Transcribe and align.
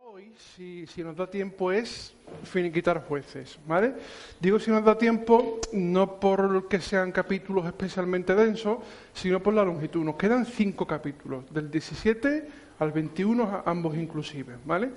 Hoy, 0.00 0.32
si, 0.56 0.86
nos 1.02 1.16
da 1.16 1.28
tiempo, 1.28 1.70
es 1.70 2.14
finiquitar 2.44 3.04
jueces, 3.06 3.58
¿vale? 3.66 3.94
Digo 4.40 4.58
si 4.58 4.70
nos 4.70 4.84
da 4.84 4.96
tiempo, 4.96 5.60
no 5.72 6.18
por 6.18 6.68
que 6.68 6.80
sean 6.80 7.12
capítulos 7.12 7.66
especialmente 7.66 8.34
densos, 8.34 8.78
sino 9.12 9.42
por 9.42 9.54
la 9.54 9.64
longitud. 9.64 10.02
Nos 10.02 10.16
quedan 10.16 10.46
cinco 10.46 10.86
capítulos, 10.86 11.44
del 11.52 11.70
17 11.70 12.48
al 12.78 12.92
21, 12.92 13.62
ambos 13.66 13.96
inclusive, 13.96 14.56
¿vale? 14.64 14.90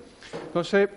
Entonces, 0.47 0.89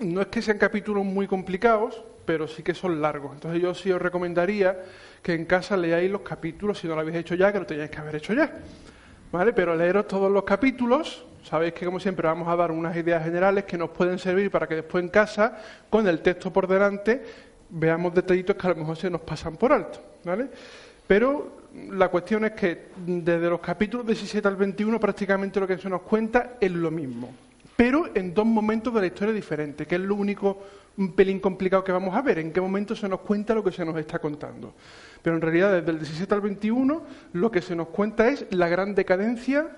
no 0.00 0.20
es 0.20 0.26
que 0.28 0.42
sean 0.42 0.58
capítulos 0.58 1.04
muy 1.04 1.26
complicados, 1.26 2.02
pero 2.24 2.46
sí 2.46 2.62
que 2.62 2.74
son 2.74 3.00
largos. 3.00 3.32
Entonces 3.34 3.60
yo 3.60 3.74
sí 3.74 3.90
os 3.90 4.00
recomendaría 4.00 4.78
que 5.22 5.34
en 5.34 5.46
casa 5.46 5.76
leáis 5.76 6.10
los 6.10 6.22
capítulos, 6.22 6.78
si 6.78 6.86
no 6.86 6.94
lo 6.94 7.00
habéis 7.00 7.18
hecho 7.18 7.34
ya, 7.34 7.52
que 7.52 7.58
lo 7.58 7.66
teníais 7.66 7.90
que 7.90 7.98
haber 7.98 8.16
hecho 8.16 8.32
ya. 8.34 8.52
¿Vale? 9.32 9.52
Pero 9.52 9.76
leeros 9.76 10.06
todos 10.08 10.30
los 10.30 10.44
capítulos, 10.44 11.24
sabéis 11.42 11.72
que 11.72 11.84
como 11.84 12.00
siempre 12.00 12.26
vamos 12.26 12.48
a 12.48 12.56
dar 12.56 12.70
unas 12.70 12.96
ideas 12.96 13.24
generales 13.24 13.64
que 13.64 13.78
nos 13.78 13.90
pueden 13.90 14.18
servir 14.18 14.50
para 14.50 14.66
que 14.66 14.76
después 14.76 15.02
en 15.02 15.10
casa, 15.10 15.58
con 15.88 16.06
el 16.06 16.20
texto 16.20 16.52
por 16.52 16.66
delante, 16.66 17.22
veamos 17.70 18.14
detallitos 18.14 18.56
que 18.56 18.66
a 18.66 18.70
lo 18.70 18.76
mejor 18.76 18.96
se 18.96 19.10
nos 19.10 19.20
pasan 19.20 19.56
por 19.56 19.72
alto, 19.72 20.00
¿vale? 20.24 20.48
Pero 21.06 21.60
la 21.90 22.08
cuestión 22.08 22.44
es 22.44 22.52
que 22.52 22.88
desde 22.96 23.48
los 23.48 23.60
capítulos 23.60 24.06
17 24.06 24.46
al 24.46 24.56
21 24.56 24.98
prácticamente 25.00 25.60
lo 25.60 25.66
que 25.66 25.78
se 25.78 25.88
nos 25.88 26.02
cuenta 26.02 26.56
es 26.60 26.70
lo 26.70 26.90
mismo, 26.90 27.32
pero 27.76 28.10
en 28.14 28.34
dos 28.34 28.46
momentos 28.46 28.92
de 28.94 29.00
la 29.00 29.06
historia 29.06 29.32
diferentes, 29.32 29.86
que 29.86 29.94
es 29.94 30.00
lo 30.00 30.14
único 30.14 30.58
un 30.96 31.12
pelín 31.12 31.40
complicado 31.40 31.82
que 31.82 31.92
vamos 31.92 32.14
a 32.14 32.22
ver, 32.22 32.38
en 32.38 32.52
qué 32.52 32.60
momento 32.60 32.94
se 32.94 33.08
nos 33.08 33.20
cuenta 33.20 33.54
lo 33.54 33.64
que 33.64 33.72
se 33.72 33.84
nos 33.84 33.96
está 33.96 34.18
contando. 34.18 34.74
Pero 35.22 35.36
en 35.36 35.42
realidad 35.42 35.72
desde 35.72 35.90
el 35.90 35.98
17 35.98 36.34
al 36.34 36.40
21 36.40 37.02
lo 37.32 37.50
que 37.50 37.62
se 37.62 37.74
nos 37.74 37.88
cuenta 37.88 38.28
es 38.28 38.46
la 38.50 38.68
gran 38.68 38.94
decadencia 38.94 39.68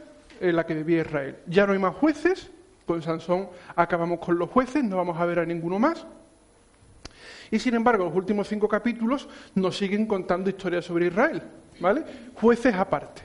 en 0.42 0.56
la 0.56 0.66
que 0.66 0.74
vivía 0.74 1.02
Israel. 1.02 1.36
Ya 1.46 1.66
no 1.66 1.72
hay 1.72 1.78
más 1.78 1.94
jueces, 1.94 2.50
con 2.86 3.00
Sansón 3.00 3.48
acabamos 3.76 4.18
con 4.18 4.38
los 4.38 4.50
jueces, 4.50 4.82
no 4.84 4.96
vamos 4.96 5.18
a 5.18 5.24
ver 5.24 5.38
a 5.38 5.46
ninguno 5.46 5.78
más. 5.78 6.06
Y 7.50 7.58
sin 7.58 7.74
embargo, 7.74 8.04
los 8.04 8.14
últimos 8.14 8.48
cinco 8.48 8.68
capítulos 8.68 9.28
nos 9.54 9.76
siguen 9.76 10.06
contando 10.06 10.50
historias 10.50 10.84
sobre 10.84 11.06
Israel, 11.06 11.42
¿vale? 11.80 12.02
Jueces 12.34 12.74
aparte. 12.74 13.22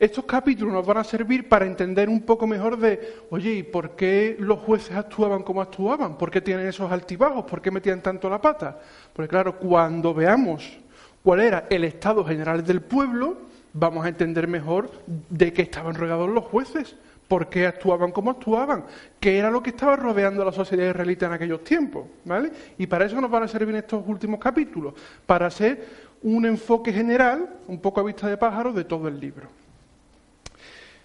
Estos 0.00 0.24
capítulos 0.24 0.72
nos 0.72 0.86
van 0.86 0.98
a 0.98 1.04
servir 1.04 1.48
para 1.48 1.66
entender 1.66 2.08
un 2.08 2.22
poco 2.22 2.46
mejor 2.46 2.76
de, 2.78 3.14
oye, 3.30 3.52
¿y 3.52 3.62
por 3.62 3.94
qué 3.94 4.36
los 4.38 4.58
jueces 4.60 4.96
actuaban 4.96 5.42
como 5.42 5.62
actuaban? 5.62 6.16
¿Por 6.18 6.30
qué 6.30 6.40
tienen 6.40 6.66
esos 6.66 6.90
altibajos? 6.90 7.44
¿Por 7.44 7.60
qué 7.60 7.70
metían 7.70 8.02
tanto 8.02 8.28
la 8.28 8.40
pata? 8.40 8.80
Porque 9.12 9.28
claro, 9.28 9.58
cuando 9.58 10.12
veamos 10.12 10.78
cuál 11.22 11.40
era 11.40 11.66
el 11.70 11.84
estado 11.84 12.24
general 12.24 12.64
del 12.64 12.80
pueblo, 12.82 13.45
vamos 13.78 14.04
a 14.04 14.08
entender 14.08 14.48
mejor 14.48 14.90
de 15.06 15.52
qué 15.52 15.62
estaban 15.62 15.94
rodeados 15.94 16.28
los 16.28 16.44
jueces, 16.44 16.96
por 17.28 17.48
qué 17.48 17.66
actuaban 17.66 18.12
como 18.12 18.30
actuaban, 18.30 18.84
qué 19.20 19.38
era 19.38 19.50
lo 19.50 19.62
que 19.62 19.70
estaba 19.70 19.96
rodeando 19.96 20.42
a 20.42 20.46
la 20.46 20.52
sociedad 20.52 20.88
israelita 20.88 21.26
en 21.26 21.32
aquellos 21.32 21.62
tiempos, 21.62 22.06
¿vale? 22.24 22.50
Y 22.78 22.86
para 22.86 23.04
eso 23.04 23.20
nos 23.20 23.30
van 23.30 23.42
a 23.42 23.48
servir 23.48 23.74
estos 23.74 24.02
últimos 24.06 24.40
capítulos, 24.40 24.94
para 25.26 25.46
hacer 25.46 26.06
un 26.22 26.46
enfoque 26.46 26.92
general, 26.92 27.48
un 27.66 27.78
poco 27.80 28.00
a 28.00 28.04
vista 28.04 28.28
de 28.28 28.36
pájaro, 28.36 28.72
de 28.72 28.84
todo 28.84 29.08
el 29.08 29.20
libro. 29.20 29.48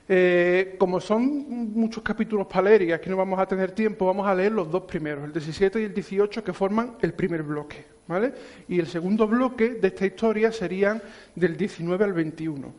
Eh, 0.08 0.76
como 0.78 1.00
son 1.00 1.74
muchos 1.74 2.04
capítulos 2.04 2.48
para 2.48 2.64
leer 2.64 2.82
y 2.82 2.92
aquí 2.92 3.10
no 3.10 3.18
vamos 3.18 3.40
a 3.40 3.46
tener 3.46 3.72
tiempo, 3.72 4.06
vamos 4.06 4.28
a 4.28 4.36
leer 4.36 4.52
los 4.52 4.70
dos 4.70 4.84
primeros, 4.84 5.24
el 5.24 5.32
17 5.32 5.82
y 5.82 5.86
el 5.86 5.94
18, 5.94 6.44
que 6.44 6.54
forman 6.54 6.96
el 7.02 7.14
primer 7.14 7.44
bloque. 7.44 7.91
¿Vale? 8.08 8.34
Y 8.68 8.80
el 8.80 8.88
segundo 8.88 9.28
bloque 9.28 9.76
de 9.76 9.88
esta 9.88 10.06
historia 10.06 10.52
serían 10.52 11.02
del 11.36 11.58
19 11.58 12.04
al 12.04 12.14
21. 12.14 12.74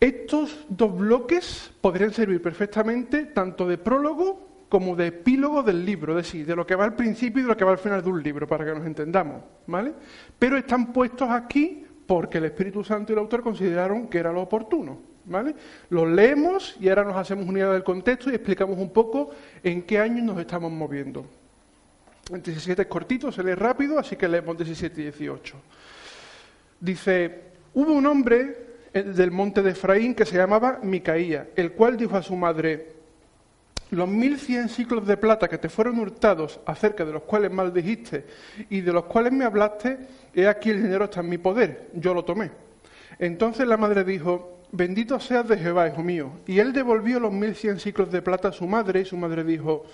Estos 0.00 0.64
dos 0.68 0.96
bloques 0.96 1.70
podrían 1.80 2.12
servir 2.12 2.40
perfectamente 2.40 3.26
tanto 3.26 3.68
de 3.68 3.76
prólogo 3.76 4.48
como 4.70 4.96
de 4.96 5.08
epílogo 5.08 5.62
del 5.62 5.84
libro, 5.84 6.16
es 6.18 6.24
decir, 6.24 6.46
de 6.46 6.56
lo 6.56 6.66
que 6.66 6.76
va 6.76 6.84
al 6.84 6.94
principio 6.94 7.40
y 7.40 7.42
de 7.42 7.48
lo 7.48 7.56
que 7.56 7.64
va 7.64 7.72
al 7.72 7.78
final 7.78 8.02
de 8.02 8.08
un 8.08 8.22
libro, 8.22 8.46
para 8.46 8.64
que 8.64 8.72
nos 8.72 8.86
entendamos, 8.86 9.42
¿vale? 9.66 9.92
Pero 10.38 10.56
están 10.56 10.92
puestos 10.92 11.28
aquí 11.28 11.84
porque 12.06 12.38
el 12.38 12.46
Espíritu 12.46 12.82
Santo 12.82 13.12
y 13.12 13.14
el 13.14 13.18
autor 13.18 13.42
consideraron 13.42 14.08
que 14.08 14.18
era 14.18 14.32
lo 14.32 14.42
oportuno, 14.42 14.98
¿vale? 15.26 15.54
Los 15.90 16.08
leemos 16.08 16.76
y 16.80 16.88
ahora 16.88 17.04
nos 17.04 17.16
hacemos 17.16 17.46
una 17.46 17.58
idea 17.58 17.72
del 17.72 17.84
contexto 17.84 18.30
y 18.30 18.36
explicamos 18.36 18.78
un 18.78 18.90
poco 18.90 19.30
en 19.62 19.82
qué 19.82 19.98
años 19.98 20.24
nos 20.24 20.38
estamos 20.38 20.70
moviendo. 20.72 21.26
El 22.32 22.42
17 22.42 22.82
es 22.82 22.88
cortito, 22.88 23.32
se 23.32 23.42
lee 23.42 23.54
rápido, 23.54 23.98
así 23.98 24.16
que 24.16 24.28
leemos 24.28 24.56
17 24.56 25.00
y 25.00 25.04
18. 25.04 25.56
Dice, 26.78 27.40
hubo 27.74 27.92
un 27.92 28.06
hombre 28.06 28.70
eh, 28.92 29.02
del 29.02 29.30
monte 29.30 29.62
de 29.62 29.70
Efraín 29.70 30.14
que 30.14 30.24
se 30.24 30.36
llamaba 30.36 30.78
Micaía, 30.82 31.48
el 31.56 31.72
cual 31.72 31.96
dijo 31.96 32.16
a 32.16 32.22
su 32.22 32.36
madre, 32.36 33.00
los 33.90 34.08
mil 34.08 34.38
cien 34.38 34.68
ciclos 34.68 35.06
de 35.06 35.16
plata 35.16 35.48
que 35.48 35.58
te 35.58 35.68
fueron 35.68 35.98
hurtados, 35.98 36.60
acerca 36.64 37.04
de 37.04 37.12
los 37.12 37.22
cuales 37.22 37.50
maldijiste 37.50 38.24
y 38.68 38.80
de 38.80 38.92
los 38.92 39.04
cuales 39.06 39.32
me 39.32 39.44
hablaste, 39.44 39.98
he 40.32 40.46
aquí 40.46 40.70
el 40.70 40.82
dinero 40.82 41.06
está 41.06 41.20
en 41.20 41.28
mi 41.28 41.38
poder, 41.38 41.88
yo 41.94 42.14
lo 42.14 42.24
tomé. 42.24 42.52
Entonces 43.18 43.66
la 43.66 43.76
madre 43.76 44.04
dijo, 44.04 44.60
bendito 44.70 45.18
seas 45.18 45.48
de 45.48 45.58
Jehová, 45.58 45.88
hijo 45.88 46.04
mío. 46.04 46.30
Y 46.46 46.60
él 46.60 46.72
devolvió 46.72 47.18
los 47.18 47.32
mil 47.32 47.56
cien 47.56 47.80
ciclos 47.80 48.12
de 48.12 48.22
plata 48.22 48.48
a 48.48 48.52
su 48.52 48.66
madre, 48.66 49.00
y 49.00 49.04
su 49.04 49.16
madre 49.16 49.42
dijo, 49.42 49.84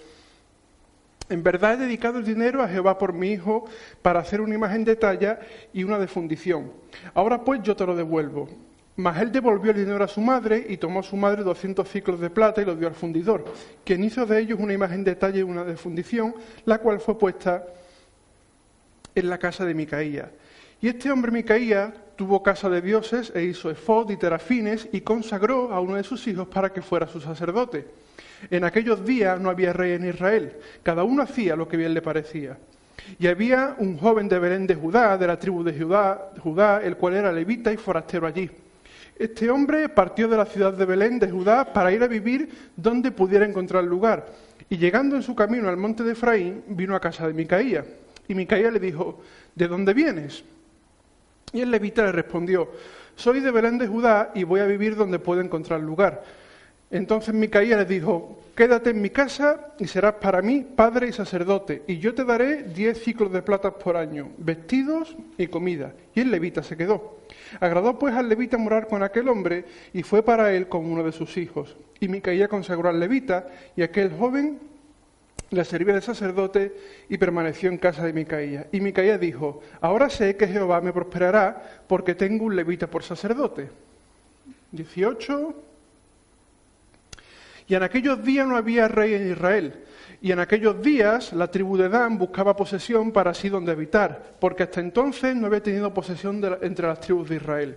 en 1.28 1.42
verdad 1.42 1.74
he 1.74 1.84
dedicado 1.84 2.18
el 2.18 2.24
dinero 2.24 2.62
a 2.62 2.68
Jehová 2.68 2.98
por 2.98 3.12
mi 3.12 3.30
hijo 3.30 3.64
para 4.02 4.20
hacer 4.20 4.40
una 4.40 4.54
imagen 4.54 4.84
de 4.84 4.96
talla 4.96 5.40
y 5.72 5.84
una 5.84 5.98
de 5.98 6.06
fundición. 6.06 6.72
Ahora 7.14 7.42
pues 7.42 7.62
yo 7.62 7.74
te 7.74 7.86
lo 7.86 7.96
devuelvo. 7.96 8.48
Mas 8.96 9.20
él 9.20 9.30
devolvió 9.30 9.72
el 9.72 9.76
dinero 9.76 10.02
a 10.02 10.08
su 10.08 10.22
madre 10.22 10.64
y 10.68 10.78
tomó 10.78 11.00
a 11.00 11.02
su 11.02 11.16
madre 11.16 11.42
doscientos 11.42 11.90
ciclos 11.90 12.18
de 12.18 12.30
plata 12.30 12.62
y 12.62 12.64
lo 12.64 12.74
dio 12.74 12.88
al 12.88 12.94
fundidor, 12.94 13.44
quien 13.84 14.02
hizo 14.02 14.24
de 14.24 14.40
ellos 14.40 14.58
una 14.58 14.72
imagen 14.72 15.04
de 15.04 15.14
talla 15.14 15.38
y 15.38 15.42
una 15.42 15.64
de 15.64 15.76
fundición, 15.76 16.34
la 16.64 16.78
cual 16.78 16.98
fue 16.98 17.18
puesta 17.18 17.66
en 19.14 19.28
la 19.28 19.36
casa 19.36 19.66
de 19.66 19.74
Micaía. 19.74 20.30
Y 20.80 20.88
este 20.88 21.10
hombre 21.10 21.30
Micaía 21.30 21.92
tuvo 22.16 22.42
casa 22.42 22.70
de 22.70 22.80
dioses 22.80 23.30
e 23.34 23.44
hizo 23.44 23.70
efod 23.70 24.10
y 24.10 24.16
terafines 24.16 24.88
y 24.92 25.02
consagró 25.02 25.72
a 25.72 25.80
uno 25.80 25.96
de 25.96 26.02
sus 26.02 26.26
hijos 26.26 26.48
para 26.48 26.72
que 26.72 26.80
fuera 26.80 27.06
su 27.06 27.20
sacerdote. 27.20 27.86
En 28.50 28.64
aquellos 28.64 29.04
días 29.04 29.40
no 29.40 29.50
había 29.50 29.72
rey 29.72 29.92
en 29.92 30.08
Israel, 30.08 30.52
cada 30.82 31.04
uno 31.04 31.22
hacía 31.22 31.56
lo 31.56 31.68
que 31.68 31.76
bien 31.76 31.94
le 31.94 32.02
parecía. 32.02 32.56
Y 33.18 33.26
había 33.26 33.76
un 33.78 33.96
joven 33.98 34.28
de 34.28 34.38
Belén 34.38 34.66
de 34.66 34.74
Judá, 34.74 35.16
de 35.16 35.26
la 35.26 35.38
tribu 35.38 35.62
de 35.62 35.78
Judá, 35.78 36.32
Judá, 36.42 36.80
el 36.82 36.96
cual 36.96 37.14
era 37.14 37.32
levita 37.32 37.72
y 37.72 37.76
forastero 37.76 38.26
allí. 38.26 38.50
Este 39.18 39.48
hombre 39.48 39.88
partió 39.88 40.28
de 40.28 40.36
la 40.36 40.44
ciudad 40.44 40.74
de 40.74 40.84
Belén 40.84 41.18
de 41.18 41.30
Judá 41.30 41.72
para 41.72 41.92
ir 41.92 42.02
a 42.02 42.08
vivir 42.08 42.50
donde 42.76 43.10
pudiera 43.10 43.46
encontrar 43.46 43.84
lugar. 43.84 44.26
Y 44.68 44.76
llegando 44.76 45.16
en 45.16 45.22
su 45.22 45.34
camino 45.34 45.68
al 45.68 45.76
monte 45.76 46.02
de 46.02 46.12
Efraín, 46.12 46.62
vino 46.68 46.94
a 46.94 47.00
casa 47.00 47.26
de 47.26 47.32
Micaía. 47.32 47.84
Y 48.28 48.34
Micaía 48.34 48.70
le 48.70 48.80
dijo, 48.80 49.22
¿de 49.54 49.68
dónde 49.68 49.94
vienes? 49.94 50.44
Y 51.52 51.60
el 51.60 51.70
levita 51.70 52.04
le 52.04 52.12
respondió, 52.12 52.70
soy 53.14 53.40
de 53.40 53.50
Belén 53.50 53.78
de 53.78 53.86
Judá 53.86 54.32
y 54.34 54.44
voy 54.44 54.60
a 54.60 54.66
vivir 54.66 54.96
donde 54.96 55.18
pueda 55.18 55.42
encontrar 55.42 55.80
lugar. 55.80 56.22
Entonces 56.90 57.34
Micaía 57.34 57.76
le 57.76 57.84
dijo, 57.84 58.38
quédate 58.54 58.90
en 58.90 59.00
mi 59.00 59.10
casa 59.10 59.74
y 59.78 59.86
serás 59.86 60.14
para 60.14 60.40
mí 60.40 60.60
padre 60.60 61.08
y 61.08 61.12
sacerdote, 61.12 61.82
y 61.86 61.98
yo 61.98 62.14
te 62.14 62.24
daré 62.24 62.62
diez 62.62 63.02
ciclos 63.02 63.32
de 63.32 63.42
plata 63.42 63.72
por 63.72 63.96
año, 63.96 64.30
vestidos 64.38 65.16
y 65.36 65.48
comida. 65.48 65.94
Y 66.14 66.20
el 66.20 66.30
levita 66.30 66.62
se 66.62 66.76
quedó. 66.76 67.18
Agradó 67.60 67.98
pues 67.98 68.14
al 68.14 68.28
levita 68.28 68.56
morar 68.56 68.86
con 68.86 69.02
aquel 69.02 69.28
hombre, 69.28 69.64
y 69.92 70.02
fue 70.04 70.22
para 70.22 70.52
él 70.54 70.68
como 70.68 70.92
uno 70.92 71.02
de 71.02 71.12
sus 71.12 71.36
hijos. 71.36 71.76
Y 71.98 72.08
Micaía 72.08 72.46
consagró 72.46 72.88
al 72.88 73.00
levita, 73.00 73.48
y 73.74 73.82
aquel 73.82 74.12
joven 74.12 74.58
le 75.50 75.64
servía 75.64 75.94
de 75.94 76.00
sacerdote 76.02 76.72
y 77.08 77.18
permaneció 77.18 77.68
en 77.68 77.78
casa 77.78 78.04
de 78.04 78.12
Micaía. 78.12 78.66
Y 78.72 78.80
Micaía 78.80 79.18
dijo, 79.18 79.60
ahora 79.80 80.08
sé 80.08 80.36
que 80.36 80.48
Jehová 80.48 80.80
me 80.80 80.92
prosperará 80.92 81.82
porque 81.86 82.14
tengo 82.14 82.44
un 82.44 82.56
levita 82.56 82.88
por 82.88 83.02
sacerdote. 83.02 83.68
18. 84.72 85.65
Y 87.68 87.74
en 87.74 87.82
aquellos 87.82 88.22
días 88.24 88.46
no 88.46 88.56
había 88.56 88.88
rey 88.88 89.14
en 89.14 89.30
Israel. 89.30 89.84
Y 90.20 90.32
en 90.32 90.38
aquellos 90.38 90.80
días 90.80 91.32
la 91.32 91.50
tribu 91.50 91.76
de 91.76 91.88
Dan 91.88 92.18
buscaba 92.18 92.56
posesión 92.56 93.12
para 93.12 93.32
así 93.32 93.48
donde 93.48 93.72
habitar, 93.72 94.36
porque 94.40 94.62
hasta 94.62 94.80
entonces 94.80 95.36
no 95.36 95.46
había 95.46 95.62
tenido 95.62 95.92
posesión 95.92 96.42
entre 96.62 96.86
las 96.86 97.00
tribus 97.00 97.28
de 97.28 97.36
Israel. 97.36 97.76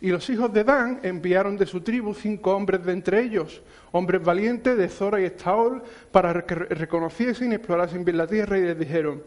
Y 0.00 0.10
los 0.10 0.28
hijos 0.30 0.52
de 0.52 0.64
Dan 0.64 1.00
enviaron 1.02 1.56
de 1.56 1.66
su 1.66 1.80
tribu 1.80 2.14
cinco 2.14 2.54
hombres 2.54 2.84
de 2.84 2.92
entre 2.92 3.20
ellos, 3.22 3.60
hombres 3.92 4.22
valientes 4.22 4.76
de 4.76 4.88
Zora 4.88 5.20
y 5.20 5.24
Estaol, 5.24 5.82
para 6.12 6.44
que 6.46 6.54
reconociesen 6.54 7.52
y 7.52 7.56
explorasen 7.56 8.04
bien 8.04 8.18
la 8.18 8.26
tierra, 8.26 8.58
y 8.58 8.62
les 8.62 8.78
dijeron, 8.78 9.22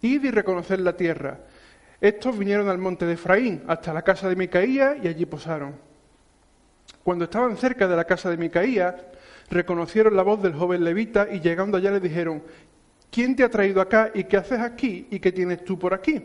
id 0.00 0.24
y 0.24 0.30
reconocer 0.30 0.80
la 0.80 0.96
tierra. 0.96 1.40
Estos 2.00 2.38
vinieron 2.38 2.68
al 2.68 2.78
monte 2.78 3.06
de 3.06 3.14
Efraín, 3.14 3.64
hasta 3.66 3.92
la 3.92 4.02
casa 4.02 4.28
de 4.28 4.36
Micaía, 4.36 4.96
y 5.02 5.08
allí 5.08 5.26
posaron. 5.26 5.74
Cuando 7.02 7.24
estaban 7.24 7.56
cerca 7.56 7.86
de 7.86 7.96
la 7.96 8.04
casa 8.04 8.30
de 8.30 8.36
Micaía, 8.36 8.96
reconocieron 9.50 10.16
la 10.16 10.22
voz 10.22 10.42
del 10.42 10.54
joven 10.54 10.84
levita 10.84 11.28
y 11.30 11.40
llegando 11.40 11.76
allá 11.76 11.90
le 11.90 12.00
dijeron, 12.00 12.42
¿quién 13.10 13.36
te 13.36 13.44
ha 13.44 13.50
traído 13.50 13.80
acá 13.80 14.10
y 14.14 14.24
qué 14.24 14.36
haces 14.36 14.60
aquí 14.60 15.06
y 15.10 15.20
qué 15.20 15.32
tienes 15.32 15.64
tú 15.64 15.78
por 15.78 15.94
aquí? 15.94 16.22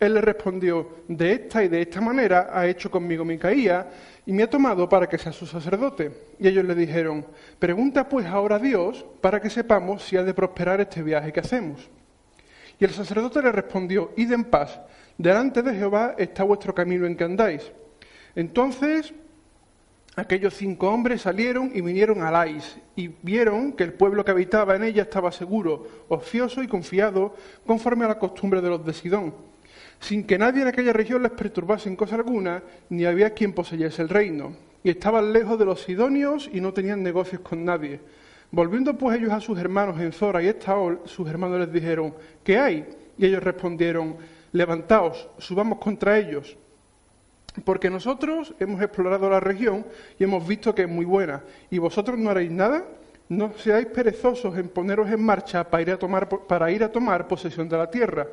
Él 0.00 0.14
le 0.14 0.20
respondió, 0.20 0.98
de 1.06 1.32
esta 1.32 1.62
y 1.62 1.68
de 1.68 1.82
esta 1.82 2.00
manera 2.00 2.50
ha 2.52 2.66
hecho 2.66 2.90
conmigo 2.90 3.24
Micaía 3.24 3.88
y 4.26 4.32
me 4.32 4.42
ha 4.42 4.50
tomado 4.50 4.88
para 4.88 5.08
que 5.08 5.18
sea 5.18 5.32
su 5.32 5.46
sacerdote. 5.46 6.10
Y 6.38 6.48
ellos 6.48 6.64
le 6.64 6.74
dijeron, 6.74 7.24
pregunta 7.58 8.08
pues 8.08 8.26
ahora 8.26 8.56
a 8.56 8.58
Dios 8.58 9.04
para 9.20 9.40
que 9.40 9.50
sepamos 9.50 10.02
si 10.02 10.16
ha 10.16 10.24
de 10.24 10.34
prosperar 10.34 10.80
este 10.80 11.02
viaje 11.02 11.32
que 11.32 11.40
hacemos. 11.40 11.88
Y 12.78 12.84
el 12.84 12.90
sacerdote 12.90 13.42
le 13.42 13.52
respondió, 13.52 14.12
id 14.16 14.32
en 14.32 14.44
paz, 14.44 14.80
delante 15.16 15.62
de 15.62 15.74
Jehová 15.74 16.14
está 16.18 16.44
vuestro 16.44 16.74
camino 16.74 17.06
en 17.06 17.16
que 17.16 17.24
andáis. 17.24 17.72
Entonces 18.34 19.12
aquellos 20.18 20.54
cinco 20.54 20.90
hombres 20.90 21.22
salieron 21.22 21.70
y 21.74 21.80
vinieron 21.80 22.22
a 22.22 22.30
Lais 22.30 22.78
y 22.96 23.08
vieron 23.08 23.72
que 23.72 23.84
el 23.84 23.92
pueblo 23.92 24.24
que 24.24 24.30
habitaba 24.30 24.74
en 24.76 24.84
ella 24.84 25.02
estaba 25.02 25.30
seguro, 25.30 25.86
ocioso 26.08 26.62
y 26.62 26.68
confiado, 26.68 27.34
conforme 27.66 28.04
a 28.04 28.08
la 28.08 28.18
costumbre 28.18 28.60
de 28.60 28.70
los 28.70 28.84
de 28.84 28.92
Sidón, 28.92 29.34
sin 30.00 30.24
que 30.24 30.38
nadie 30.38 30.62
en 30.62 30.68
aquella 30.68 30.92
región 30.92 31.22
les 31.22 31.32
perturbase 31.32 31.88
en 31.88 31.96
cosa 31.96 32.16
alguna, 32.16 32.62
ni 32.88 33.04
había 33.04 33.34
quien 33.34 33.52
poseyese 33.52 34.02
el 34.02 34.08
reino. 34.08 34.56
Y 34.82 34.90
estaban 34.90 35.32
lejos 35.32 35.58
de 35.58 35.64
los 35.64 35.82
sidonios 35.82 36.48
y 36.52 36.60
no 36.60 36.72
tenían 36.72 37.02
negocios 37.02 37.42
con 37.42 37.64
nadie. 37.64 38.00
Volviendo 38.50 38.96
pues 38.96 39.18
ellos 39.18 39.32
a 39.32 39.40
sus 39.40 39.58
hermanos 39.58 40.00
en 40.00 40.12
Zora 40.12 40.42
y 40.42 40.46
Estaol, 40.46 41.00
sus 41.04 41.28
hermanos 41.28 41.58
les 41.60 41.72
dijeron, 41.72 42.14
¿qué 42.44 42.58
hay? 42.58 42.88
Y 43.18 43.26
ellos 43.26 43.42
respondieron, 43.42 44.16
levantaos, 44.52 45.28
subamos 45.38 45.78
contra 45.78 46.18
ellos 46.18 46.56
porque 47.64 47.90
nosotros 47.90 48.54
hemos 48.58 48.80
explorado 48.82 49.28
la 49.28 49.40
región 49.40 49.84
y 50.18 50.24
hemos 50.24 50.46
visto 50.46 50.74
que 50.74 50.82
es 50.82 50.88
muy 50.88 51.04
buena. 51.04 51.42
¿Y 51.70 51.78
vosotros 51.78 52.18
no 52.18 52.30
haréis 52.30 52.50
nada? 52.50 52.84
No 53.28 53.52
seáis 53.58 53.86
perezosos 53.86 54.56
en 54.56 54.68
poneros 54.68 55.10
en 55.10 55.22
marcha 55.22 55.64
para 55.64 55.82
ir 55.82 55.90
a 55.90 55.98
tomar, 55.98 56.28
para 56.28 56.70
ir 56.70 56.82
a 56.82 56.92
tomar 56.92 57.28
posesión 57.28 57.68
de 57.68 57.76
la 57.76 57.90
tierra. 57.90 58.26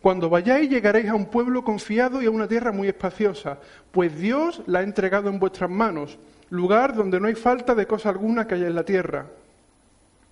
Cuando 0.00 0.28
vayáis 0.28 0.68
llegaréis 0.68 1.08
a 1.08 1.14
un 1.14 1.26
pueblo 1.26 1.62
confiado 1.62 2.22
y 2.22 2.26
a 2.26 2.30
una 2.30 2.48
tierra 2.48 2.72
muy 2.72 2.88
espaciosa, 2.88 3.58
pues 3.92 4.18
Dios 4.18 4.62
la 4.66 4.80
ha 4.80 4.82
entregado 4.82 5.28
en 5.28 5.38
vuestras 5.38 5.70
manos, 5.70 6.18
lugar 6.50 6.94
donde 6.94 7.20
no 7.20 7.28
hay 7.28 7.34
falta 7.34 7.74
de 7.74 7.86
cosa 7.86 8.08
alguna 8.08 8.46
que 8.46 8.54
haya 8.54 8.66
en 8.66 8.74
la 8.74 8.84
tierra. 8.84 9.26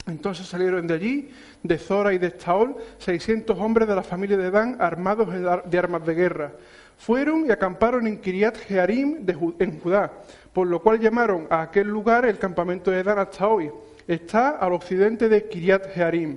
Entonces 0.06 0.46
salieron 0.46 0.86
de 0.86 0.94
allí, 0.94 1.30
de 1.62 1.78
Zora 1.78 2.12
y 2.12 2.18
de 2.18 2.28
Estaol, 2.28 2.76
seiscientos 2.98 3.58
hombres 3.58 3.86
de 3.86 3.94
la 3.94 4.02
familia 4.02 4.36
de 4.36 4.50
Dan 4.50 4.76
armados 4.80 5.28
de 5.70 5.78
armas 5.78 6.04
de 6.04 6.14
guerra 6.14 6.52
fueron 7.00 7.46
y 7.46 7.50
acamparon 7.50 8.06
en 8.06 8.18
Kiriat 8.18 8.58
Jearim 8.58 9.24
en 9.58 9.80
Judá, 9.80 10.12
por 10.52 10.66
lo 10.66 10.82
cual 10.82 11.00
llamaron 11.00 11.46
a 11.48 11.62
aquel 11.62 11.88
lugar 11.88 12.26
el 12.26 12.38
campamento 12.38 12.90
de 12.90 13.02
Dan 13.02 13.18
hasta 13.18 13.48
hoy. 13.48 13.70
Está 14.06 14.50
al 14.50 14.74
occidente 14.74 15.30
de 15.30 15.48
Kiriat 15.48 15.94
Jearim. 15.94 16.36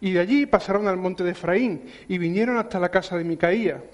Y 0.00 0.12
de 0.12 0.20
allí 0.20 0.46
pasaron 0.46 0.88
al 0.88 0.96
monte 0.96 1.22
de 1.22 1.30
Efraín 1.30 1.84
y 2.08 2.18
vinieron 2.18 2.58
hasta 2.58 2.80
la 2.80 2.88
casa 2.88 3.16
de 3.16 3.22
Micaía. 3.22 3.84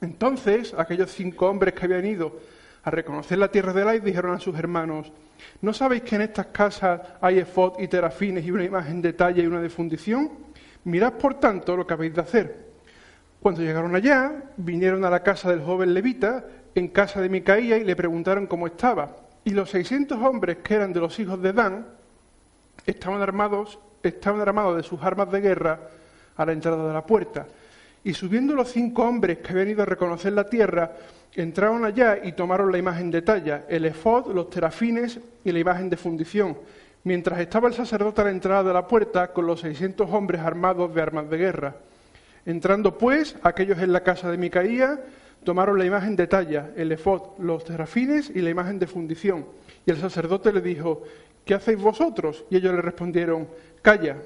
Entonces 0.00 0.74
aquellos 0.78 1.10
cinco 1.10 1.48
hombres 1.48 1.74
que 1.74 1.86
habían 1.86 2.06
ido 2.06 2.38
a 2.84 2.90
reconocer 2.90 3.36
la 3.38 3.50
tierra 3.50 3.72
de 3.72 3.84
Lai 3.84 3.98
dijeron 3.98 4.36
a 4.36 4.38
sus 4.38 4.56
hermanos, 4.56 5.10
¿no 5.62 5.72
sabéis 5.72 6.02
que 6.02 6.16
en 6.16 6.22
estas 6.22 6.46
casas 6.46 7.00
hay 7.20 7.38
efod 7.38 7.78
y 7.78 7.88
terafines 7.88 8.44
y 8.44 8.50
una 8.50 8.64
imagen 8.64 9.00
de 9.02 9.12
talla 9.12 9.42
y 9.42 9.46
una 9.46 9.60
de 9.60 9.70
fundición? 9.70 10.30
Mirad 10.84 11.14
por 11.14 11.34
tanto 11.34 11.76
lo 11.76 11.86
que 11.86 11.94
habéis 11.94 12.14
de 12.14 12.20
hacer 12.20 12.70
cuando 13.40 13.62
llegaron 13.62 13.96
allá, 13.96 14.34
vinieron 14.58 15.04
a 15.04 15.10
la 15.10 15.22
casa 15.22 15.50
del 15.50 15.62
joven 15.62 15.94
levita, 15.94 16.44
en 16.74 16.88
casa 16.88 17.22
de 17.22 17.30
Micaía, 17.30 17.78
y 17.78 17.84
le 17.84 17.96
preguntaron 17.96 18.46
cómo 18.46 18.66
estaba. 18.66 19.16
Y 19.44 19.50
los 19.50 19.70
600 19.70 20.18
hombres 20.18 20.58
que 20.58 20.74
eran 20.74 20.92
de 20.92 21.00
los 21.00 21.18
hijos 21.18 21.40
de 21.40 21.54
Dan 21.54 21.86
estaban 22.84 23.22
armados, 23.22 23.78
estaban 24.02 24.42
armados 24.42 24.76
de 24.76 24.82
sus 24.82 25.02
armas 25.02 25.32
de 25.32 25.40
guerra 25.40 25.80
a 26.36 26.44
la 26.44 26.52
entrada 26.52 26.86
de 26.86 26.92
la 26.92 27.04
puerta. 27.06 27.46
Y 28.04 28.12
subiendo 28.12 28.54
los 28.54 28.70
cinco 28.70 29.04
hombres 29.04 29.38
que 29.38 29.52
habían 29.52 29.70
ido 29.70 29.82
a 29.82 29.86
reconocer 29.86 30.34
la 30.34 30.44
tierra, 30.44 30.92
entraron 31.34 31.84
allá 31.84 32.18
y 32.22 32.32
tomaron 32.32 32.72
la 32.72 32.78
imagen 32.78 33.10
de 33.10 33.22
talla, 33.22 33.64
el 33.68 33.84
efod, 33.84 34.32
los 34.34 34.50
terafines 34.50 35.20
y 35.44 35.52
la 35.52 35.58
imagen 35.58 35.88
de 35.88 35.96
fundición, 35.96 36.56
mientras 37.04 37.40
estaba 37.40 37.68
el 37.68 37.74
sacerdote 37.74 38.20
a 38.20 38.24
la 38.24 38.30
entrada 38.30 38.64
de 38.64 38.74
la 38.74 38.86
puerta 38.86 39.32
con 39.32 39.46
los 39.46 39.60
600 39.60 40.08
hombres 40.10 40.40
armados 40.40 40.94
de 40.94 41.02
armas 41.02 41.30
de 41.30 41.36
guerra. 41.38 41.76
Entrando 42.46 42.96
pues 42.96 43.36
aquellos 43.42 43.78
en 43.78 43.92
la 43.92 44.02
casa 44.02 44.30
de 44.30 44.38
Micaía, 44.38 45.00
tomaron 45.44 45.78
la 45.78 45.84
imagen 45.84 46.16
de 46.16 46.26
talla, 46.26 46.70
el 46.76 46.92
efod, 46.92 47.38
los 47.38 47.64
terafines 47.64 48.30
y 48.30 48.40
la 48.40 48.50
imagen 48.50 48.78
de 48.78 48.86
fundición. 48.86 49.46
Y 49.86 49.90
el 49.90 49.98
sacerdote 49.98 50.52
le 50.52 50.60
dijo, 50.60 51.02
¿qué 51.44 51.54
hacéis 51.54 51.78
vosotros? 51.78 52.44
Y 52.50 52.56
ellos 52.56 52.74
le 52.74 52.82
respondieron, 52.82 53.48
calla, 53.82 54.16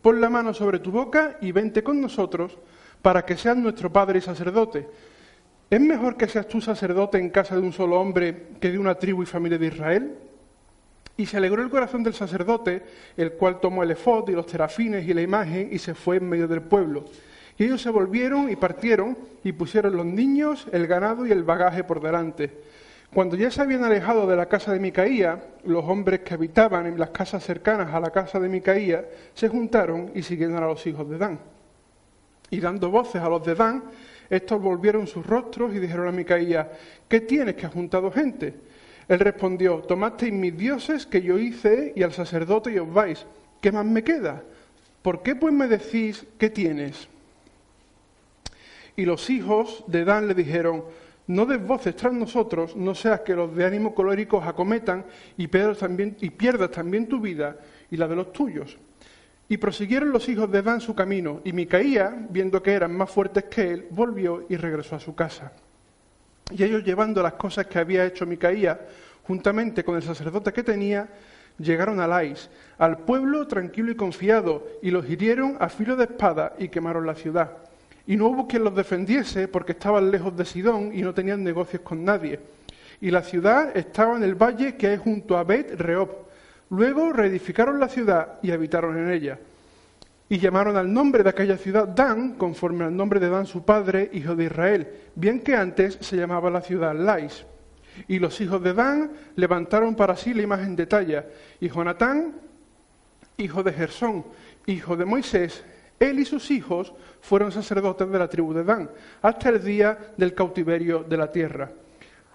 pon 0.00 0.20
la 0.20 0.30
mano 0.30 0.54
sobre 0.54 0.78
tu 0.78 0.90
boca 0.90 1.36
y 1.40 1.52
vente 1.52 1.82
con 1.82 2.00
nosotros 2.00 2.58
para 3.02 3.24
que 3.24 3.36
seas 3.36 3.56
nuestro 3.56 3.92
padre 3.92 4.18
y 4.18 4.22
sacerdote. 4.22 4.88
¿Es 5.72 5.80
mejor 5.80 6.18
que 6.18 6.28
seas 6.28 6.46
tú 6.48 6.60
sacerdote 6.60 7.16
en 7.16 7.30
casa 7.30 7.54
de 7.54 7.62
un 7.62 7.72
solo 7.72 7.98
hombre 7.98 8.48
que 8.60 8.70
de 8.70 8.78
una 8.78 8.94
tribu 8.94 9.22
y 9.22 9.26
familia 9.26 9.56
de 9.56 9.68
Israel? 9.68 10.12
Y 11.16 11.24
se 11.24 11.38
alegró 11.38 11.62
el 11.62 11.70
corazón 11.70 12.02
del 12.02 12.12
sacerdote, 12.12 12.82
el 13.16 13.32
cual 13.32 13.58
tomó 13.58 13.82
el 13.82 13.90
efod 13.90 14.28
y 14.28 14.32
los 14.32 14.44
terafines 14.44 15.08
y 15.08 15.14
la 15.14 15.22
imagen 15.22 15.70
y 15.72 15.78
se 15.78 15.94
fue 15.94 16.18
en 16.18 16.28
medio 16.28 16.46
del 16.46 16.60
pueblo. 16.60 17.06
Y 17.56 17.64
ellos 17.64 17.80
se 17.80 17.88
volvieron 17.88 18.50
y 18.50 18.56
partieron 18.56 19.16
y 19.42 19.52
pusieron 19.52 19.96
los 19.96 20.04
niños, 20.04 20.66
el 20.72 20.86
ganado 20.86 21.24
y 21.24 21.32
el 21.32 21.42
bagaje 21.42 21.84
por 21.84 22.02
delante. 22.02 22.50
Cuando 23.14 23.34
ya 23.36 23.50
se 23.50 23.62
habían 23.62 23.82
alejado 23.82 24.26
de 24.26 24.36
la 24.36 24.50
casa 24.50 24.74
de 24.74 24.78
Micaía, 24.78 25.42
los 25.64 25.86
hombres 25.86 26.20
que 26.20 26.34
habitaban 26.34 26.84
en 26.84 26.98
las 26.98 27.12
casas 27.12 27.44
cercanas 27.44 27.94
a 27.94 28.00
la 28.00 28.10
casa 28.10 28.38
de 28.38 28.50
Micaía 28.50 29.06
se 29.32 29.48
juntaron 29.48 30.10
y 30.14 30.22
siguieron 30.22 30.58
a 30.58 30.66
los 30.66 30.86
hijos 30.86 31.08
de 31.08 31.16
Dan. 31.16 31.38
Y 32.50 32.60
dando 32.60 32.90
voces 32.90 33.22
a 33.22 33.30
los 33.30 33.42
de 33.42 33.54
Dan, 33.54 33.84
estos 34.32 34.62
volvieron 34.62 35.06
sus 35.06 35.26
rostros 35.26 35.74
y 35.74 35.78
dijeron 35.78 36.08
a 36.08 36.10
Micaía, 36.10 36.72
¿qué 37.06 37.20
tienes 37.20 37.54
que 37.54 37.66
has 37.66 37.72
juntado 37.72 38.10
gente? 38.10 38.54
Él 39.06 39.20
respondió, 39.20 39.80
tomasteis 39.80 40.32
mis 40.32 40.56
dioses 40.56 41.04
que 41.04 41.20
yo 41.20 41.38
hice 41.38 41.92
y 41.94 42.02
al 42.02 42.14
sacerdote 42.14 42.72
y 42.72 42.78
os 42.78 42.90
vais. 42.90 43.26
¿Qué 43.60 43.70
más 43.70 43.84
me 43.84 44.02
queda? 44.02 44.42
¿Por 45.02 45.22
qué 45.22 45.36
pues 45.36 45.52
me 45.52 45.68
decís 45.68 46.24
qué 46.38 46.48
tienes? 46.48 47.08
Y 48.96 49.04
los 49.04 49.28
hijos 49.28 49.84
de 49.86 50.06
Dan 50.06 50.28
le 50.28 50.34
dijeron, 50.34 50.84
no 51.26 51.44
des 51.44 51.62
voces 51.62 51.94
tras 51.94 52.14
nosotros, 52.14 52.74
no 52.74 52.94
seas 52.94 53.20
que 53.20 53.34
los 53.34 53.54
de 53.54 53.66
ánimo 53.66 53.94
colérico 53.94 54.40
acometan 54.40 55.04
y 55.36 55.46
también, 55.48 56.16
y 56.22 56.30
pierdas 56.30 56.70
también 56.70 57.06
tu 57.06 57.20
vida 57.20 57.58
y 57.90 57.98
la 57.98 58.08
de 58.08 58.16
los 58.16 58.32
tuyos. 58.32 58.78
Y 59.52 59.58
prosiguieron 59.58 60.12
los 60.12 60.30
hijos 60.30 60.50
de 60.50 60.62
Dan 60.62 60.80
su 60.80 60.94
camino, 60.94 61.42
y 61.44 61.52
Micaía, 61.52 62.26
viendo 62.30 62.62
que 62.62 62.72
eran 62.72 62.96
más 62.96 63.10
fuertes 63.10 63.44
que 63.50 63.70
él, 63.70 63.86
volvió 63.90 64.46
y 64.48 64.56
regresó 64.56 64.96
a 64.96 64.98
su 64.98 65.14
casa. 65.14 65.52
Y 66.50 66.62
ellos 66.62 66.82
llevando 66.82 67.22
las 67.22 67.34
cosas 67.34 67.66
que 67.66 67.78
había 67.78 68.06
hecho 68.06 68.24
Micaía, 68.24 68.80
juntamente 69.26 69.84
con 69.84 69.96
el 69.96 70.02
sacerdote 70.02 70.54
que 70.54 70.62
tenía, 70.62 71.06
llegaron 71.58 72.00
a 72.00 72.06
Lais, 72.06 72.48
al 72.78 73.00
pueblo 73.00 73.46
tranquilo 73.46 73.92
y 73.92 73.94
confiado, 73.94 74.66
y 74.80 74.90
los 74.90 75.06
hirieron 75.10 75.58
a 75.60 75.68
filo 75.68 75.96
de 75.96 76.04
espada 76.04 76.54
y 76.58 76.70
quemaron 76.70 77.04
la 77.04 77.14
ciudad. 77.14 77.50
Y 78.06 78.16
no 78.16 78.28
hubo 78.28 78.48
quien 78.48 78.64
los 78.64 78.74
defendiese 78.74 79.48
porque 79.48 79.72
estaban 79.72 80.10
lejos 80.10 80.34
de 80.34 80.46
Sidón 80.46 80.92
y 80.94 81.02
no 81.02 81.12
tenían 81.12 81.44
negocios 81.44 81.82
con 81.82 82.06
nadie. 82.06 82.40
Y 83.02 83.10
la 83.10 83.22
ciudad 83.22 83.76
estaba 83.76 84.16
en 84.16 84.22
el 84.22 84.34
valle 84.34 84.76
que 84.76 84.86
hay 84.86 84.96
junto 84.96 85.36
a 85.36 85.44
Bet 85.44 85.78
Reob. 85.78 86.21
Luego 86.72 87.12
reedificaron 87.12 87.78
la 87.78 87.88
ciudad 87.88 88.38
y 88.40 88.50
habitaron 88.50 88.96
en 88.96 89.10
ella. 89.10 89.38
Y 90.30 90.38
llamaron 90.38 90.78
al 90.78 90.90
nombre 90.90 91.22
de 91.22 91.28
aquella 91.28 91.58
ciudad 91.58 91.86
Dan, 91.86 92.36
conforme 92.36 92.84
al 92.84 92.96
nombre 92.96 93.20
de 93.20 93.28
Dan 93.28 93.44
su 93.44 93.62
padre, 93.62 94.08
hijo 94.14 94.34
de 94.34 94.44
Israel, 94.44 94.88
bien 95.14 95.40
que 95.40 95.54
antes 95.54 95.98
se 96.00 96.16
llamaba 96.16 96.48
la 96.48 96.62
ciudad 96.62 96.94
Lais. 96.94 97.44
Y 98.08 98.18
los 98.18 98.40
hijos 98.40 98.62
de 98.62 98.72
Dan 98.72 99.10
levantaron 99.36 99.94
para 99.94 100.16
sí 100.16 100.32
la 100.32 100.40
imagen 100.40 100.74
de 100.74 100.86
talla. 100.86 101.26
Y 101.60 101.68
Jonatán, 101.68 102.36
hijo 103.36 103.62
de 103.62 103.74
Gersón, 103.74 104.24
hijo 104.64 104.96
de 104.96 105.04
Moisés, 105.04 105.62
él 106.00 106.20
y 106.20 106.24
sus 106.24 106.50
hijos 106.50 106.94
fueron 107.20 107.52
sacerdotes 107.52 108.10
de 108.10 108.18
la 108.18 108.30
tribu 108.30 108.54
de 108.54 108.64
Dan 108.64 108.90
hasta 109.20 109.50
el 109.50 109.62
día 109.62 110.14
del 110.16 110.32
cautiverio 110.32 111.04
de 111.04 111.16
la 111.18 111.30
tierra. 111.30 111.70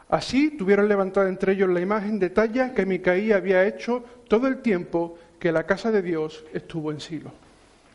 Así 0.09 0.51
tuvieron 0.51 0.87
levantada 0.87 1.27
entre 1.27 1.53
ellos 1.53 1.69
la 1.69 1.81
imagen 1.81 2.17
de 2.19 2.29
talla 2.29 2.73
que 2.73 2.85
Micaía 2.85 3.35
había 3.35 3.65
hecho 3.65 4.03
todo 4.27 4.47
el 4.47 4.61
tiempo 4.61 5.17
que 5.39 5.51
la 5.51 5.65
casa 5.65 5.91
de 5.91 6.01
Dios 6.01 6.43
estuvo 6.53 6.91
en 6.91 7.01
Silo. 7.01 7.31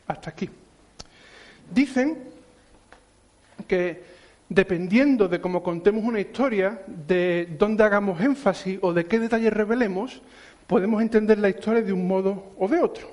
Hasta 0.06 0.30
aquí. 0.30 0.48
Dicen 1.72 2.18
que 3.66 4.02
dependiendo 4.48 5.28
de 5.28 5.40
cómo 5.40 5.62
contemos 5.62 6.04
una 6.04 6.20
historia, 6.20 6.82
de 6.86 7.48
dónde 7.58 7.84
hagamos 7.84 8.20
énfasis 8.20 8.78
o 8.82 8.92
de 8.92 9.06
qué 9.06 9.18
detalles 9.18 9.52
revelemos, 9.52 10.20
podemos 10.66 11.00
entender 11.00 11.38
la 11.38 11.48
historia 11.48 11.82
de 11.82 11.92
un 11.92 12.06
modo 12.06 12.52
o 12.58 12.68
de 12.68 12.82
otro. 12.82 13.10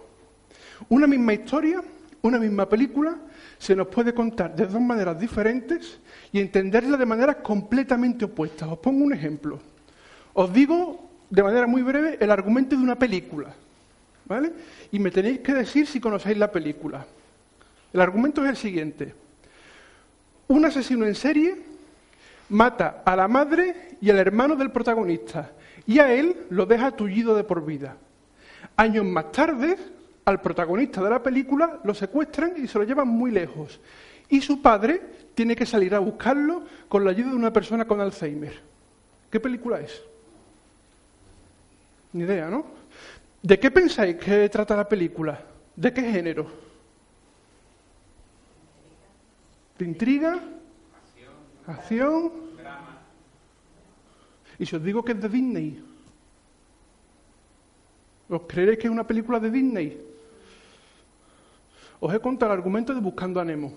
Una 0.90 1.08
misma 1.08 1.34
historia, 1.34 1.82
una 2.22 2.40
misma 2.40 2.68
película, 2.68 3.16
se 3.60 3.76
nos 3.76 3.88
puede 3.88 4.14
contar 4.14 4.56
de 4.56 4.66
dos 4.66 4.82
maneras 4.82 5.20
diferentes 5.20 6.00
y 6.32 6.40
entenderla 6.40 6.98
de 6.98 7.06
maneras 7.06 7.36
completamente 7.44 8.26
opuestas. 8.26 8.70
Os 8.70 8.80
pongo 8.80 9.04
un 9.04 9.14
ejemplo. 9.14 9.60
Os 10.34 10.52
digo 10.52 11.10
de 11.30 11.44
manera 11.44 11.68
muy 11.68 11.82
breve 11.82 12.18
el 12.20 12.32
argumento 12.32 12.76
de 12.76 12.82
una 12.82 12.98
película, 12.98 13.54
¿vale? 14.26 14.54
Y 14.92 15.00
me 15.00 15.12
tenéis 15.12 15.40
que 15.40 15.54
decir 15.54 15.86
si 15.86 16.00
conocéis 16.00 16.38
la 16.38 16.52
película. 16.52 17.06
El 17.92 18.00
argumento 18.00 18.44
es 18.44 18.50
el 18.50 18.58
siguiente. 18.58 19.14
Un 20.48 20.66
asesino 20.66 21.06
en 21.06 21.16
serie 21.16 21.56
mata 22.48 23.04
a 23.06 23.16
la 23.16 23.28
madre 23.28 23.98
y 24.02 24.10
al 24.10 24.20
hermano 24.20 24.56
del 24.56 24.72
protagonista 24.72 25.52
y 25.86 26.00
a 26.00 26.14
él 26.14 26.36
lo 26.50 26.66
deja 26.66 26.92
tullido 26.92 27.36
de 27.36 27.44
por 27.44 27.66
vida. 27.66 27.98
Años 28.78 29.06
más 29.06 29.32
tarde, 29.34 29.78
al 30.30 30.42
protagonista 30.42 31.02
de 31.02 31.10
la 31.10 31.22
película 31.22 31.80
lo 31.84 31.94
secuestran 31.94 32.54
y 32.58 32.68
se 32.68 32.78
lo 32.78 32.84
llevan 32.84 33.08
muy 33.08 33.32
lejos. 33.32 33.80
Y 34.30 34.42
su 34.42 34.62
padre 34.62 35.02
tiene 35.34 35.56
que 35.56 35.66
salir 35.66 35.96
a 35.96 36.00
buscarlo 36.00 36.64
con 36.88 37.04
la 37.04 37.12
ayuda 37.12 37.32
de 37.32 37.36
una 37.36 37.52
persona 37.52 37.86
con 37.86 38.00
Alzheimer. 38.00 38.54
¿Qué 39.30 39.40
película 39.40 39.80
es? 39.80 40.02
Ni 42.14 42.24
idea, 42.24 42.50
¿no? 42.50 42.66
¿De 43.42 43.60
qué 43.60 43.72
pensáis 43.72 44.16
que 44.18 44.50
trata 44.50 44.76
la 44.76 44.88
película? 44.88 45.42
¿De 45.76 45.94
qué 45.94 46.02
género? 46.02 46.48
¿De 49.78 49.86
intriga? 49.86 50.40
Acción. 51.66 52.32
Y 54.58 54.66
si 54.66 54.76
os 54.76 54.84
digo 54.84 55.04
que 55.04 55.14
es 55.14 55.22
de 55.22 55.30
Disney, 55.30 55.84
¿os 58.28 58.42
creeréis 58.42 58.78
que 58.78 58.88
es 58.88 58.92
una 58.92 59.08
película 59.08 59.40
de 59.40 59.50
Disney? 59.50 60.09
Os 62.00 62.14
he 62.14 62.20
contado 62.20 62.54
el 62.54 62.58
argumento 62.58 62.94
de 62.94 63.02
Buscando 63.02 63.40
a 63.40 63.46
Nemo. 63.46 63.74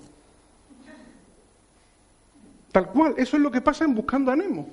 Tal 2.71 2.89
cual, 2.89 3.15
eso 3.17 3.37
es 3.37 3.43
lo 3.43 3.51
que 3.51 3.61
pasa 3.61 3.85
en 3.85 3.95
Buscando 3.95 4.31
a 4.31 4.37
Nemo. 4.37 4.69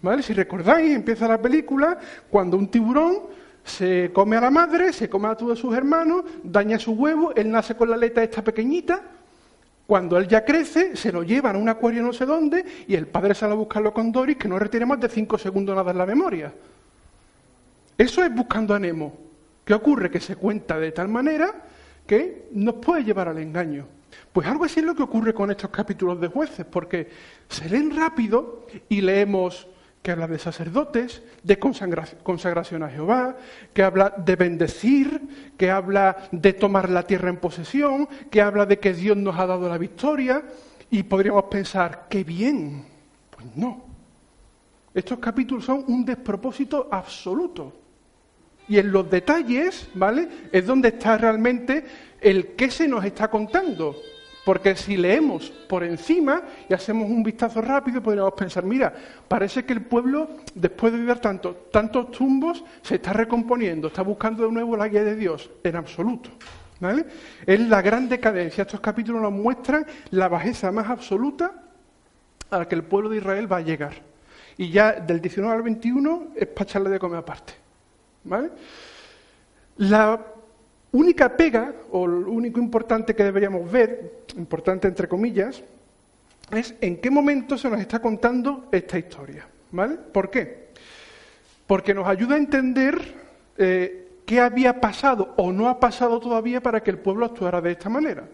¿Vale? 0.00 0.22
Si 0.22 0.32
recordáis, 0.32 0.94
empieza 0.94 1.26
la 1.26 1.40
película 1.40 1.98
cuando 2.30 2.56
un 2.56 2.68
tiburón 2.68 3.18
se 3.64 4.10
come 4.12 4.36
a 4.36 4.40
la 4.40 4.50
madre, 4.50 4.92
se 4.92 5.08
come 5.08 5.28
a 5.28 5.34
todos 5.34 5.58
sus 5.58 5.74
hermanos, 5.74 6.24
daña 6.42 6.78
su 6.78 6.92
huevo, 6.92 7.34
él 7.34 7.50
nace 7.50 7.74
con 7.74 7.88
la 7.88 7.96
aleta 7.96 8.22
esta 8.22 8.44
pequeñita, 8.44 9.02
cuando 9.86 10.16
él 10.16 10.28
ya 10.28 10.44
crece, 10.44 10.96
se 10.96 11.12
lo 11.12 11.22
llevan 11.22 11.56
a 11.56 11.58
un 11.58 11.68
acuario 11.68 12.02
no 12.02 12.12
sé 12.12 12.24
dónde 12.24 12.64
y 12.86 12.94
el 12.94 13.06
padre 13.06 13.34
sale 13.34 13.52
a 13.52 13.56
buscarlo 13.56 13.92
con 13.92 14.12
Doris, 14.12 14.36
que 14.36 14.48
no 14.48 14.58
retiene 14.58 14.86
más 14.86 15.00
de 15.00 15.08
cinco 15.08 15.36
segundos 15.36 15.74
nada 15.74 15.90
en 15.90 15.98
la 15.98 16.06
memoria. 16.06 16.52
Eso 17.96 18.24
es 18.24 18.34
buscando 18.34 18.74
a 18.74 18.78
Nemo. 18.78 19.12
¿Qué 19.64 19.74
ocurre? 19.74 20.10
Que 20.10 20.20
se 20.20 20.36
cuenta 20.36 20.78
de 20.78 20.92
tal 20.92 21.08
manera 21.08 21.52
que 22.06 22.48
nos 22.52 22.74
puede 22.74 23.04
llevar 23.04 23.28
al 23.28 23.38
engaño. 23.38 23.86
Pues 24.32 24.46
algo 24.46 24.64
así 24.64 24.80
es 24.80 24.86
lo 24.86 24.94
que 24.94 25.02
ocurre 25.02 25.34
con 25.34 25.50
estos 25.50 25.70
capítulos 25.70 26.20
de 26.20 26.28
jueces, 26.28 26.66
porque 26.66 27.08
se 27.48 27.68
leen 27.68 27.94
rápido 27.94 28.66
y 28.88 29.00
leemos 29.00 29.68
que 30.02 30.10
habla 30.10 30.26
de 30.26 30.38
sacerdotes, 30.38 31.22
de 31.42 31.58
consagración 31.58 32.82
a 32.82 32.90
Jehová, 32.90 33.36
que 33.72 33.82
habla 33.82 34.12
de 34.16 34.36
bendecir, 34.36 35.52
que 35.56 35.70
habla 35.70 36.28
de 36.30 36.52
tomar 36.52 36.90
la 36.90 37.04
tierra 37.04 37.30
en 37.30 37.38
posesión, 37.38 38.06
que 38.30 38.42
habla 38.42 38.66
de 38.66 38.78
que 38.78 38.92
Dios 38.92 39.16
nos 39.16 39.38
ha 39.38 39.46
dado 39.46 39.66
la 39.68 39.78
victoria, 39.78 40.42
y 40.90 41.04
podríamos 41.04 41.44
pensar, 41.44 42.06
qué 42.10 42.22
bien. 42.22 42.84
Pues 43.30 43.46
no. 43.56 43.82
Estos 44.92 45.18
capítulos 45.18 45.64
son 45.64 45.84
un 45.88 46.04
despropósito 46.04 46.88
absoluto. 46.90 47.72
Y 48.68 48.78
en 48.78 48.92
los 48.92 49.10
detalles, 49.10 49.88
¿vale? 49.94 50.28
Es 50.50 50.66
donde 50.66 50.88
está 50.88 51.18
realmente 51.18 51.84
el 52.20 52.54
qué 52.54 52.70
se 52.70 52.88
nos 52.88 53.04
está 53.04 53.28
contando. 53.28 53.94
Porque 54.44 54.76
si 54.76 54.96
leemos 54.96 55.50
por 55.68 55.84
encima 55.84 56.42
y 56.68 56.74
hacemos 56.74 57.08
un 57.08 57.22
vistazo 57.22 57.62
rápido, 57.62 58.02
podríamos 58.02 58.34
pensar, 58.34 58.64
mira, 58.64 58.92
parece 59.26 59.64
que 59.64 59.72
el 59.72 59.82
pueblo, 59.82 60.28
después 60.54 60.92
de 60.92 60.98
vivir 60.98 61.16
tanto, 61.16 61.54
tantos 61.72 62.10
tumbos, 62.10 62.62
se 62.82 62.96
está 62.96 63.14
recomponiendo, 63.14 63.88
está 63.88 64.02
buscando 64.02 64.44
de 64.44 64.52
nuevo 64.52 64.76
la 64.76 64.88
guía 64.88 65.02
de 65.02 65.16
Dios. 65.16 65.50
En 65.62 65.76
absoluto. 65.76 66.30
¿vale? 66.78 67.06
Es 67.46 67.60
la 67.60 67.80
gran 67.80 68.08
decadencia. 68.08 68.62
Estos 68.62 68.80
capítulos 68.80 69.22
nos 69.22 69.32
muestran 69.32 69.86
la 70.10 70.28
bajeza 70.28 70.70
más 70.70 70.88
absoluta 70.88 71.52
a 72.50 72.58
la 72.58 72.68
que 72.68 72.74
el 72.74 72.84
pueblo 72.84 73.08
de 73.08 73.18
Israel 73.18 73.50
va 73.50 73.58
a 73.58 73.62
llegar. 73.62 73.94
Y 74.56 74.70
ya 74.70 74.92
del 74.92 75.20
19 75.20 75.54
al 75.54 75.62
21 75.62 76.28
es 76.36 76.46
para 76.48 76.64
echarle 76.64 76.90
de 76.90 76.98
comer 76.98 77.18
aparte. 77.18 77.63
¿Vale? 78.24 78.50
La 79.76 80.20
única 80.92 81.36
pega, 81.36 81.74
o 81.90 82.06
lo 82.06 82.30
único 82.30 82.60
importante 82.60 83.14
que 83.14 83.24
deberíamos 83.24 83.70
ver, 83.70 84.24
importante 84.36 84.88
entre 84.88 85.08
comillas, 85.08 85.62
es 86.50 86.74
en 86.80 87.00
qué 87.00 87.10
momento 87.10 87.58
se 87.58 87.68
nos 87.68 87.80
está 87.80 88.00
contando 88.00 88.68
esta 88.70 88.98
historia. 88.98 89.46
¿Por 90.12 90.30
qué? 90.30 90.68
Porque 91.66 91.94
nos 91.94 92.06
ayuda 92.06 92.36
a 92.36 92.38
entender 92.38 93.00
eh, 93.56 94.20
qué 94.24 94.40
había 94.40 94.80
pasado 94.80 95.34
o 95.36 95.50
no 95.50 95.68
ha 95.68 95.80
pasado 95.80 96.20
todavía 96.20 96.62
para 96.62 96.82
que 96.82 96.90
el 96.90 96.98
pueblo 96.98 97.26
actuara 97.26 97.60
de 97.60 97.72
esta 97.72 97.88
manera. 97.88 98.28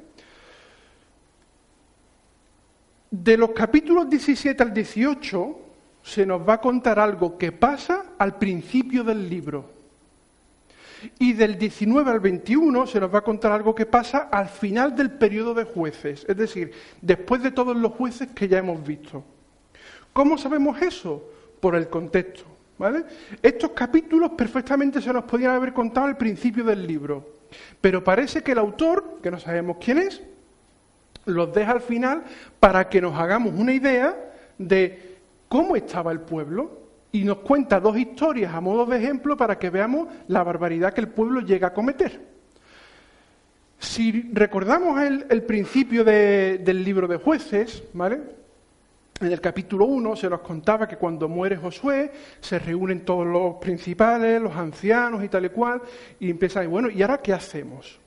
De 3.10 3.36
los 3.36 3.50
capítulos 3.50 4.08
17 4.08 4.62
al 4.62 4.74
18 4.74 5.58
se 6.02 6.26
nos 6.26 6.46
va 6.46 6.54
a 6.54 6.60
contar 6.60 6.98
algo 6.98 7.38
que 7.38 7.52
pasa 7.52 8.04
al 8.18 8.38
principio 8.38 9.02
del 9.02 9.28
libro. 9.28 9.79
Y 11.18 11.32
del 11.32 11.58
19 11.58 12.10
al 12.10 12.20
21 12.20 12.86
se 12.86 13.00
nos 13.00 13.12
va 13.12 13.18
a 13.18 13.24
contar 13.24 13.52
algo 13.52 13.74
que 13.74 13.86
pasa 13.86 14.28
al 14.30 14.48
final 14.48 14.94
del 14.94 15.10
periodo 15.10 15.54
de 15.54 15.64
jueces, 15.64 16.24
es 16.28 16.36
decir, 16.36 16.72
después 17.00 17.42
de 17.42 17.50
todos 17.50 17.76
los 17.76 17.92
jueces 17.92 18.28
que 18.34 18.48
ya 18.48 18.58
hemos 18.58 18.84
visto. 18.86 19.24
¿Cómo 20.12 20.36
sabemos 20.36 20.80
eso? 20.82 21.22
Por 21.60 21.74
el 21.74 21.88
contexto. 21.88 22.44
¿vale? 22.80 23.04
Estos 23.42 23.72
capítulos 23.72 24.30
perfectamente 24.30 25.02
se 25.02 25.12
nos 25.12 25.24
podían 25.24 25.52
haber 25.52 25.74
contado 25.74 26.06
al 26.06 26.16
principio 26.16 26.64
del 26.64 26.86
libro, 26.86 27.34
pero 27.78 28.02
parece 28.02 28.42
que 28.42 28.52
el 28.52 28.58
autor, 28.58 29.18
que 29.22 29.30
no 29.30 29.38
sabemos 29.38 29.76
quién 29.78 29.98
es, 29.98 30.22
los 31.26 31.52
deja 31.52 31.72
al 31.72 31.82
final 31.82 32.24
para 32.58 32.88
que 32.88 33.02
nos 33.02 33.14
hagamos 33.18 33.52
una 33.54 33.74
idea 33.74 34.16
de 34.56 35.18
cómo 35.46 35.76
estaba 35.76 36.10
el 36.10 36.20
pueblo, 36.20 36.79
y 37.12 37.24
nos 37.24 37.38
cuenta 37.38 37.80
dos 37.80 37.96
historias 37.96 38.54
a 38.54 38.60
modo 38.60 38.86
de 38.86 38.98
ejemplo 38.98 39.36
para 39.36 39.58
que 39.58 39.70
veamos 39.70 40.08
la 40.28 40.42
barbaridad 40.42 40.92
que 40.92 41.00
el 41.00 41.08
pueblo 41.08 41.40
llega 41.40 41.68
a 41.68 41.72
cometer. 41.72 42.20
Si 43.78 44.30
recordamos 44.32 45.00
el, 45.00 45.42
principio 45.42 46.04
del 46.04 46.84
libro 46.84 47.08
de 47.08 47.16
jueces, 47.16 47.82
¿vale? 47.94 48.20
En 49.20 49.32
el 49.32 49.40
capítulo 49.40 49.86
1 49.86 50.16
se 50.16 50.30
nos 50.30 50.40
contaba 50.40 50.86
que 50.86 50.96
cuando 50.96 51.28
muere 51.28 51.56
Josué 51.56 52.12
se 52.40 52.58
reúnen 52.58 53.04
todos 53.04 53.26
los 53.26 53.56
principales, 53.56 54.40
los 54.40 54.54
ancianos 54.54 55.24
y 55.24 55.28
tal 55.28 55.46
y 55.46 55.48
cual, 55.50 55.82
y 56.18 56.30
empiezan, 56.30 56.70
bueno, 56.70 56.90
¿y 56.90 57.02
ahora 57.02 57.18
qué 57.18 57.32
hacemos? 57.32 57.98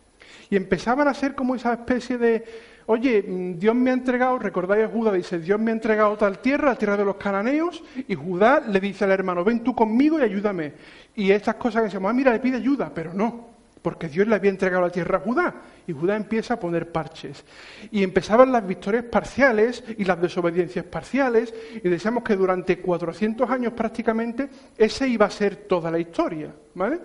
Y 0.50 0.56
empezaban 0.56 1.08
a 1.08 1.14
ser 1.14 1.36
como 1.36 1.56
esa 1.56 1.74
especie 1.74 2.18
de 2.18 2.44
oye, 2.88 3.24
mm, 3.24 3.60
Dios 3.60 3.76
me 3.76 3.92
ha 3.92 3.94
entregado, 3.94 4.40
recordáis 4.40 4.86
a 4.86 4.90
Judá, 4.90 5.12
dice, 5.12 5.40
Dios 5.40 5.60
me 5.60 5.72
ha 5.72 5.74
entregado 5.74 6.18
tal 6.18 6.40
tierra, 6.40 6.70
la 6.70 6.76
tierra 6.76 6.98
de 6.98 7.06
los 7.06 7.16
cananeos, 7.16 7.84
y 8.08 8.16
Judá 8.16 8.60
le 8.60 8.80
dice 8.80 9.06
al 9.06 9.12
hermano, 9.12 9.44
ven 9.44 9.64
tú 9.64 9.76
conmigo 9.76 10.20
y 10.20 10.24
ayúdame. 10.24 10.74
Y 11.16 11.32
estas 11.32 11.56
cosas 11.56 11.82
que 11.82 11.86
decimos, 11.86 12.10
ah, 12.10 12.14
mira, 12.14 12.32
le 12.32 12.40
pide 12.40 12.58
ayuda, 12.58 12.92
pero 12.94 13.14
no, 13.14 13.54
porque 13.82 14.08
Dios 14.08 14.28
le 14.28 14.36
había 14.36 14.50
entregado 14.50 14.84
la 14.84 14.92
tierra 14.92 15.18
a 15.18 15.22
Judá, 15.22 15.56
y 15.86 15.94
Judá 15.94 16.16
empieza 16.16 16.56
a 16.56 16.60
poner 16.60 16.92
parches. 16.92 17.44
Y 17.92 18.04
empezaban 18.04 18.52
las 18.52 18.66
victorias 18.66 19.06
parciales 19.06 19.84
y 19.98 20.06
las 20.06 20.22
desobediencias 20.22 20.86
parciales, 20.86 21.54
y 21.84 21.90
decíamos 21.90 22.24
que 22.24 22.36
durante 22.36 22.80
400 22.80 23.50
años 23.50 23.74
prácticamente 23.74 24.50
ese 24.78 25.08
iba 25.08 25.26
a 25.26 25.30
ser 25.30 25.56
toda 25.68 25.92
la 25.92 26.00
historia, 26.00 26.54
¿vale? 26.76 27.00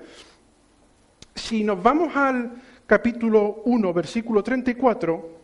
Si 1.34 1.62
nos 1.62 1.82
vamos 1.82 2.16
al 2.16 2.50
capítulo 2.86 3.62
1, 3.66 3.92
versículo 3.92 4.42
34, 4.42 5.38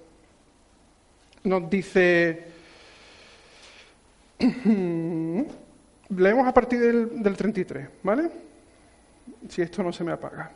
nos 1.44 1.68
dice, 1.68 2.44
leemos 6.08 6.48
a 6.48 6.54
partir 6.54 6.80
del, 6.80 7.22
del 7.22 7.36
33, 7.36 7.88
¿vale? 8.02 8.30
Si 9.48 9.62
esto 9.62 9.82
no 9.82 9.92
se 9.92 10.04
me 10.04 10.12
apaga. 10.12 10.50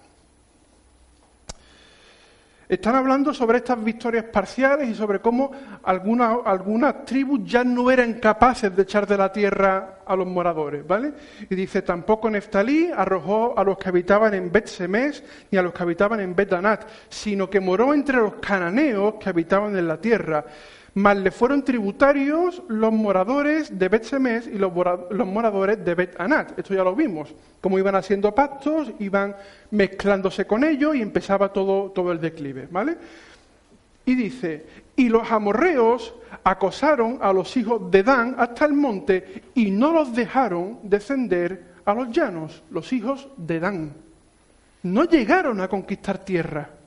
Están 2.68 2.97
hablando 2.97 3.33
sobre 3.33 3.59
estas 3.59 3.83
victorias 3.83 4.25
parciales 4.25 4.90
y 4.90 4.95
sobre 4.95 5.21
cómo 5.21 5.50
algunas, 5.85 6.37
algunas 6.45 7.02
tribus 7.07 7.40
ya 7.45 7.64
no 7.64 7.90
eran 7.90 8.14
capaces 8.14 8.76
de 8.76 8.83
echar 8.83 9.07
de 9.07 9.16
la 9.16 9.33
tierra 9.33 10.00
a 10.04 10.14
los 10.14 10.26
moradores, 10.26 10.87
¿vale? 10.87 11.14
Y 11.49 11.54
dice, 11.54 11.80
tampoco 11.80 12.28
Neftalí 12.28 12.90
arrojó 12.95 13.59
a 13.59 13.64
los 13.64 13.78
que 13.78 13.88
habitaban 13.88 14.35
en 14.35 14.52
Bet 14.52 14.66
Semes 14.66 15.25
ni 15.50 15.57
a 15.57 15.62
los 15.62 15.73
que 15.73 15.83
habitaban 15.83 16.21
en 16.21 16.37
Bet 16.37 16.50
Danat, 16.50 16.87
sino 17.09 17.49
que 17.49 17.59
moró 17.59 17.95
entre 17.95 18.18
los 18.18 18.35
cananeos 18.35 19.14
que 19.14 19.30
habitaban 19.30 19.75
en 19.75 19.88
la 19.88 19.99
tierra. 19.99 20.45
Más 20.95 21.16
le 21.16 21.30
fueron 21.30 21.64
tributarios 21.64 22.62
los 22.68 22.92
moradores 22.92 23.78
de 23.78 23.88
Bet 23.88 24.04
Semes 24.04 24.47
y 24.47 24.59
los, 24.59 24.73
moradores 24.73 25.85
de 25.85 25.95
Bet 25.95 26.21
Anat. 26.21 26.59
Esto 26.59 26.75
ya 26.75 26.83
lo 26.83 26.95
vimos. 26.95 27.35
Como 27.61 27.78
iban 27.78 27.95
haciendo 27.95 28.35
pactos, 28.35 28.90
iban 28.99 29.37
mezclándose 29.71 30.47
con 30.47 30.64
ellos 30.64 30.97
y 30.97 31.02
empezaba 31.02 31.52
todo, 31.52 31.90
todo 31.90 32.11
el 32.12 32.21
declive. 32.21 32.68
¿vale? 32.71 32.97
Y 34.07 34.14
dice, 34.14 34.64
y 34.97 35.09
los 35.09 35.30
amorreos 35.30 36.14
acosaron 36.42 37.18
a 37.21 37.33
los 37.33 37.57
hijos 37.57 37.90
de 37.90 38.02
Dan 38.02 38.35
hasta 38.38 38.64
el 38.64 38.73
monte 38.73 39.42
y 39.54 39.71
no 39.71 39.92
los 39.92 40.14
dejaron 40.14 40.78
descender 40.83 41.62
a 41.85 41.95
los 41.95 42.11
llanos, 42.11 42.62
los 42.71 42.92
hijos 42.92 43.28
de 43.37 43.61
Dan. 43.61 43.92
No 44.83 45.04
llegaron 45.04 45.61
a 45.61 45.68
conquistar 45.68 46.18
tierra 46.18 46.77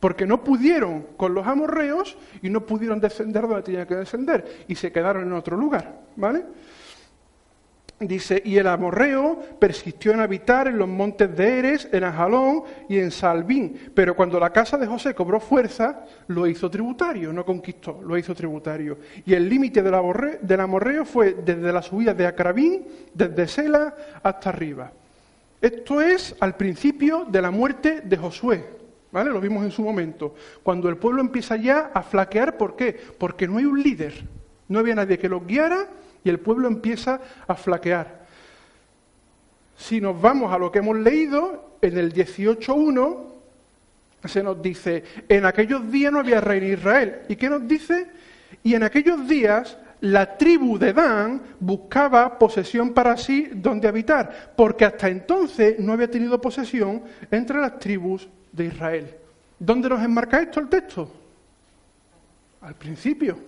porque 0.00 0.26
no 0.26 0.42
pudieron 0.42 1.06
con 1.16 1.34
los 1.34 1.46
amorreos 1.46 2.16
y 2.42 2.48
no 2.48 2.64
pudieron 2.64 2.98
descender 2.98 3.46
donde 3.46 3.62
tenían 3.62 3.86
que 3.86 3.96
descender 3.96 4.64
y 4.66 4.74
se 4.74 4.90
quedaron 4.90 5.24
en 5.24 5.34
otro 5.34 5.56
lugar, 5.56 6.00
¿vale? 6.16 6.42
Dice, 8.00 8.40
y 8.42 8.56
el 8.56 8.66
amorreo 8.66 9.38
persistió 9.58 10.12
en 10.12 10.20
habitar 10.20 10.66
en 10.68 10.78
los 10.78 10.88
montes 10.88 11.36
de 11.36 11.58
Eres, 11.58 11.86
en 11.92 12.02
Ajalón 12.02 12.62
y 12.88 12.98
en 12.98 13.10
Salvín, 13.10 13.90
pero 13.94 14.16
cuando 14.16 14.40
la 14.40 14.54
casa 14.54 14.78
de 14.78 14.86
José 14.86 15.14
cobró 15.14 15.38
fuerza, 15.38 16.06
lo 16.28 16.46
hizo 16.46 16.70
tributario, 16.70 17.30
no 17.30 17.44
conquistó, 17.44 18.00
lo 18.02 18.16
hizo 18.16 18.34
tributario. 18.34 18.96
Y 19.26 19.34
el 19.34 19.46
límite 19.46 19.82
del, 19.82 19.94
del 20.40 20.60
amorreo 20.60 21.04
fue 21.04 21.34
desde 21.44 21.70
la 21.70 21.82
subida 21.82 22.14
de 22.14 22.26
Acrabín, 22.26 22.86
desde 23.12 23.46
Sela 23.46 23.94
hasta 24.22 24.48
arriba. 24.48 24.90
Esto 25.60 26.00
es 26.00 26.34
al 26.40 26.56
principio 26.56 27.26
de 27.26 27.42
la 27.42 27.50
muerte 27.50 28.00
de 28.00 28.16
Josué, 28.16 28.64
¿Vale? 29.12 29.30
Lo 29.30 29.40
vimos 29.40 29.64
en 29.64 29.72
su 29.72 29.82
momento. 29.82 30.34
Cuando 30.62 30.88
el 30.88 30.96
pueblo 30.96 31.20
empieza 31.20 31.56
ya 31.56 31.90
a 31.92 32.02
flaquear, 32.02 32.56
¿por 32.56 32.76
qué? 32.76 32.98
Porque 33.18 33.48
no 33.48 33.58
hay 33.58 33.64
un 33.64 33.82
líder. 33.82 34.14
No 34.68 34.78
había 34.78 34.94
nadie 34.94 35.18
que 35.18 35.28
lo 35.28 35.40
guiara 35.40 35.88
y 36.22 36.30
el 36.30 36.38
pueblo 36.38 36.68
empieza 36.68 37.20
a 37.46 37.54
flaquear. 37.54 38.20
Si 39.76 40.00
nos 40.00 40.20
vamos 40.20 40.52
a 40.52 40.58
lo 40.58 40.70
que 40.70 40.78
hemos 40.78 40.96
leído, 40.96 41.76
en 41.82 41.98
el 41.98 42.12
18.1 42.12 43.30
se 44.24 44.42
nos 44.42 44.60
dice, 44.60 45.02
en 45.28 45.46
aquellos 45.46 45.90
días 45.90 46.12
no 46.12 46.20
había 46.20 46.40
rey 46.40 46.58
en 46.58 46.74
Israel. 46.74 47.20
¿Y 47.28 47.36
qué 47.36 47.48
nos 47.48 47.66
dice? 47.66 48.06
Y 48.62 48.74
en 48.74 48.82
aquellos 48.82 49.26
días 49.26 49.78
la 50.02 50.36
tribu 50.36 50.78
de 50.78 50.92
Dan 50.92 51.42
buscaba 51.58 52.38
posesión 52.38 52.92
para 52.92 53.16
sí 53.16 53.48
donde 53.52 53.88
habitar, 53.88 54.52
porque 54.56 54.84
hasta 54.84 55.08
entonces 55.08 55.78
no 55.78 55.92
había 55.92 56.10
tenido 56.10 56.40
posesión 56.40 57.02
entre 57.30 57.60
las 57.60 57.78
tribus 57.78 58.28
de 58.52 58.64
Israel. 58.66 59.14
¿Dónde 59.58 59.88
nos 59.88 60.02
enmarca 60.02 60.40
esto 60.40 60.60
el 60.60 60.68
texto? 60.68 61.10
Al 62.62 62.74
principio, 62.74 63.38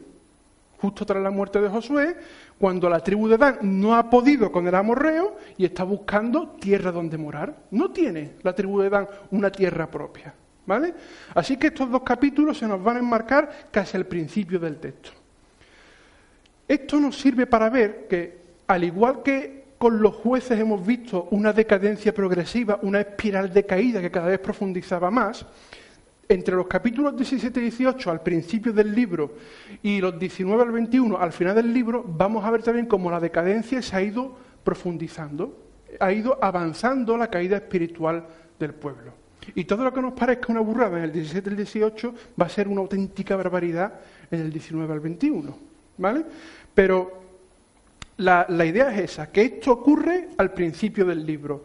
justo 0.79 1.07
tras 1.07 1.23
la 1.23 1.31
muerte 1.31 1.61
de 1.61 1.69
Josué, 1.69 2.17
cuando 2.59 2.89
la 2.89 3.01
tribu 3.01 3.29
de 3.29 3.37
Dan 3.37 3.59
no 3.63 3.95
ha 3.95 4.09
podido 4.11 4.51
con 4.51 4.67
el 4.67 4.75
amorreo 4.75 5.37
y 5.57 5.65
está 5.65 5.85
buscando 5.85 6.49
tierra 6.61 6.93
donde 6.93 7.19
morar. 7.19 7.57
No 7.71 7.91
tiene 7.91 8.33
la 8.43 8.55
tribu 8.55 8.81
de 8.81 8.91
Dan 8.91 9.09
una 9.31 9.51
tierra 9.51 9.91
propia. 9.91 10.35
¿Vale? 10.65 10.95
Así 11.35 11.57
que 11.57 11.69
estos 11.69 11.91
dos 11.91 12.03
capítulos 12.03 12.59
se 12.59 12.69
nos 12.69 12.83
van 12.83 12.97
a 12.97 13.01
enmarcar 13.01 13.69
casi 13.71 13.97
al 13.97 14.07
principio 14.07 14.61
del 14.61 14.79
texto. 14.79 15.11
Esto 16.69 17.01
nos 17.01 17.19
sirve 17.19 17.47
para 17.47 17.69
ver 17.69 18.07
que, 18.09 18.39
al 18.67 18.85
igual 18.85 19.23
que 19.23 19.62
con 19.83 20.01
los 20.01 20.15
jueces 20.15 20.61
hemos 20.61 20.87
visto 20.87 21.27
una 21.33 21.53
decadencia 21.53 22.15
progresiva, 22.15 22.79
una 22.83 23.01
espiral 23.01 23.53
de 23.53 23.67
caída 23.67 24.01
que 24.01 24.13
cada 24.13 24.29
vez 24.29 24.39
profundizaba 24.39 25.11
más. 25.11 25.45
Entre 26.29 26.55
los 26.55 26.69
capítulos 26.69 27.17
17 27.17 27.59
y 27.59 27.63
18 27.65 28.09
al 28.09 28.23
principio 28.23 28.73
del 28.73 28.95
libro 28.95 29.33
y 29.83 30.01
los 30.01 30.17
19 30.17 30.63
al 30.63 30.71
21 30.71 31.19
al 31.19 31.33
final 31.33 31.57
del 31.57 31.75
libro, 31.75 32.05
vamos 32.07 32.45
a 32.45 32.53
ver 32.53 32.63
también 32.63 32.87
cómo 32.87 33.11
la 33.11 33.19
decadencia 33.19 33.83
se 33.83 33.97
ha 33.97 34.03
ido 34.03 34.37
profundizando, 34.63 35.59
ha 35.99 36.13
ido 36.13 36.39
avanzando 36.41 37.17
la 37.17 37.27
caída 37.27 37.57
espiritual 37.57 38.25
del 38.61 38.75
pueblo. 38.75 39.15
Y 39.57 39.65
todo 39.65 39.83
lo 39.83 39.93
que 39.93 40.01
nos 40.01 40.13
parezca 40.13 40.53
una 40.53 40.61
burrada 40.61 40.99
en 40.99 41.05
el 41.07 41.13
17 41.13 41.51
y 41.51 41.51
el 41.51 41.57
18 41.57 42.15
va 42.41 42.47
a 42.47 42.49
ser 42.49 42.69
una 42.69 42.83
auténtica 42.83 43.35
barbaridad 43.35 43.95
en 44.31 44.43
el 44.43 44.53
19 44.53 44.93
al 44.93 45.01
21. 45.01 45.59
¿Vale? 45.99 46.25
Pero 46.73 47.22
la, 48.23 48.65
idea 48.65 48.93
es 48.95 49.13
esa, 49.13 49.31
que 49.31 49.43
esto 49.43 49.73
ocurre 49.73 50.29
al 50.39 50.53
principio 50.53 51.05
del 51.05 51.27
libro. 51.27 51.65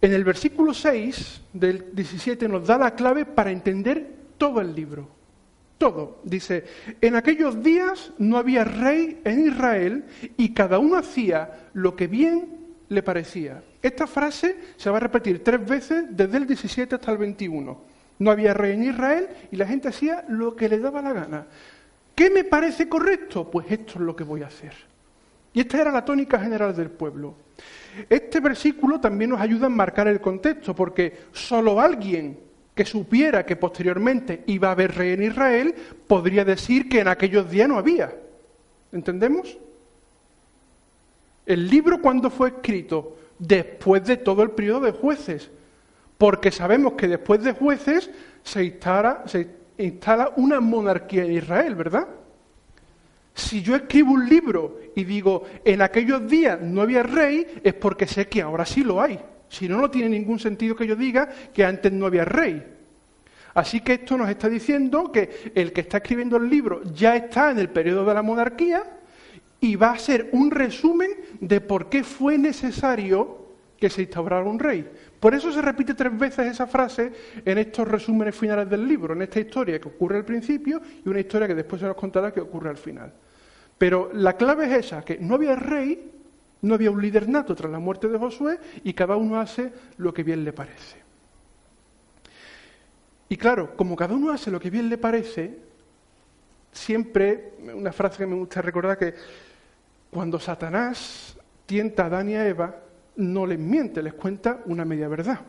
En 0.00 0.12
el 0.12 0.24
versículo 0.24 0.72
6 0.72 1.40
del 1.52 1.86
17 1.92 2.48
nos 2.48 2.66
da 2.66 2.78
la 2.78 2.94
clave 2.94 3.24
para 3.24 3.50
entender 3.50 4.06
todo 4.36 4.60
el 4.60 4.74
libro. 4.74 5.08
Todo. 5.76 6.20
Dice, 6.24 6.64
en 7.00 7.16
aquellos 7.16 7.62
días 7.62 8.12
no 8.18 8.36
había 8.36 8.64
rey 8.64 9.20
en 9.24 9.46
Israel 9.46 10.04
y 10.36 10.52
cada 10.52 10.78
uno 10.78 10.96
hacía 10.96 11.68
lo 11.72 11.96
que 11.96 12.06
bien 12.06 12.58
le 12.88 13.02
parecía. 13.02 13.62
Esta 13.82 14.06
frase 14.06 14.56
se 14.76 14.90
va 14.90 14.96
a 14.96 15.00
repetir 15.00 15.42
tres 15.44 15.64
veces 15.64 16.04
desde 16.10 16.36
el 16.36 16.46
17 16.46 16.94
hasta 16.94 17.12
el 17.12 17.18
21. 17.18 17.80
No 18.18 18.30
había 18.30 18.54
rey 18.54 18.72
en 18.72 18.84
Israel 18.84 19.28
y 19.52 19.56
la 19.56 19.66
gente 19.66 19.88
hacía 19.88 20.24
lo 20.28 20.56
que 20.56 20.68
le 20.68 20.78
daba 20.78 21.02
la 21.02 21.12
gana. 21.12 21.46
¿Qué 22.14 22.30
me 22.30 22.42
parece 22.42 22.88
correcto? 22.88 23.48
Pues 23.48 23.70
esto 23.70 23.94
es 23.94 24.00
lo 24.00 24.16
que 24.16 24.24
voy 24.24 24.42
a 24.42 24.48
hacer. 24.48 24.72
Y 25.58 25.62
esta 25.62 25.80
era 25.80 25.90
la 25.90 26.04
tónica 26.04 26.38
general 26.38 26.76
del 26.76 26.88
pueblo. 26.88 27.34
Este 28.08 28.38
versículo 28.38 29.00
también 29.00 29.30
nos 29.30 29.40
ayuda 29.40 29.66
a 29.66 29.68
marcar 29.68 30.06
el 30.06 30.20
contexto, 30.20 30.72
porque 30.72 31.22
solo 31.32 31.80
alguien 31.80 32.38
que 32.76 32.84
supiera 32.84 33.44
que 33.44 33.56
posteriormente 33.56 34.44
iba 34.46 34.68
a 34.68 34.70
haber 34.70 34.94
rey 34.94 35.14
en 35.14 35.24
Israel 35.24 35.74
podría 36.06 36.44
decir 36.44 36.88
que 36.88 37.00
en 37.00 37.08
aquellos 37.08 37.50
días 37.50 37.68
no 37.68 37.76
había. 37.76 38.14
¿Entendemos? 38.92 39.58
El 41.44 41.68
libro 41.68 42.00
cuando 42.00 42.30
fue 42.30 42.50
escrito 42.50 43.16
después 43.36 44.04
de 44.04 44.16
todo 44.16 44.44
el 44.44 44.52
periodo 44.52 44.82
de 44.82 44.92
jueces, 44.92 45.50
porque 46.18 46.52
sabemos 46.52 46.92
que 46.92 47.08
después 47.08 47.42
de 47.42 47.50
jueces 47.50 48.12
se 48.44 48.62
instala, 48.62 49.24
se 49.26 49.48
instala 49.76 50.30
una 50.36 50.60
monarquía 50.60 51.24
en 51.24 51.32
Israel, 51.32 51.74
¿verdad? 51.74 52.06
Si 53.38 53.62
yo 53.62 53.76
escribo 53.76 54.14
un 54.14 54.28
libro 54.28 54.80
y 54.96 55.04
digo, 55.04 55.44
en 55.64 55.80
aquellos 55.80 56.28
días 56.28 56.60
no 56.60 56.82
había 56.82 57.04
rey, 57.04 57.46
es 57.62 57.72
porque 57.72 58.04
sé 58.04 58.26
que 58.26 58.42
ahora 58.42 58.66
sí 58.66 58.82
lo 58.82 59.00
hay. 59.00 59.16
Si 59.48 59.68
no, 59.68 59.80
no 59.80 59.88
tiene 59.88 60.08
ningún 60.08 60.40
sentido 60.40 60.74
que 60.74 60.88
yo 60.88 60.96
diga 60.96 61.28
que 61.54 61.64
antes 61.64 61.92
no 61.92 62.06
había 62.06 62.24
rey. 62.24 62.66
Así 63.54 63.80
que 63.80 63.92
esto 63.92 64.18
nos 64.18 64.28
está 64.28 64.48
diciendo 64.48 65.12
que 65.12 65.52
el 65.54 65.72
que 65.72 65.82
está 65.82 65.98
escribiendo 65.98 66.36
el 66.36 66.50
libro 66.50 66.82
ya 66.92 67.14
está 67.14 67.52
en 67.52 67.60
el 67.60 67.70
periodo 67.70 68.04
de 68.04 68.14
la 68.14 68.22
monarquía 68.22 68.82
y 69.60 69.76
va 69.76 69.92
a 69.92 69.98
ser 69.98 70.30
un 70.32 70.50
resumen 70.50 71.10
de 71.40 71.60
por 71.60 71.88
qué 71.88 72.02
fue 72.02 72.38
necesario 72.38 73.38
que 73.78 73.88
se 73.88 74.02
instaurara 74.02 74.44
un 74.44 74.58
rey. 74.58 74.84
Por 75.20 75.32
eso 75.32 75.52
se 75.52 75.62
repite 75.62 75.94
tres 75.94 76.18
veces 76.18 76.48
esa 76.48 76.66
frase 76.66 77.12
en 77.44 77.58
estos 77.58 77.86
resúmenes 77.86 78.34
finales 78.34 78.68
del 78.68 78.86
libro, 78.86 79.14
en 79.14 79.22
esta 79.22 79.38
historia 79.38 79.78
que 79.78 79.86
ocurre 79.86 80.16
al 80.16 80.24
principio 80.24 80.82
y 81.04 81.08
una 81.08 81.20
historia 81.20 81.46
que 81.46 81.54
después 81.54 81.80
se 81.80 81.86
nos 81.86 81.94
contará 81.94 82.32
que 82.32 82.40
ocurre 82.40 82.70
al 82.70 82.76
final. 82.76 83.12
Pero 83.78 84.10
la 84.12 84.36
clave 84.36 84.66
es 84.66 84.86
esa, 84.86 85.02
que 85.02 85.18
no 85.18 85.36
había 85.36 85.54
rey, 85.54 86.10
no 86.62 86.74
había 86.74 86.90
un 86.90 87.00
líder 87.00 87.28
nato 87.28 87.54
tras 87.54 87.70
la 87.70 87.78
muerte 87.78 88.08
de 88.08 88.18
Josué 88.18 88.58
y 88.82 88.92
cada 88.92 89.16
uno 89.16 89.40
hace 89.40 89.72
lo 89.98 90.12
que 90.12 90.24
bien 90.24 90.44
le 90.44 90.52
parece. 90.52 90.98
Y 93.28 93.36
claro, 93.36 93.76
como 93.76 93.94
cada 93.94 94.14
uno 94.14 94.32
hace 94.32 94.50
lo 94.50 94.58
que 94.58 94.70
bien 94.70 94.88
le 94.88 94.98
parece, 94.98 95.58
siempre, 96.72 97.52
una 97.74 97.92
frase 97.92 98.18
que 98.18 98.26
me 98.26 98.34
gusta 98.34 98.62
recordar 98.62 98.98
que 98.98 99.14
cuando 100.10 100.40
Satanás 100.40 101.36
tienta 101.66 102.04
a 102.04 102.06
Adán 102.06 102.30
y 102.30 102.34
a 102.34 102.48
Eva, 102.48 102.74
no 103.16 103.46
les 103.46 103.58
miente, 103.58 104.02
les 104.02 104.14
cuenta 104.14 104.60
una 104.66 104.84
media 104.84 105.08
verdad. 105.08 105.40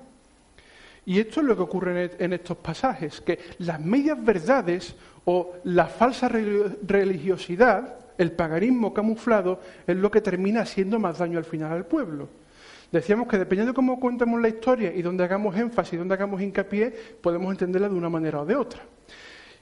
Y 1.06 1.20
esto 1.20 1.40
es 1.40 1.48
lo 1.48 1.56
que 1.56 1.64
ocurre 1.64 2.12
en 2.20 2.34
estos 2.34 2.58
pasajes, 2.58 3.22
que 3.22 3.40
las 3.60 3.80
medias 3.80 4.24
verdades 4.24 4.96
o 5.26 5.56
la 5.64 5.88
falsa 5.88 6.28
religiosidad 6.28 7.96
el 8.20 8.34
paganismo 8.34 8.94
camuflado 8.94 9.60
es 9.88 9.96
lo 9.96 10.12
que 10.12 10.22
termina 10.22 10.62
haciendo 10.62 11.00
más 11.00 11.18
daño 11.18 11.40
al 11.40 11.46
final 11.46 11.72
al 11.72 11.86
pueblo. 11.86 12.28
Decíamos 12.92 13.28
que 13.28 13.38
dependiendo 13.38 13.72
de 13.72 13.76
cómo 13.76 14.00
contemos 14.00 14.42
la 14.42 14.50
historia 14.50 14.94
y 14.94 15.02
dónde 15.02 15.24
hagamos 15.24 15.56
énfasis, 15.56 15.98
dónde 15.98 16.16
hagamos 16.16 16.42
hincapié, 16.42 16.94
podemos 17.22 17.52
entenderla 17.52 17.88
de 17.88 17.96
una 17.96 18.10
manera 18.10 18.42
o 18.42 18.46
de 18.46 18.56
otra. 18.56 18.82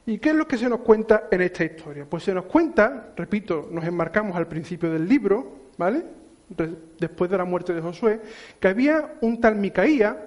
¿Y 0.07 0.17
qué 0.17 0.29
es 0.29 0.35
lo 0.35 0.47
que 0.47 0.57
se 0.57 0.69
nos 0.69 0.79
cuenta 0.79 1.27
en 1.29 1.41
esta 1.41 1.65
historia? 1.65 2.05
Pues 2.09 2.23
se 2.23 2.33
nos 2.33 2.45
cuenta, 2.45 3.13
repito, 3.15 3.67
nos 3.71 3.85
enmarcamos 3.85 4.35
al 4.35 4.47
principio 4.47 4.89
del 4.89 5.07
libro, 5.07 5.67
¿vale? 5.77 6.03
Después 6.97 7.29
de 7.29 7.37
la 7.37 7.45
muerte 7.45 7.73
de 7.73 7.81
Josué, 7.81 8.21
que 8.59 8.69
había 8.69 9.17
un 9.21 9.39
tal 9.39 9.55
Micaía, 9.55 10.26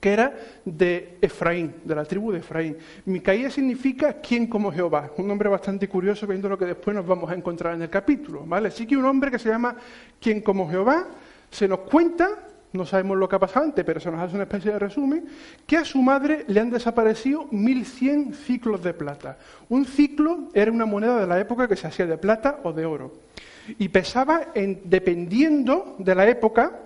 que 0.00 0.12
era 0.12 0.34
de 0.64 1.18
Efraín, 1.20 1.74
de 1.84 1.94
la 1.94 2.04
tribu 2.04 2.32
de 2.32 2.38
Efraín. 2.38 2.76
Micaía 3.04 3.50
significa 3.50 4.14
quien 4.14 4.46
como 4.46 4.72
Jehová, 4.72 5.10
un 5.16 5.28
nombre 5.28 5.48
bastante 5.48 5.88
curioso 5.88 6.26
viendo 6.26 6.48
lo 6.48 6.58
que 6.58 6.64
después 6.64 6.94
nos 6.94 7.06
vamos 7.06 7.30
a 7.30 7.34
encontrar 7.34 7.74
en 7.74 7.82
el 7.82 7.90
capítulo, 7.90 8.44
¿vale? 8.46 8.68
Así 8.68 8.86
que 8.86 8.96
un 8.96 9.04
hombre 9.04 9.30
que 9.30 9.38
se 9.38 9.48
llama 9.48 9.76
quien 10.20 10.40
como 10.40 10.68
Jehová 10.68 11.06
se 11.50 11.68
nos 11.68 11.80
cuenta 11.80 12.28
no 12.72 12.84
sabemos 12.84 13.16
lo 13.16 13.28
que 13.28 13.36
ha 13.36 13.40
pasado 13.40 13.64
antes, 13.64 13.84
pero 13.84 14.00
se 14.00 14.10
nos 14.10 14.20
hace 14.20 14.34
una 14.34 14.44
especie 14.44 14.72
de 14.72 14.78
resumen, 14.78 15.24
que 15.66 15.76
a 15.76 15.84
su 15.84 16.02
madre 16.02 16.44
le 16.48 16.60
han 16.60 16.70
desaparecido 16.70 17.48
1.100 17.50 18.34
ciclos 18.34 18.82
de 18.82 18.92
plata. 18.92 19.38
Un 19.68 19.84
ciclo 19.86 20.50
era 20.52 20.70
una 20.70 20.86
moneda 20.86 21.18
de 21.20 21.26
la 21.26 21.40
época 21.40 21.66
que 21.66 21.76
se 21.76 21.86
hacía 21.86 22.06
de 22.06 22.18
plata 22.18 22.60
o 22.64 22.72
de 22.72 22.84
oro. 22.84 23.12
Y 23.78 23.88
pesaba, 23.88 24.48
en, 24.54 24.82
dependiendo 24.84 25.96
de 25.98 26.14
la 26.14 26.28
época, 26.28 26.85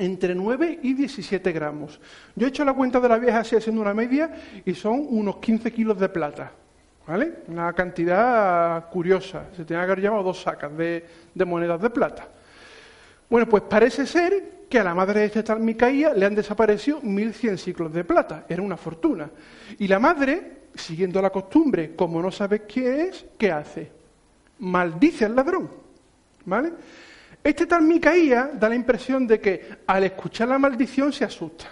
entre 0.00 0.34
9 0.34 0.80
y 0.82 0.94
17 0.94 1.52
gramos. 1.52 2.00
Yo 2.34 2.46
he 2.46 2.48
hecho 2.50 2.64
la 2.64 2.72
cuenta 2.72 2.98
de 2.98 3.08
la 3.08 3.18
vieja 3.18 3.40
así 3.40 3.54
haciendo 3.54 3.82
una 3.82 3.94
media 3.94 4.30
y 4.64 4.74
son 4.74 5.06
unos 5.08 5.36
15 5.36 5.70
kilos 5.72 6.00
de 6.00 6.08
plata. 6.08 6.52
¿Vale? 7.06 7.42
Una 7.48 7.72
cantidad 7.72 8.88
curiosa. 8.88 9.46
Se 9.56 9.64
tenía 9.64 9.84
que 9.84 9.92
haber 9.92 10.00
llevado 10.00 10.22
dos 10.22 10.42
sacas 10.42 10.76
de, 10.76 11.04
monedas 11.44 11.80
de 11.80 11.90
plata. 11.90 12.28
Bueno, 13.28 13.46
pues 13.48 13.64
parece 13.64 14.06
ser 14.06 14.66
que 14.68 14.78
a 14.78 14.84
la 14.84 14.94
madre 14.94 15.28
de 15.28 15.42
tal 15.42 15.60
Micaía 15.60 16.14
le 16.14 16.26
han 16.26 16.34
desaparecido 16.34 17.02
1.100 17.02 17.56
ciclos 17.56 17.92
de 17.92 18.04
plata. 18.04 18.44
Era 18.48 18.62
una 18.62 18.76
fortuna. 18.76 19.28
Y 19.78 19.88
la 19.88 19.98
madre, 19.98 20.68
siguiendo 20.74 21.20
la 21.20 21.30
costumbre, 21.30 21.94
como 21.94 22.22
no 22.22 22.30
sabe 22.30 22.62
qué 22.62 23.08
es, 23.08 23.26
¿qué 23.36 23.50
hace? 23.50 23.90
Maldice 24.60 25.24
al 25.24 25.36
ladrón. 25.36 25.68
¿Vale? 26.44 26.72
Este 27.42 27.66
tal 27.66 27.82
Micaía 27.82 28.50
da 28.52 28.68
la 28.68 28.74
impresión 28.74 29.26
de 29.26 29.40
que 29.40 29.78
al 29.86 30.04
escuchar 30.04 30.48
la 30.48 30.58
maldición 30.58 31.12
se 31.12 31.24
asusta. 31.24 31.66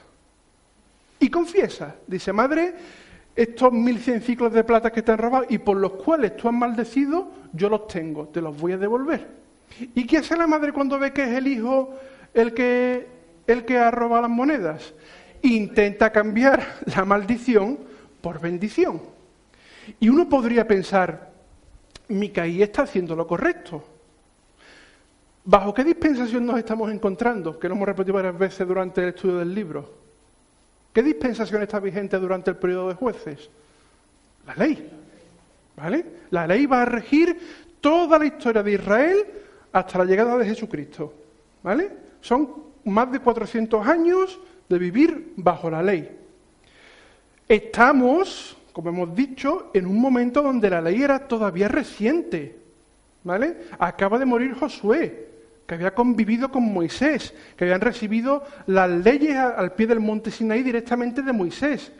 Y 1.20 1.28
confiesa, 1.28 1.96
dice, 2.07 2.33
madre, 2.33 2.74
estos 3.35 3.72
1.100 3.72 4.20
ciclos 4.22 4.52
de 4.52 4.64
plata 4.64 4.90
que 4.90 5.02
te 5.02 5.12
han 5.12 5.18
robado 5.18 5.46
y 5.48 5.59
por 5.59 5.76
los 5.76 5.92
cuales 5.92 6.37
tú 6.37 6.48
has 6.48 6.54
maldecido, 6.54 7.31
yo 7.52 7.68
los 7.68 7.87
tengo, 7.87 8.28
te 8.28 8.40
los 8.40 8.59
voy 8.59 8.72
a 8.72 8.78
devolver. 8.78 9.26
¿Y 9.94 10.07
qué 10.07 10.18
hace 10.18 10.37
la 10.37 10.46
madre 10.46 10.72
cuando 10.72 10.98
ve 10.98 11.12
que 11.12 11.24
es 11.24 11.31
el 11.31 11.46
hijo 11.46 11.94
el 12.35 12.54
que, 12.54 13.07
el 13.46 13.64
que 13.64 13.78
ha 13.78 13.90
robado 13.90 14.22
las 14.22 14.31
monedas? 14.31 14.94
Intenta 15.42 16.11
cambiar 16.11 16.78
la 16.96 17.04
maldición 17.04 17.78
por 18.20 18.40
bendición. 18.40 19.00
Y 20.00 20.09
uno 20.09 20.28
podría 20.28 20.66
pensar, 20.66 21.31
Micaí 22.09 22.62
está 22.62 22.83
haciendo 22.83 23.14
lo 23.14 23.26
correcto. 23.26 23.85
¿Bajo 25.51 25.73
qué 25.73 25.83
dispensación 25.83 26.45
nos 26.45 26.59
estamos 26.59 26.93
encontrando? 26.93 27.59
Que 27.59 27.71
lo 27.71 27.75
hemos 27.75 27.89
repetido 27.89 28.13
varias 28.17 28.37
veces 28.37 28.69
durante 28.69 29.03
el 29.03 29.09
estudio 29.15 29.39
del 29.39 29.55
libro. 29.55 29.91
¿Qué 30.93 31.03
dispensación 31.03 31.63
está 31.63 31.81
vigente 31.81 32.19
durante 32.19 32.51
el 32.51 32.59
periodo 32.59 32.89
de 32.91 32.95
jueces? 32.95 33.49
La 34.47 34.55
ley. 34.57 34.91
¿Vale? 35.75 36.05
La 36.33 36.47
ley 36.47 36.67
va 36.67 36.83
a 36.83 36.85
regir 36.85 37.39
toda 37.81 38.19
la 38.19 38.27
historia 38.27 38.63
de 38.63 38.73
Israel 38.73 39.27
hasta 39.73 39.97
la 39.97 40.05
llegada 40.05 40.37
de 40.37 40.45
Jesucristo. 40.45 41.15
¿Vale? 41.63 41.93
Son 42.21 42.53
más 42.85 43.11
de 43.11 43.21
400 43.21 43.87
años 43.87 44.39
de 44.69 44.79
vivir 44.79 45.33
bajo 45.37 45.71
la 45.71 45.83
ley. 45.83 46.15
Estamos, 47.49 48.55
como 48.71 48.91
hemos 48.91 49.17
dicho, 49.17 49.71
en 49.73 49.87
un 49.87 49.99
momento 49.99 50.43
donde 50.43 50.69
la 50.69 50.83
ley 50.83 51.03
era 51.03 51.27
todavía 51.27 51.69
reciente. 51.69 52.59
¿Vale? 53.25 53.57
Acaba 53.79 54.19
de 54.19 54.27
morir 54.27 54.53
Josué, 54.53 55.28
que 55.68 55.74
había 55.74 55.94
convivido 55.94 56.50
con 56.50 56.72
Moisés, 56.72 57.35
que 57.54 57.64
habían 57.64 57.83
recibido 57.83 58.42
las 58.68 58.88
leyes 58.88 59.37
al 59.37 59.74
pie 59.74 59.87
del 59.87 60.00
monte 60.00 60.31
Sinaí 60.31 60.62
directamente 60.62 61.20
de 61.20 61.31
Moisés. 61.31 61.92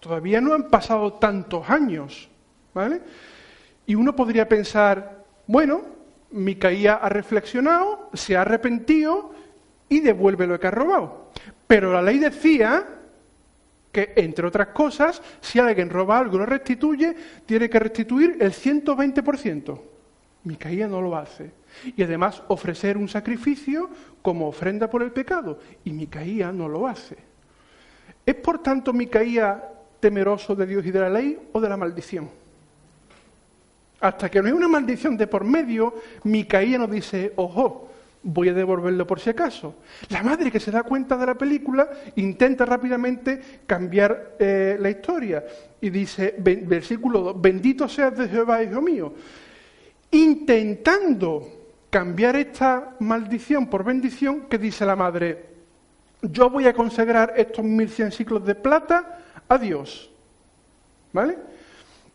Todavía 0.00 0.40
no 0.40 0.54
han 0.54 0.70
pasado 0.70 1.12
tantos 1.12 1.68
años. 1.68 2.30
¿Vale? 2.72 3.02
Y 3.84 3.94
uno 3.94 4.16
podría 4.16 4.48
pensar, 4.48 5.22
bueno, 5.46 5.82
Micaía 6.30 6.94
ha 6.94 7.10
reflexionado, 7.10 8.08
se 8.14 8.38
ha 8.38 8.40
arrepentido 8.40 9.34
y 9.90 10.00
devuelve 10.00 10.46
lo 10.46 10.58
que 10.58 10.68
ha 10.68 10.70
robado. 10.70 11.30
Pero 11.66 11.92
la 11.92 12.00
ley 12.00 12.20
decía 12.20 12.86
que, 13.92 14.14
entre 14.16 14.46
otras 14.46 14.68
cosas, 14.68 15.20
si 15.42 15.58
alguien 15.58 15.90
roba 15.90 16.16
algo 16.16 16.36
y 16.36 16.38
lo 16.38 16.46
restituye, 16.46 17.14
tiene 17.44 17.68
que 17.68 17.78
restituir 17.78 18.38
el 18.40 18.52
120%. 18.52 19.78
Micaía 20.44 20.88
no 20.88 21.02
lo 21.02 21.14
hace. 21.14 21.61
Y 21.96 22.02
además 22.02 22.42
ofrecer 22.48 22.96
un 22.96 23.08
sacrificio 23.08 23.90
como 24.20 24.48
ofrenda 24.48 24.88
por 24.88 25.02
el 25.02 25.12
pecado. 25.12 25.58
Y 25.84 25.92
Micaía 25.92 26.52
no 26.52 26.68
lo 26.68 26.86
hace. 26.86 27.16
¿Es 28.24 28.34
por 28.36 28.62
tanto 28.62 28.92
Micaía 28.92 29.62
temeroso 30.00 30.54
de 30.54 30.66
Dios 30.66 30.86
y 30.86 30.90
de 30.90 31.00
la 31.00 31.10
ley 31.10 31.38
o 31.52 31.60
de 31.60 31.68
la 31.68 31.76
maldición? 31.76 32.30
Hasta 34.00 34.30
que 34.30 34.40
no 34.40 34.48
hay 34.48 34.52
una 34.52 34.68
maldición 34.68 35.16
de 35.16 35.26
por 35.26 35.44
medio, 35.44 35.94
Micaía 36.24 36.78
nos 36.78 36.90
dice, 36.90 37.32
ojo, 37.36 37.88
voy 38.22 38.48
a 38.48 38.52
devolverlo 38.52 39.06
por 39.06 39.20
si 39.20 39.30
acaso. 39.30 39.76
La 40.10 40.22
madre 40.22 40.50
que 40.50 40.60
se 40.60 40.70
da 40.70 40.82
cuenta 40.82 41.16
de 41.16 41.26
la 41.26 41.34
película 41.34 41.88
intenta 42.16 42.64
rápidamente 42.64 43.40
cambiar 43.66 44.36
eh, 44.38 44.76
la 44.80 44.90
historia 44.90 45.44
y 45.80 45.90
dice, 45.90 46.34
versículo 46.38 47.20
2, 47.20 47.40
bendito 47.40 47.88
seas 47.88 48.16
de 48.16 48.28
Jehová, 48.28 48.62
hijo 48.62 48.80
mío. 48.80 49.12
Intentando 50.10 51.61
cambiar 51.92 52.36
esta 52.36 52.96
maldición 53.00 53.66
por 53.66 53.84
bendición, 53.84 54.48
que 54.48 54.56
dice 54.56 54.86
la 54.86 54.96
madre, 54.96 55.44
yo 56.22 56.48
voy 56.48 56.66
a 56.66 56.72
consagrar 56.72 57.34
estos 57.36 57.62
1100 57.62 58.12
ciclos 58.12 58.46
de 58.46 58.54
plata 58.54 59.18
a 59.46 59.58
Dios. 59.58 60.10
¿Vale? 61.12 61.36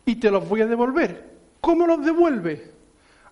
Y 0.04 0.16
te 0.16 0.32
los 0.32 0.48
voy 0.48 0.62
a 0.62 0.66
devolver. 0.66 1.30
¿Cómo 1.60 1.86
los 1.86 2.04
devuelve? 2.04 2.72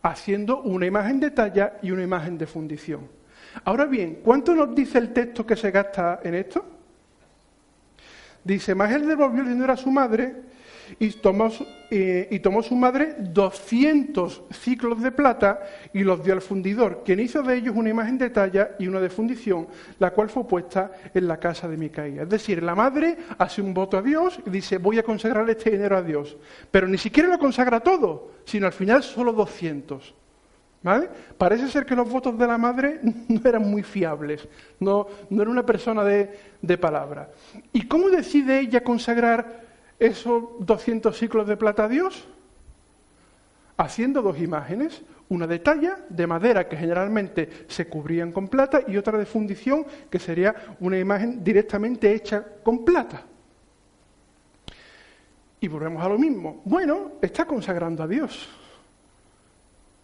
Haciendo 0.02 0.60
una 0.60 0.86
imagen 0.86 1.18
de 1.18 1.32
talla 1.32 1.78
y 1.82 1.90
una 1.90 2.04
imagen 2.04 2.38
de 2.38 2.46
fundición. 2.46 3.08
Ahora 3.64 3.86
bien, 3.86 4.20
¿cuánto 4.22 4.54
nos 4.54 4.72
dice 4.72 4.98
el 4.98 5.12
texto 5.12 5.44
que 5.44 5.56
se 5.56 5.72
gasta 5.72 6.20
en 6.22 6.36
esto? 6.36 6.64
Dice, 8.44 8.72
más 8.72 8.92
él 8.92 9.04
devolvió 9.04 9.42
el 9.42 9.48
dinero 9.48 9.72
a 9.72 9.76
su 9.76 9.90
madre 9.90 10.36
y 10.98 11.10
tomó, 11.10 11.50
eh, 11.90 12.28
y 12.30 12.38
tomó 12.40 12.62
su 12.62 12.74
madre 12.74 13.16
200 13.18 14.42
ciclos 14.50 15.02
de 15.02 15.12
plata 15.12 15.60
y 15.92 16.00
los 16.00 16.22
dio 16.24 16.34
al 16.34 16.40
fundidor, 16.40 17.02
quien 17.04 17.20
hizo 17.20 17.42
de 17.42 17.56
ellos 17.56 17.74
una 17.76 17.90
imagen 17.90 18.18
de 18.18 18.30
talla 18.30 18.70
y 18.78 18.86
una 18.86 19.00
de 19.00 19.10
fundición, 19.10 19.66
la 19.98 20.10
cual 20.10 20.28
fue 20.28 20.46
puesta 20.46 20.92
en 21.14 21.28
la 21.28 21.38
casa 21.38 21.68
de 21.68 21.76
Micaía. 21.76 22.22
Es 22.22 22.28
decir, 22.28 22.62
la 22.62 22.74
madre 22.74 23.16
hace 23.38 23.62
un 23.62 23.74
voto 23.74 23.98
a 23.98 24.02
Dios 24.02 24.40
y 24.46 24.50
dice, 24.50 24.78
voy 24.78 24.98
a 24.98 25.02
consagrar 25.02 25.48
este 25.50 25.70
dinero 25.70 25.96
a 25.96 26.02
Dios. 26.02 26.36
Pero 26.70 26.88
ni 26.88 26.98
siquiera 26.98 27.28
lo 27.28 27.38
consagra 27.38 27.80
todo, 27.80 28.32
sino 28.44 28.66
al 28.66 28.72
final 28.72 29.02
solo 29.02 29.32
200. 29.32 30.14
¿Vale? 30.82 31.08
Parece 31.36 31.66
ser 31.66 31.84
que 31.84 31.96
los 31.96 32.08
votos 32.08 32.38
de 32.38 32.46
la 32.46 32.58
madre 32.58 33.00
no 33.28 33.40
eran 33.44 33.68
muy 33.68 33.82
fiables, 33.82 34.46
no, 34.78 35.08
no 35.30 35.42
era 35.42 35.50
una 35.50 35.66
persona 35.66 36.04
de 36.04 36.78
palabra. 36.78 37.30
¿Y 37.72 37.88
cómo 37.88 38.08
decide 38.08 38.60
ella 38.60 38.84
consagrar 38.84 39.65
esos 39.98 40.44
200 40.60 41.16
ciclos 41.16 41.46
de 41.46 41.56
plata 41.56 41.84
a 41.84 41.88
Dios? 41.88 42.26
Haciendo 43.76 44.22
dos 44.22 44.38
imágenes, 44.38 45.02
una 45.28 45.46
de 45.46 45.58
talla, 45.58 45.98
de 46.08 46.26
madera, 46.26 46.68
que 46.68 46.76
generalmente 46.76 47.66
se 47.68 47.88
cubrían 47.88 48.32
con 48.32 48.48
plata, 48.48 48.80
y 48.86 48.96
otra 48.96 49.18
de 49.18 49.26
fundición, 49.26 49.86
que 50.10 50.18
sería 50.18 50.54
una 50.80 50.98
imagen 50.98 51.42
directamente 51.42 52.12
hecha 52.12 52.44
con 52.62 52.84
plata. 52.84 53.22
Y 55.60 55.68
volvemos 55.68 56.04
a 56.04 56.08
lo 56.08 56.18
mismo. 56.18 56.62
Bueno, 56.64 57.12
está 57.20 57.44
consagrando 57.44 58.02
a 58.02 58.08
Dios. 58.08 58.48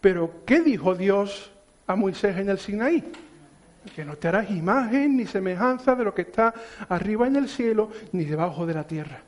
Pero, 0.00 0.42
¿qué 0.44 0.60
dijo 0.60 0.94
Dios 0.94 1.52
a 1.86 1.94
Moisés 1.94 2.36
en 2.36 2.48
el 2.48 2.58
Sinaí? 2.58 3.04
Que 3.94 4.04
no 4.04 4.16
te 4.16 4.28
harás 4.28 4.50
imagen 4.50 5.16
ni 5.16 5.26
semejanza 5.26 5.94
de 5.94 6.04
lo 6.04 6.14
que 6.14 6.22
está 6.22 6.52
arriba 6.88 7.26
en 7.26 7.36
el 7.36 7.48
cielo 7.48 7.90
ni 8.12 8.24
debajo 8.24 8.66
de 8.66 8.74
la 8.74 8.86
tierra. 8.86 9.22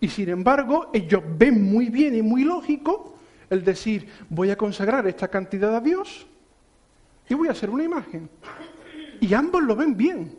Y 0.00 0.08
sin 0.08 0.28
embargo, 0.28 0.90
ellos 0.92 1.22
ven 1.36 1.62
muy 1.62 1.88
bien 1.88 2.14
y 2.14 2.22
muy 2.22 2.44
lógico 2.44 3.18
el 3.50 3.64
decir, 3.64 4.08
voy 4.28 4.50
a 4.50 4.56
consagrar 4.56 5.06
esta 5.06 5.28
cantidad 5.28 5.74
a 5.74 5.80
Dios 5.80 6.26
y 7.28 7.34
voy 7.34 7.48
a 7.48 7.52
hacer 7.52 7.70
una 7.70 7.84
imagen. 7.84 8.28
Y 9.20 9.34
ambos 9.34 9.62
lo 9.62 9.74
ven 9.74 9.96
bien. 9.96 10.36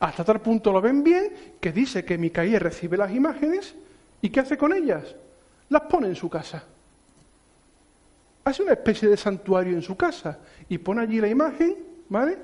Hasta 0.00 0.24
tal 0.24 0.40
punto 0.40 0.72
lo 0.72 0.80
ven 0.80 1.02
bien 1.02 1.32
que 1.60 1.72
dice 1.72 2.04
que 2.04 2.18
Micaía 2.18 2.58
recibe 2.58 2.96
las 2.96 3.12
imágenes 3.12 3.74
y 4.20 4.30
¿qué 4.30 4.40
hace 4.40 4.56
con 4.56 4.72
ellas? 4.72 5.14
Las 5.68 5.82
pone 5.82 6.08
en 6.08 6.16
su 6.16 6.28
casa. 6.28 6.64
Hace 8.44 8.62
una 8.62 8.72
especie 8.72 9.08
de 9.08 9.16
santuario 9.16 9.74
en 9.74 9.82
su 9.82 9.96
casa 9.96 10.38
y 10.68 10.78
pone 10.78 11.02
allí 11.02 11.20
la 11.20 11.28
imagen, 11.28 11.76
¿vale? 12.08 12.38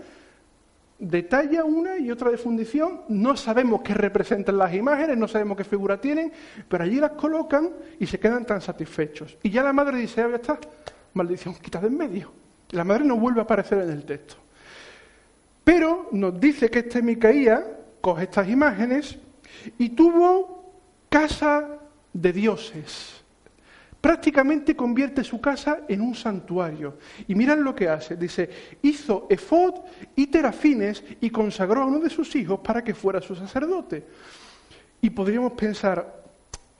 Detalla 1.04 1.64
una 1.64 1.98
y 1.98 2.10
otra 2.10 2.30
de 2.30 2.38
fundición, 2.38 3.02
no 3.08 3.36
sabemos 3.36 3.82
qué 3.82 3.92
representan 3.92 4.56
las 4.56 4.72
imágenes, 4.74 5.18
no 5.18 5.28
sabemos 5.28 5.56
qué 5.56 5.64
figura 5.64 6.00
tienen, 6.00 6.32
pero 6.68 6.84
allí 6.84 6.96
las 6.96 7.12
colocan 7.12 7.70
y 8.00 8.06
se 8.06 8.18
quedan 8.18 8.46
tan 8.46 8.60
satisfechos. 8.60 9.36
Y 9.42 9.50
ya 9.50 9.62
la 9.62 9.72
madre 9.72 9.98
dice, 9.98 10.22
ya 10.22 10.34
está, 10.34 10.58
maldición, 11.12 11.54
quita 11.56 11.78
de 11.80 11.88
en 11.88 11.96
medio. 11.96 12.32
La 12.70 12.84
madre 12.84 13.04
no 13.04 13.16
vuelve 13.16 13.40
a 13.40 13.44
aparecer 13.44 13.78
en 13.82 13.90
el 13.90 14.04
texto. 14.04 14.36
Pero 15.62 16.08
nos 16.12 16.40
dice 16.40 16.70
que 16.70 16.80
este 16.80 17.02
Micaía 17.02 17.62
coge 18.00 18.24
estas 18.24 18.48
imágenes 18.48 19.18
y 19.78 19.90
tuvo 19.90 20.72
casa 21.10 21.68
de 22.12 22.32
dioses. 22.32 23.23
Prácticamente 24.04 24.76
convierte 24.76 25.24
su 25.24 25.40
casa 25.40 25.78
en 25.88 26.02
un 26.02 26.14
santuario. 26.14 26.98
Y 27.26 27.34
mirad 27.34 27.56
lo 27.56 27.74
que 27.74 27.88
hace. 27.88 28.16
Dice, 28.16 28.76
hizo 28.82 29.26
efod 29.30 29.76
y 30.14 30.26
terafines 30.26 31.02
y 31.22 31.30
consagró 31.30 31.80
a 31.80 31.86
uno 31.86 32.00
de 32.00 32.10
sus 32.10 32.36
hijos 32.36 32.60
para 32.60 32.84
que 32.84 32.92
fuera 32.92 33.22
su 33.22 33.34
sacerdote. 33.34 34.04
Y 35.00 35.08
podríamos 35.08 35.52
pensar, 35.52 36.22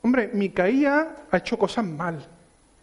hombre, 0.03 0.33
Micaía 0.35 1.25
ha 1.31 1.37
hecho 1.39 1.59
cosas 1.59 1.87
mal, 1.87 2.23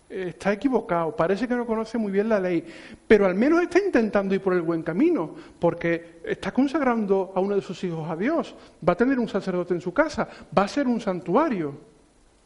está 0.10 0.54
equivocado, 0.54 1.16
parece 1.16 1.48
que 1.48 1.56
no 1.56 1.68
conoce 1.68 2.00
muy 2.00 2.12
bien 2.12 2.28
la 2.28 2.40
ley, 2.40 2.66
pero 3.08 3.28
al 3.28 3.36
menos 3.36 3.62
está 3.62 3.78
intentando 3.78 4.34
ir 4.34 4.42
por 4.42 4.54
el 4.54 4.64
buen 4.64 4.82
camino, 4.82 5.36
porque 5.60 6.20
está 6.26 6.52
consagrando 6.52 7.32
a 7.36 7.40
uno 7.40 7.54
de 7.54 7.62
sus 7.62 7.84
hijos 7.84 8.10
a 8.10 8.16
Dios, 8.16 8.56
va 8.88 8.94
a 8.94 8.98
tener 8.98 9.20
un 9.20 9.30
sacerdote 9.30 9.76
en 9.76 9.82
su 9.82 9.94
casa, 9.94 10.28
va 10.58 10.64
a 10.64 10.68
ser 10.68 10.88
un 10.88 11.00
santuario. 11.00 11.91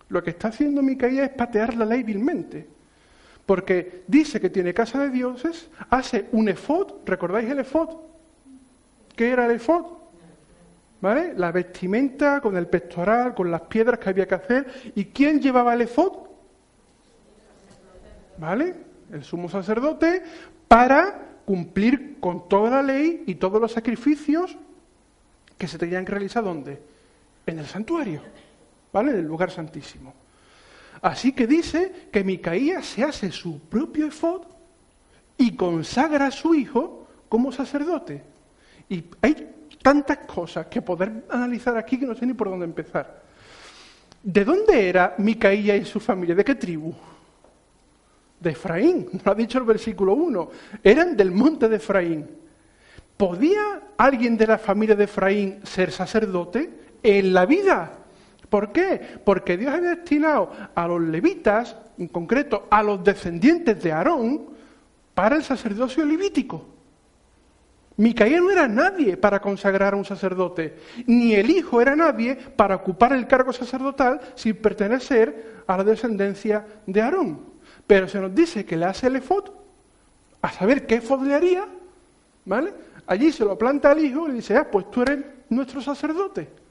Lo 0.10 0.24
que 0.24 0.32
está 0.32 0.50
haciendo 0.50 0.82
Micaía 0.82 1.26
es 1.26 1.32
patear 1.32 1.76
la 1.76 1.86
ley 1.86 2.04
vilmente, 2.04 2.68
porque 3.46 4.04
dice 4.08 4.40
que 4.40 4.50
tiene 4.50 4.74
casa 4.74 5.00
de 5.00 5.10
dioses, 5.10 5.70
hace 5.90 6.28
un 6.32 6.50
efod, 6.50 7.06
¿recordáis 7.06 7.50
el 7.50 7.60
efod? 7.60 7.98
¿Qué 9.16 9.30
era 9.30 9.46
el 9.46 9.52
efod? 9.52 9.86
¿Vale? 11.02 11.34
La 11.36 11.52
vestimenta 11.52 12.42
con 12.42 12.58
el 12.58 12.68
pectoral, 12.68 13.34
con 13.34 13.52
las 13.52 13.62
piedras 13.62 14.00
que 14.00 14.10
había 14.10 14.28
que 14.28 14.36
hacer. 14.36 14.92
¿Y 14.96 15.06
quién 15.06 15.40
llevaba 15.40 15.74
el 15.74 15.82
efod? 15.82 16.26
¿vale? 18.38 18.76
El 19.12 19.24
sumo 19.24 19.50
sacerdote 19.50 20.24
para 20.68 21.22
cumplir 21.46 22.20
con 22.20 22.50
toda 22.50 22.70
la 22.70 22.82
ley 22.82 23.24
y 23.28 23.36
todos 23.36 23.62
los 23.62 23.72
sacrificios 23.72 24.58
que 25.58 25.68
se 25.68 25.78
tenían 25.78 26.06
que 26.06 26.12
realizar 26.12 26.44
¿dónde? 26.44 26.82
En 27.46 27.60
el 27.60 27.66
santuario, 27.66 28.22
¿vale? 28.96 29.12
En 29.12 29.18
el 29.18 29.26
lugar 29.26 29.52
santísimo. 29.52 30.14
Así 31.02 31.34
que 31.34 31.46
dice 31.46 32.08
que 32.14 32.24
Micaías 32.24 32.86
se 32.86 33.04
hace 33.04 33.30
su 33.30 33.60
propio 33.60 34.08
efod 34.08 34.44
y 35.38 35.54
consagra 35.54 36.28
a 36.28 36.32
su 36.32 36.56
hijo 36.56 37.06
como 37.28 37.52
sacerdote. 37.52 38.24
Y 38.88 39.04
hay 39.22 39.52
tantas 39.82 40.20
cosas 40.20 40.68
que 40.68 40.82
poder 40.82 41.26
analizar 41.30 41.76
aquí 41.76 42.00
que 42.00 42.06
no 42.06 42.16
sé 42.16 42.26
ni 42.26 42.34
por 42.34 42.50
dónde 42.50 42.64
empezar. 42.64 43.22
¿De 44.24 44.46
dónde 44.46 44.88
era 44.88 45.14
Micaías 45.18 45.82
y 45.82 45.84
su 45.84 46.00
familia? 46.00 46.34
¿De 46.34 46.46
qué 46.46 46.56
tribu? 46.56 46.96
de 48.40 48.52
Efraín, 48.52 49.10
no 49.26 49.32
ha 49.32 49.36
dicho 49.36 49.58
el 49.58 49.64
versículo 49.64 50.14
1, 50.14 50.50
eran 50.84 51.18
del 51.18 51.32
monte 51.32 51.68
de 51.68 51.78
Efraín. 51.78 52.28
¿Podía 53.18 53.82
alguien 53.98 54.38
de 54.38 54.46
la 54.46 54.58
familia 54.58 54.96
de 54.96 55.06
Efraín 55.06 55.60
ser 55.64 55.92
sacerdote 55.92 56.70
en 57.02 57.34
la 57.34 57.46
vida? 57.46 58.05
¿Por 58.50 58.72
qué? 58.72 59.20
Porque 59.24 59.58
Dios 59.58 59.74
había 59.74 59.96
destinado 59.96 60.52
a 60.74 60.88
los 60.88 61.02
levitas, 61.02 61.76
en 61.98 62.08
concreto 62.08 62.68
a 62.70 62.84
los 62.84 63.04
descendientes 63.04 63.82
de 63.82 63.92
Aarón, 63.92 64.46
para 65.14 65.36
el 65.36 65.44
sacerdocio 65.44 66.06
levítico. 66.06 66.66
Micaía 67.98 68.42
no 68.42 68.52
era 68.52 68.68
nadie 68.68 69.16
para 69.16 69.40
consagrar 69.40 69.94
a 69.94 69.98
un 69.98 70.04
sacerdote, 70.04 70.76
ni 71.08 71.34
el 71.34 71.50
hijo 71.50 71.82
era 71.82 71.96
nadie 71.96 72.36
para 72.36 72.76
ocupar 72.76 73.14
el 73.14 73.26
cargo 73.26 73.54
sacerdotal 73.54 74.20
sin 74.36 74.56
pertenecer 74.58 75.64
a 75.66 75.78
la 75.78 75.84
descendencia 75.86 76.66
de 76.86 77.02
Aarón. 77.02 77.40
Pero 77.88 78.08
se 78.10 78.20
nos 78.20 78.36
dice 78.36 78.66
que 78.66 78.76
le 78.76 78.86
hace 78.86 79.08
el 79.08 79.16
efod, 79.16 79.46
a 80.42 80.52
saber 80.52 80.86
qué 80.86 80.96
efod 80.96 81.26
le 81.26 81.36
haría, 81.36 81.66
¿vale? 82.44 82.74
Allí 83.08 83.32
se 83.32 83.46
lo 83.46 83.58
planta 83.58 83.92
al 83.92 84.04
hijo 84.04 84.26
y 84.26 84.30
le 84.30 84.36
dice, 84.36 84.58
ah, 84.58 84.68
pues 84.70 84.92
tú 84.92 85.02
eres 85.04 85.20
nuestro 85.50 85.80
sacerdote. 85.80 86.65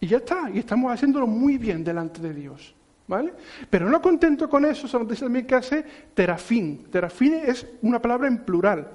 Y 0.00 0.06
ya 0.06 0.18
está, 0.18 0.50
y 0.52 0.58
estamos 0.58 0.92
haciéndolo 0.92 1.26
muy 1.26 1.58
bien 1.58 1.82
delante 1.82 2.20
de 2.20 2.34
Dios. 2.34 2.74
¿Vale? 3.08 3.32
Pero 3.70 3.88
no 3.88 4.02
contento 4.02 4.48
con 4.48 4.64
eso, 4.64 4.88
se 4.88 4.98
nos 4.98 5.08
dice 5.08 5.24
también 5.24 5.46
que 5.46 5.54
hace 5.54 5.84
terafín. 6.12 6.86
Terafín 6.90 7.34
es 7.34 7.64
una 7.82 8.02
palabra 8.02 8.26
en 8.26 8.38
plural, 8.38 8.88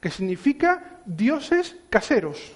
que 0.00 0.10
significa 0.10 0.98
dioses 1.06 1.76
caseros. 1.88 2.52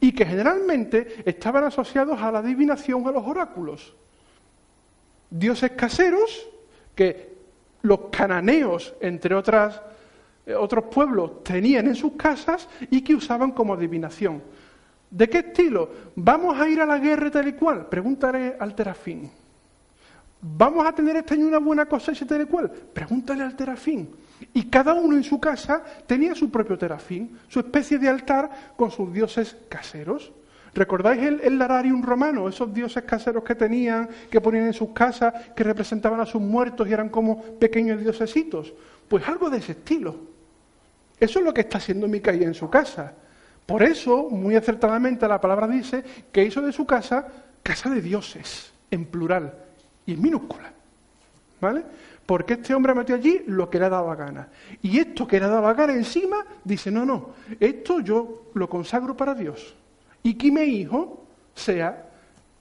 Y 0.00 0.12
que 0.12 0.26
generalmente 0.26 1.22
estaban 1.24 1.64
asociados 1.64 2.20
a 2.20 2.32
la 2.32 2.40
adivinación, 2.40 3.06
a 3.06 3.12
los 3.12 3.24
oráculos 3.24 3.94
dioses 5.30 5.70
caseros 5.72 6.48
que 6.94 7.30
los 7.82 8.00
cananeos, 8.10 8.94
entre 9.00 9.34
otras, 9.34 9.80
eh, 10.44 10.54
otros 10.54 10.84
pueblos, 10.84 11.42
tenían 11.44 11.86
en 11.86 11.94
sus 11.94 12.12
casas 12.12 12.68
y 12.90 13.02
que 13.02 13.14
usaban 13.14 13.52
como 13.52 13.74
adivinación. 13.74 14.42
¿De 15.10 15.28
qué 15.28 15.38
estilo? 15.38 15.90
¿Vamos 16.14 16.58
a 16.58 16.68
ir 16.68 16.80
a 16.80 16.86
la 16.86 16.98
guerra 16.98 17.30
tal 17.30 17.48
y 17.48 17.52
cual? 17.54 17.86
Pregúntale 17.86 18.54
al 18.58 18.74
terafín. 18.74 19.30
¿Vamos 20.40 20.86
a 20.86 20.92
tener 20.92 21.16
este 21.16 21.34
año 21.34 21.48
una 21.48 21.58
buena 21.58 21.86
cosecha 21.86 22.24
tal 22.24 22.42
y 22.42 22.44
cual? 22.46 22.70
Pregúntale 22.70 23.42
al 23.42 23.56
terafín. 23.56 24.08
Y 24.54 24.64
cada 24.70 24.94
uno 24.94 25.16
en 25.16 25.24
su 25.24 25.38
casa 25.38 25.82
tenía 26.06 26.34
su 26.34 26.50
propio 26.50 26.78
terafín, 26.78 27.38
su 27.48 27.60
especie 27.60 27.98
de 27.98 28.08
altar 28.08 28.74
con 28.76 28.90
sus 28.90 29.12
dioses 29.12 29.56
caseros. 29.68 30.32
¿Recordáis 30.72 31.22
el, 31.22 31.40
el, 31.40 31.58
lararium 31.58 32.02
romano? 32.02 32.48
Esos 32.48 32.72
dioses 32.72 33.02
caseros 33.02 33.42
que 33.42 33.56
tenían, 33.56 34.08
que 34.30 34.40
ponían 34.40 34.66
en 34.66 34.72
sus 34.72 34.90
casas, 34.90 35.34
que 35.54 35.64
representaban 35.64 36.20
a 36.20 36.26
sus 36.26 36.40
muertos 36.40 36.88
y 36.88 36.92
eran 36.92 37.08
como 37.08 37.42
pequeños 37.58 38.00
diosesitos. 38.00 38.72
Pues 39.08 39.26
algo 39.26 39.50
de 39.50 39.58
ese 39.58 39.72
estilo. 39.72 40.16
Eso 41.18 41.40
es 41.40 41.44
lo 41.44 41.52
que 41.52 41.62
está 41.62 41.78
haciendo 41.78 42.06
Micaía 42.06 42.46
en 42.46 42.54
su 42.54 42.70
casa. 42.70 43.12
Por 43.66 43.82
eso, 43.82 44.28
muy 44.30 44.56
acertadamente, 44.56 45.28
la 45.28 45.40
palabra 45.40 45.68
dice 45.68 46.02
que 46.32 46.44
hizo 46.44 46.60
de 46.60 46.72
su 46.72 46.84
casa 46.86 47.26
casa 47.62 47.90
de 47.90 48.00
dioses, 48.00 48.72
en 48.90 49.04
plural 49.04 49.52
y 50.06 50.14
en 50.14 50.22
minúscula. 50.22 50.72
¿Vale? 51.60 51.84
Porque 52.24 52.54
este 52.54 52.74
hombre 52.74 52.94
metió 52.94 53.14
allí 53.14 53.42
lo 53.46 53.68
que 53.68 53.78
le 53.78 53.88
daba 53.88 54.14
gana. 54.16 54.48
Y 54.82 54.98
esto 54.98 55.26
que 55.26 55.38
le 55.38 55.46
daba 55.46 55.74
gana 55.74 55.92
encima, 55.92 56.44
dice, 56.64 56.90
no, 56.90 57.04
no, 57.04 57.30
esto 57.58 58.00
yo 58.00 58.50
lo 58.54 58.68
consagro 58.68 59.16
para 59.16 59.34
Dios 59.34 59.74
y 60.22 60.34
que 60.34 60.50
mi 60.50 60.62
hijo 60.62 61.26
sea 61.54 62.06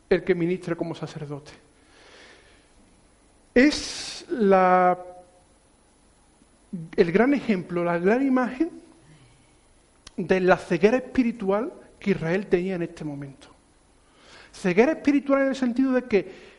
el 0.10 0.24
que 0.24 0.36
ministre 0.36 0.76
como 0.76 0.96
sacerdote. 0.96 1.52
Es 3.54 4.26
la, 4.30 4.98
el 6.96 7.12
gran 7.12 7.34
ejemplo, 7.34 7.84
la 7.84 7.98
gran 7.98 8.26
imagen 8.26 8.70
de 10.20 10.42
la 10.42 10.58
ceguera 10.58 10.98
espiritual 10.98 11.72
que 11.98 12.12
Israel 12.12 12.48
tenía 12.48 12.76
en 12.76 12.82
este 12.82 13.06
momento. 13.06 13.48
Ceguera 14.52 14.92
espiritual 14.92 15.44
en 15.44 15.48
el 15.48 15.56
sentido 15.56 15.94
de 15.94 16.04
que 16.04 16.50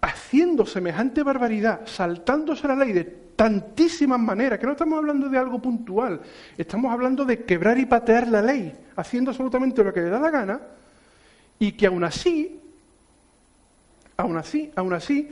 haciendo 0.00 0.66
semejante 0.66 1.22
barbaridad, 1.22 1.86
saltándose 1.86 2.66
la 2.66 2.74
ley 2.74 2.92
de 2.92 3.04
tantísimas 3.04 4.18
maneras, 4.18 4.58
que 4.58 4.66
no 4.66 4.72
estamos 4.72 4.98
hablando 4.98 5.28
de 5.28 5.38
algo 5.38 5.60
puntual, 5.60 6.20
estamos 6.58 6.92
hablando 6.92 7.24
de 7.24 7.44
quebrar 7.44 7.78
y 7.78 7.86
patear 7.86 8.26
la 8.26 8.42
ley, 8.42 8.72
haciendo 8.96 9.30
absolutamente 9.30 9.84
lo 9.84 9.92
que 9.92 10.00
le 10.00 10.10
da 10.10 10.18
la 10.18 10.30
gana, 10.30 10.60
y 11.58 11.72
que 11.72 11.86
aún 11.86 12.02
así, 12.02 12.60
aún 14.16 14.36
así, 14.36 14.72
aún 14.74 14.92
así, 14.94 15.28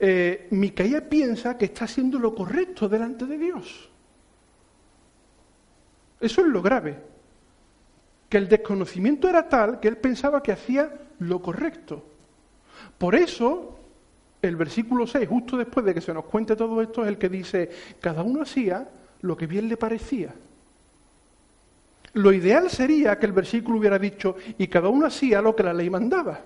eh, 0.00 0.46
Micaía 0.50 1.06
piensa 1.06 1.58
que 1.58 1.66
está 1.66 1.84
haciendo 1.84 2.18
lo 2.18 2.34
correcto 2.34 2.88
delante 2.88 3.26
de 3.26 3.36
Dios. 3.36 3.90
Eso 6.20 6.40
es 6.40 6.46
lo 6.46 6.62
grave. 6.62 7.07
Que 8.28 8.38
el 8.38 8.48
desconocimiento 8.48 9.28
era 9.28 9.48
tal 9.48 9.80
que 9.80 9.88
él 9.88 9.96
pensaba 9.96 10.42
que 10.42 10.52
hacía 10.52 10.90
lo 11.20 11.40
correcto. 11.40 12.04
Por 12.96 13.14
eso, 13.14 13.78
el 14.42 14.56
versículo 14.56 15.06
6, 15.06 15.28
justo 15.28 15.56
después 15.56 15.84
de 15.86 15.94
que 15.94 16.00
se 16.00 16.14
nos 16.14 16.24
cuente 16.24 16.56
todo 16.56 16.80
esto, 16.82 17.02
es 17.02 17.08
el 17.08 17.18
que 17.18 17.28
dice, 17.28 17.70
cada 18.00 18.22
uno 18.22 18.42
hacía 18.42 18.88
lo 19.22 19.36
que 19.36 19.46
bien 19.46 19.68
le 19.68 19.76
parecía. 19.76 20.34
Lo 22.14 22.32
ideal 22.32 22.70
sería 22.70 23.18
que 23.18 23.26
el 23.26 23.32
versículo 23.32 23.78
hubiera 23.78 23.98
dicho, 23.98 24.36
y 24.58 24.68
cada 24.68 24.88
uno 24.88 25.06
hacía 25.06 25.40
lo 25.40 25.54
que 25.54 25.62
la 25.62 25.74
ley 25.74 25.90
mandaba. 25.90 26.40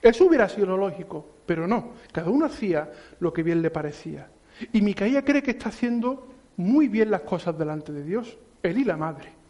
Eso 0.00 0.24
hubiera 0.24 0.48
sido 0.48 0.66
lo 0.66 0.76
lógico, 0.76 1.26
pero 1.46 1.66
no, 1.66 1.92
cada 2.12 2.30
uno 2.30 2.46
hacía 2.46 2.90
lo 3.20 3.32
que 3.32 3.42
bien 3.42 3.62
le 3.62 3.70
parecía. 3.70 4.28
Y 4.72 4.82
Micaía 4.82 5.24
cree 5.24 5.42
que 5.42 5.52
está 5.52 5.68
haciendo 5.68 6.28
muy 6.56 6.88
bien 6.88 7.10
las 7.10 7.22
cosas 7.22 7.56
delante 7.58 7.92
de 7.92 8.02
Dios, 8.02 8.38
él 8.62 8.78
y 8.78 8.84
la 8.84 8.96
madre. 8.96 9.41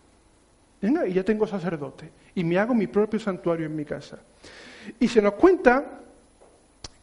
Venga, 0.83 1.07
y 1.07 1.13
ya 1.13 1.23
tengo 1.23 1.47
sacerdote, 1.47 2.11
y 2.35 2.43
me 2.43 2.59
hago 2.59 2.75
mi 2.75 2.89
propio 2.89 3.21
santuario 3.21 3.67
en 3.67 3.77
mi 3.77 3.85
casa. 3.85 4.19
Y 4.99 5.07
se 5.07 5.23
nos 5.23 5.35
cuenta 5.35 6.01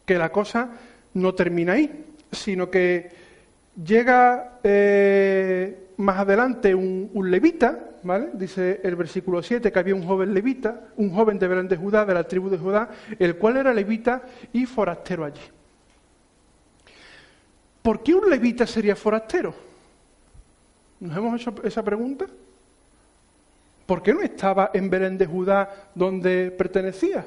que 0.06 0.18
la 0.18 0.30
cosa 0.30 0.70
no 1.14 1.34
termina 1.34 1.74
ahí, 1.74 2.06
sino 2.30 2.70
que 2.70 3.10
llega 3.82 4.60
eh, 4.64 5.92
más 5.96 6.18
adelante 6.18 6.76
un, 6.76 7.10
levita, 7.32 7.92
¿vale? 8.04 8.32
Dice 8.34 8.82
el 8.84 8.98
versículo 8.98 9.42
7 9.42 9.72
que 9.72 9.80
había 9.80 9.96
un 9.96 10.06
joven 10.06 10.34
levita, 10.34 10.88
un 10.98 11.12
joven 11.12 11.40
de 11.40 11.48
Belén 11.48 11.70
de 11.70 11.78
Judá, 11.78 12.06
de 12.06 12.14
la 12.14 12.28
tribu 12.28 12.50
de 12.50 12.58
Judá, 12.58 12.90
el 13.18 13.38
cual 13.38 13.58
era 13.58 13.74
levita 13.74 14.24
y 14.52 14.66
forastero 14.66 15.24
allí. 15.24 15.42
¿Por 17.82 18.04
qué 18.04 18.14
un 18.14 18.30
levita 18.30 18.68
sería 18.68 18.98
forastero? 18.98 19.54
¿Nos 21.00 21.16
hemos 21.16 21.40
hecho 21.40 21.56
esa 21.64 21.82
pregunta? 21.82 22.26
¿Por 23.90 24.04
qué 24.04 24.14
no 24.14 24.22
estaba 24.22 24.70
en 24.72 24.88
Belén 24.88 25.18
de 25.18 25.26
Judá 25.26 25.90
donde 25.96 26.52
pertenecía? 26.52 27.26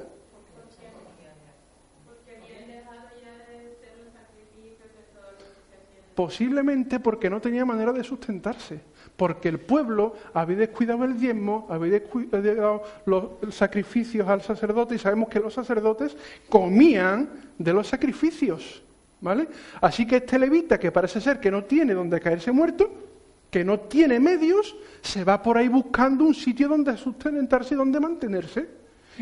Posiblemente 6.15 7.01
porque 7.01 7.29
no 7.29 7.41
tenía 7.41 7.65
manera 7.65 7.93
de 7.93 8.05
sustentarse, 8.05 8.79
porque 9.17 9.49
el 9.49 9.59
pueblo 9.59 10.15
había 10.33 10.59
descuidado 10.59 11.03
el 11.05 11.19
diezmo, 11.19 11.67
había 11.69 11.99
descuidado 11.99 12.85
los 13.07 13.31
sacrificios 13.51 14.29
al 14.29 14.43
sacerdote 14.43 14.95
y 14.95 14.99
sabemos 14.99 15.29
que 15.29 15.41
los 15.41 15.53
sacerdotes 15.53 16.17
comían 16.49 17.29
de 17.59 17.73
los 17.73 17.89
sacrificios. 17.89 18.85
¿Vale? 19.21 19.49
Así 19.81 20.07
que 20.07 20.19
este 20.19 20.39
levita, 20.39 20.79
que 20.79 20.93
parece 20.93 21.21
ser 21.21 21.41
que 21.41 21.51
no 21.51 21.65
tiene 21.65 21.93
donde 21.93 22.21
caerse 22.21 22.53
muerto, 22.53 23.12
que 23.53 23.65
no 23.65 23.81
tiene 23.81 24.19
medios, 24.19 24.75
se 25.03 25.25
va 25.25 25.43
por 25.43 25.59
ahí 25.59 25.69
buscando 25.69 26.25
un 26.25 26.35
sitio 26.35 26.69
donde 26.69 26.97
sustentarse 26.97 27.75
y 27.75 27.77
donde 27.77 28.01
mantenerse. 28.01 28.67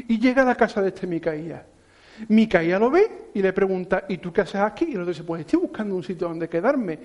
Y 0.06 0.20
llega 0.20 0.42
a 0.42 0.44
la 0.44 0.54
casa 0.54 0.80
de 0.80 0.90
este 0.90 1.08
Micaía. 1.08 1.66
Micaía 2.28 2.78
lo 2.78 2.90
ve 2.90 3.30
y 3.34 3.42
le 3.42 3.52
pregunta, 3.52 4.04
¿y 4.08 4.18
tú 4.18 4.32
qué 4.32 4.42
haces 4.42 4.60
aquí? 4.60 4.84
Y 4.84 4.92
el 4.92 5.00
otro 5.00 5.12
dice, 5.12 5.24
pues 5.24 5.40
estoy 5.40 5.58
buscando 5.58 5.96
un 5.96 6.04
sitio 6.04 6.28
donde 6.28 6.48
quedarme. 6.48 7.00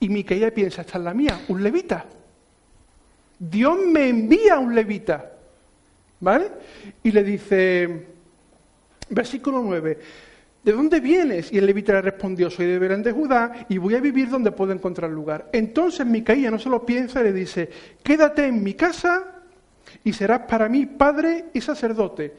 Y 0.00 0.08
Micaía 0.08 0.52
piensa, 0.52 0.80
esta 0.80 0.98
es 0.98 1.04
la 1.04 1.14
mía, 1.14 1.42
un 1.46 1.62
levita. 1.62 2.06
Dios 3.38 3.78
me 3.86 4.08
envía 4.08 4.58
un 4.58 4.74
levita. 4.74 5.30
¿Vale? 6.18 6.50
Y 7.04 7.12
le 7.12 7.22
dice, 7.22 8.06
versículo 9.10 9.62
9, 9.62 9.98
¿de 10.68 10.74
dónde 10.74 11.00
vienes? 11.00 11.50
Y 11.50 11.56
el 11.56 11.64
levita 11.64 11.94
le 11.94 12.02
respondió, 12.02 12.50
soy 12.50 12.66
de 12.66 12.78
Belén 12.78 13.02
de 13.02 13.10
Judá 13.10 13.64
y 13.70 13.78
voy 13.78 13.94
a 13.94 14.00
vivir 14.00 14.28
donde 14.28 14.52
puedo 14.52 14.70
encontrar 14.70 15.10
lugar. 15.10 15.48
Entonces 15.50 16.04
Micaía 16.04 16.50
no 16.50 16.58
se 16.58 16.68
lo 16.68 16.84
piensa 16.84 17.22
y 17.22 17.24
le 17.24 17.32
dice, 17.32 17.70
quédate 18.02 18.46
en 18.46 18.62
mi 18.62 18.74
casa 18.74 19.24
y 20.04 20.12
serás 20.12 20.40
para 20.40 20.68
mí 20.68 20.84
padre 20.84 21.46
y 21.54 21.62
sacerdote. 21.62 22.36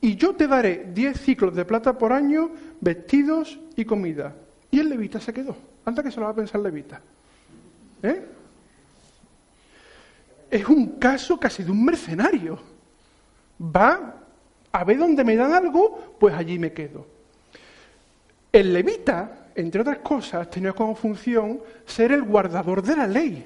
Y 0.00 0.16
yo 0.16 0.34
te 0.34 0.48
daré 0.48 0.90
diez 0.92 1.20
ciclos 1.20 1.54
de 1.54 1.64
plata 1.64 1.96
por 1.96 2.12
año, 2.12 2.50
vestidos 2.80 3.60
y 3.76 3.84
comida. 3.84 4.34
Y 4.72 4.80
el 4.80 4.88
levita 4.88 5.20
se 5.20 5.32
quedó. 5.32 5.56
Anda 5.84 6.02
que 6.02 6.10
se 6.10 6.18
lo 6.18 6.26
va 6.26 6.32
a 6.32 6.34
pensar 6.34 6.56
el 6.56 6.64
levita. 6.64 7.00
¿Eh? 8.02 8.22
Es 10.50 10.68
un 10.68 10.98
caso 10.98 11.38
casi 11.38 11.62
de 11.62 11.70
un 11.70 11.84
mercenario. 11.84 12.58
Va 13.62 14.16
a 14.72 14.82
ver 14.82 14.98
dónde 14.98 15.22
me 15.22 15.36
dan 15.36 15.52
algo, 15.52 16.16
pues 16.18 16.34
allí 16.34 16.58
me 16.58 16.72
quedo. 16.72 17.17
El 18.52 18.72
levita, 18.72 19.48
entre 19.54 19.82
otras 19.82 19.98
cosas, 19.98 20.48
tenía 20.50 20.72
como 20.72 20.94
función 20.94 21.60
ser 21.84 22.12
el 22.12 22.22
guardador 22.22 22.82
de 22.82 22.96
la 22.96 23.06
ley, 23.06 23.44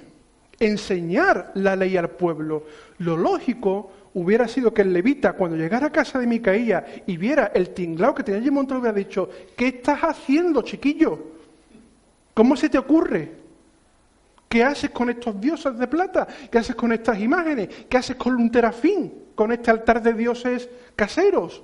enseñar 0.61 1.51
la 1.55 1.75
ley 1.75 1.97
al 1.97 2.11
pueblo. 2.11 2.65
Lo 2.99 3.17
lógico 3.17 3.91
hubiera 4.15 4.47
sido 4.47 4.73
que 4.73 4.83
el 4.83 4.93
levita, 4.93 5.33
cuando 5.33 5.57
llegara 5.57 5.89
a 5.89 5.93
casa 5.93 6.19
de 6.19 6.27
Micaía 6.27 7.03
y 7.07 7.17
viera 7.17 7.51
el 7.55 7.71
tinglao 7.71 8.15
que 8.15 8.23
tenía 8.23 8.41
allí 8.41 8.51
montado, 8.51 8.81
hubiera 8.81 8.97
dicho, 8.97 9.29
¿qué 9.57 9.69
estás 9.69 10.01
haciendo, 10.01 10.63
chiquillo? 10.63 11.19
¿Cómo 12.35 12.57
se 12.57 12.69
te 12.69 12.79
ocurre? 12.79 13.33
¿Qué 14.49 14.63
haces 14.63 14.91
con 14.91 15.11
estos 15.11 15.41
dioses 15.41 15.79
de 15.79 15.87
plata? 15.89 16.29
¿Qué 16.51 16.59
haces 16.59 16.77
con 16.77 16.93
estas 16.93 17.19
imágenes? 17.19 17.69
¿Qué 17.89 17.97
haces 17.97 18.17
con 18.17 18.37
un 18.37 18.51
terafín? 18.51 19.13
¿Con 19.35 19.51
este 19.51 19.71
altar 19.71 20.03
de 20.03 20.13
dioses 20.13 20.69
caseros? 20.95 21.63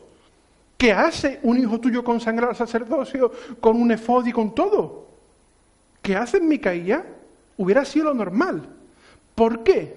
¿Qué 0.78 0.92
hace 0.92 1.40
un 1.42 1.58
hijo 1.58 1.80
tuyo 1.80 2.04
consagrado 2.04 2.50
al 2.50 2.56
sacerdocio 2.56 3.32
con 3.58 3.76
un 3.82 3.90
efod 3.90 4.24
y 4.26 4.32
con 4.32 4.54
todo? 4.54 5.08
¿Qué 6.00 6.14
hace 6.14 6.36
en 6.36 6.46
Micaía? 6.46 7.04
Hubiera 7.56 7.84
sido 7.84 8.06
lo 8.06 8.14
normal. 8.14 8.62
¿Por 9.34 9.64
qué? 9.64 9.96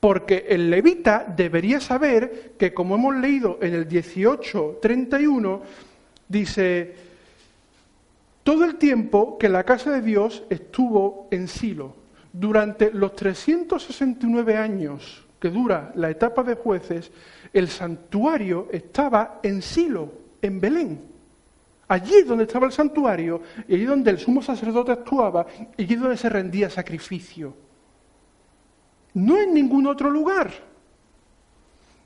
Porque 0.00 0.44
el 0.50 0.68
levita 0.68 1.24
debería 1.34 1.80
saber 1.80 2.52
que, 2.58 2.74
como 2.74 2.96
hemos 2.96 3.16
leído 3.16 3.58
en 3.62 3.72
el 3.72 3.88
18.31, 3.88 5.60
dice, 6.28 6.94
todo 8.42 8.66
el 8.66 8.76
tiempo 8.76 9.38
que 9.38 9.48
la 9.48 9.64
casa 9.64 9.90
de 9.90 10.02
Dios 10.02 10.42
estuvo 10.50 11.28
en 11.30 11.48
Silo, 11.48 11.96
durante 12.30 12.90
los 12.92 13.16
369 13.16 14.58
años 14.58 15.24
que 15.40 15.50
dura 15.50 15.92
la 15.94 16.10
etapa 16.10 16.42
de 16.42 16.54
jueces, 16.54 17.10
el 17.54 17.68
santuario 17.68 18.68
estaba 18.70 19.40
en 19.42 19.62
Silo, 19.62 20.12
en 20.42 20.60
Belén. 20.60 21.00
Allí 21.88 22.22
donde 22.22 22.44
estaba 22.44 22.66
el 22.66 22.72
santuario, 22.72 23.40
y 23.66 23.74
allí 23.74 23.84
donde 23.84 24.10
el 24.10 24.18
sumo 24.18 24.42
sacerdote 24.42 24.92
actuaba, 24.92 25.46
y 25.76 25.84
allí 25.84 25.94
donde 25.94 26.16
se 26.16 26.28
rendía 26.28 26.68
sacrificio 26.68 27.64
no 29.14 29.40
en 29.40 29.54
ningún 29.54 29.86
otro 29.86 30.10
lugar. 30.10 30.52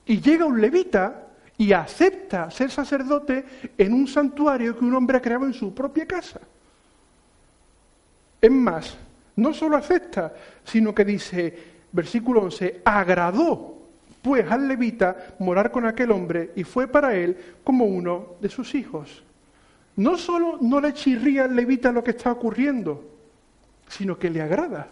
Y 0.06 0.20
llega 0.20 0.46
un 0.46 0.60
levita 0.60 1.26
y 1.56 1.72
acepta 1.72 2.50
ser 2.50 2.70
sacerdote 2.70 3.44
en 3.76 3.92
un 3.92 4.06
santuario 4.06 4.78
que 4.78 4.84
un 4.84 4.94
hombre 4.94 5.18
ha 5.18 5.22
creado 5.22 5.46
en 5.46 5.52
su 5.54 5.74
propia 5.74 6.06
casa. 6.06 6.40
Es 8.40 8.50
más, 8.50 8.96
no 9.36 9.52
solo 9.52 9.76
acepta, 9.76 10.32
sino 10.64 10.94
que 10.94 11.04
dice, 11.04 11.58
versículo 11.90 12.42
11, 12.42 12.82
agradó 12.84 13.77
pues 14.22 14.50
al 14.50 14.68
levita 14.68 15.34
morar 15.38 15.70
con 15.70 15.86
aquel 15.86 16.10
hombre 16.10 16.52
y 16.56 16.64
fue 16.64 16.88
para 16.88 17.14
él 17.14 17.36
como 17.64 17.84
uno 17.84 18.36
de 18.40 18.48
sus 18.48 18.74
hijos. 18.74 19.22
No 19.96 20.16
solo 20.16 20.58
no 20.60 20.80
le 20.80 20.92
chirría 20.92 21.44
al 21.44 21.56
levita 21.56 21.90
lo 21.90 22.04
que 22.04 22.12
está 22.12 22.32
ocurriendo, 22.32 23.04
sino 23.88 24.18
que 24.18 24.30
le 24.30 24.42
agrada. 24.42 24.88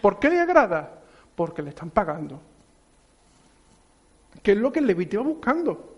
¿Por 0.00 0.18
qué 0.18 0.30
le 0.30 0.40
agrada? 0.40 1.00
Porque 1.34 1.62
le 1.62 1.70
están 1.70 1.90
pagando. 1.90 2.40
¿Qué 4.42 4.52
es 4.52 4.58
lo 4.58 4.72
que 4.72 4.80
el 4.80 4.86
levita 4.86 5.16
iba 5.16 5.24
buscando? 5.24 5.96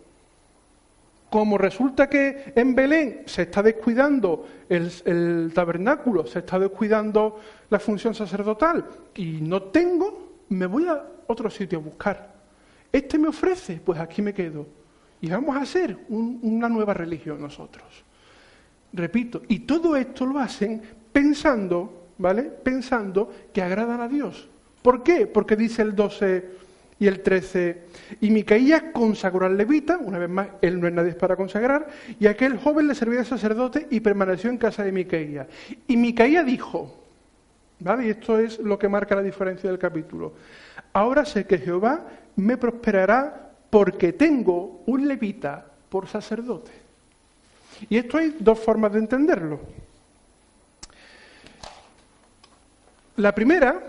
Como 1.31 1.59
resulta 1.59 2.09
que 2.09 2.53
en 2.57 2.75
Belén 2.75 3.23
se 3.27 3.43
está 3.43 3.63
descuidando 3.63 4.47
el, 4.69 5.53
tabernáculo, 5.55 6.27
se 6.27 6.39
está 6.39 6.59
descuidando 6.59 7.39
la 7.69 7.79
función 7.79 8.15
sacerdotal 8.15 8.87
y 9.15 9.41
no 9.43 9.65
tengo, 9.65 10.37
me 10.49 10.65
voy 10.67 10.87
a 10.87 11.05
otro 11.27 11.51
sitio 11.51 11.79
a 11.79 11.83
buscar. 11.83 12.38
Este 12.93 13.19
me 13.19 13.29
ofrece, 13.29 13.81
pues 13.85 13.99
aquí 13.99 14.23
me 14.23 14.33
quedo. 14.33 14.67
Y 15.21 15.29
vamos 15.29 15.57
a 15.57 15.61
hacer 15.61 15.99
una 16.09 16.69
nueva 16.69 16.95
religión 16.95 17.41
nosotros. 17.41 18.05
Repito, 18.93 19.43
y 19.49 19.61
todo 19.61 19.97
esto 19.97 20.25
lo 20.25 20.39
hacen 20.39 20.81
pensando, 21.13 22.09
¿vale? 22.19 22.45
Pensando 22.45 23.31
que 23.53 23.61
agradan 23.61 24.01
a 24.01 24.09
Dios. 24.09 24.49
¿Por 24.83 25.03
qué? 25.03 25.27
Porque 25.27 25.57
dice 25.57 25.83
el 25.83 25.95
12 25.95 26.59
y 27.01 27.07
el 27.07 27.21
13, 27.21 27.83
y 28.21 28.31
Micaías 28.31 28.85
consagró 28.93 29.47
al 29.47 29.57
levita, 29.57 29.99
una 29.99 30.19
vez 30.19 30.29
más, 30.29 30.49
él 30.61 30.81
no 30.81 30.89
es 30.89 30.93
nadie 30.93 31.13
para 31.13 31.37
consagrar, 31.37 31.87
y 32.19 32.27
aquel 32.27 32.59
joven 32.59 32.89
le 32.89 32.95
servía 32.95 33.21
de 33.21 33.25
sacerdote 33.25 33.87
y 33.91 34.01
permaneció 34.01 34.51
en 34.51 34.59
casa 34.59 34.83
de 34.83 34.91
Micaías. 34.91 35.47
Y 35.87 35.97
Micaías 35.97 36.45
dijo, 36.45 36.99
¿vale? 37.79 38.07
Y 38.07 38.11
esto 38.11 38.39
es 38.39 38.59
lo 38.59 38.79
que 38.81 38.89
marca 38.89 39.15
la 39.15 39.23
diferencia 39.23 39.71
del 39.71 39.79
capítulo, 39.79 40.33
ahora 40.93 41.25
sé 41.25 41.45
que 41.45 41.59
Jehová 41.59 42.05
me 42.41 42.57
prosperará 42.57 43.51
porque 43.71 44.13
tengo 44.13 44.83
un 44.87 45.07
levita 45.07 45.65
por 45.89 46.07
sacerdote. 46.07 46.71
Y 47.89 47.97
esto 47.97 48.19
hay 48.19 48.37
dos 48.39 48.59
formas 48.59 48.93
de 48.93 48.99
entenderlo. 48.99 49.61
La 53.17 53.35
primera 53.35 53.83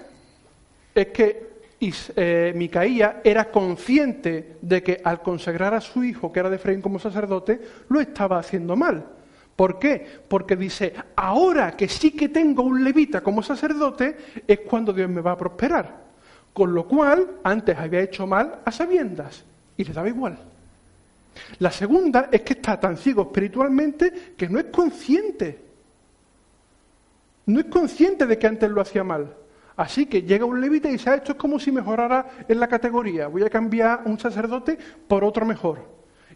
es 0.94 1.08
que 1.08 1.50
eh, 1.82 2.54
Micaía 2.56 3.22
era 3.24 3.52
consciente 3.52 4.58
de 4.62 4.84
que 4.84 5.02
al 5.04 5.22
consagrar 5.22 5.74
a 5.74 5.82
su 5.82 6.04
hijo, 6.04 6.32
que 6.32 6.40
era 6.40 6.50
de 6.50 6.58
Efraín 6.58 6.82
como 6.82 7.00
sacerdote, 7.00 7.60
lo 7.90 8.02
estaba 8.02 8.40
haciendo 8.40 8.76
mal. 8.76 9.06
¿Por 9.56 9.78
qué? 9.78 10.06
Porque 10.28 10.56
dice, 10.56 10.94
ahora 11.16 11.76
que 11.76 11.88
sí 11.88 12.12
que 12.12 12.30
tengo 12.30 12.64
un 12.64 12.84
levita 12.84 13.22
como 13.22 13.44
sacerdote, 13.44 14.18
es 14.48 14.60
cuando 14.62 14.94
Dios 14.94 15.10
me 15.10 15.22
va 15.22 15.32
a 15.34 15.38
prosperar. 15.38 16.09
Con 16.54 16.74
lo 16.74 16.88
cual, 16.88 17.40
antes 17.44 17.78
había 17.78 18.02
hecho 18.02 18.28
mal 18.28 18.60
a 18.66 18.72
sabiendas 18.72 19.44
y 19.78 19.84
le 19.84 19.94
daba 19.94 20.10
igual. 20.10 20.38
La 21.60 21.72
segunda 21.72 22.30
es 22.32 22.42
que 22.42 22.54
está 22.54 22.80
tan 22.80 22.98
ciego 22.98 23.24
espiritualmente 23.24 24.34
que 24.36 24.50
no 24.50 24.60
es 24.60 24.66
consciente. 24.66 25.60
No 27.46 27.60
es 27.60 27.66
consciente 27.66 28.26
de 28.26 28.38
que 28.38 28.48
antes 28.48 28.70
lo 28.70 28.82
hacía 28.82 29.04
mal. 29.04 29.34
Así 29.78 30.08
que 30.08 30.24
llega 30.24 30.44
un 30.44 30.60
levita 30.60 30.90
y 30.90 30.94
dice, 30.94 31.10
ah, 31.10 31.16
esto 31.16 31.32
es 31.32 31.38
como 31.38 31.58
si 31.58 31.72
mejorara 31.72 32.46
en 32.48 32.60
la 32.60 32.68
categoría, 32.68 33.28
voy 33.28 33.44
a 33.44 33.50
cambiar 33.50 34.02
un 34.06 34.20
sacerdote 34.20 34.78
por 35.08 35.24
otro 35.24 35.46
mejor. 35.46 35.80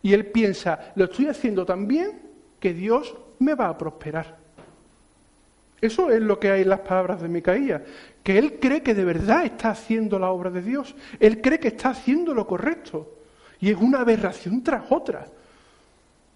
Y 0.02 0.14
él 0.14 0.28
piensa, 0.28 0.94
lo 0.96 1.06
estoy 1.06 1.28
haciendo 1.28 1.66
tan 1.66 1.86
bien 1.86 2.22
que 2.60 2.74
Dios 2.74 3.14
me 3.40 3.54
va 3.54 3.68
a 3.68 3.78
prosperar. 3.78 4.43
Eso 5.84 6.10
es 6.10 6.22
lo 6.22 6.40
que 6.40 6.50
hay 6.50 6.62
en 6.62 6.70
las 6.70 6.80
palabras 6.80 7.22
de 7.22 7.28
Micaías, 7.28 7.82
que 8.24 8.38
él 8.38 8.58
cree 8.58 8.82
que 8.82 8.94
de 8.94 9.04
verdad 9.04 9.44
está 9.44 9.72
haciendo 9.72 10.18
la 10.18 10.30
obra 10.30 10.50
de 10.50 10.62
Dios, 10.62 10.96
él 11.20 11.42
cree 11.42 11.60
que 11.60 11.68
está 11.68 11.90
haciendo 11.90 12.34
lo 12.34 12.48
correcto, 12.48 13.16
y 13.60 13.70
es 13.70 13.76
una 13.76 14.00
aberración 14.00 14.64
tras 14.64 14.90
otra. 14.90 15.28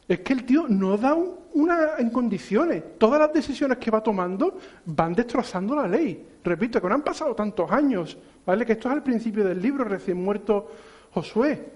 Es 0.05 0.19
que 0.19 0.34
el 0.34 0.43
tío 0.43 0.65
no 0.67 0.97
da 0.97 1.15
una 1.53 1.91
en 1.97 2.09
condiciones. 2.09 2.97
Todas 2.97 3.22
las 3.22 3.32
decisiones 3.32 3.78
que 3.78 3.89
va 3.89 4.03
tomando 4.03 4.57
van 4.84 5.13
destrozando 5.13 5.78
la 5.78 5.88
ley. 5.88 6.26
Repito, 6.43 6.82
que 6.82 6.89
no 6.89 6.95
han 6.95 7.01
pasado 7.01 7.34
tantos 7.34 7.72
años, 7.72 8.17
¿vale? 8.45 8.65
Que 8.65 8.74
esto 8.74 8.89
es 8.89 8.95
al 8.95 9.03
principio 9.03 9.45
del 9.45 9.61
libro, 9.61 9.86
recién 9.86 10.22
muerto 10.22 10.69
Josué, 11.13 11.72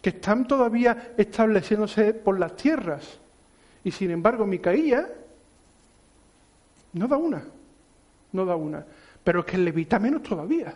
que 0.00 0.10
están 0.10 0.44
todavía 0.48 1.12
estableciéndose 1.16 2.14
por 2.14 2.40
las 2.40 2.56
tierras. 2.56 3.20
Y 3.84 3.92
sin 3.92 4.10
embargo, 4.10 4.44
Micaía 4.44 5.08
no 6.92 7.08
da 7.08 7.16
una. 7.16 7.44
no 8.32 8.44
da 8.44 8.56
una. 8.56 8.84
Pero 9.22 9.40
es 9.40 9.46
que 9.46 9.58
levita 9.58 9.98
menos 9.98 10.22
todavía. 10.22 10.74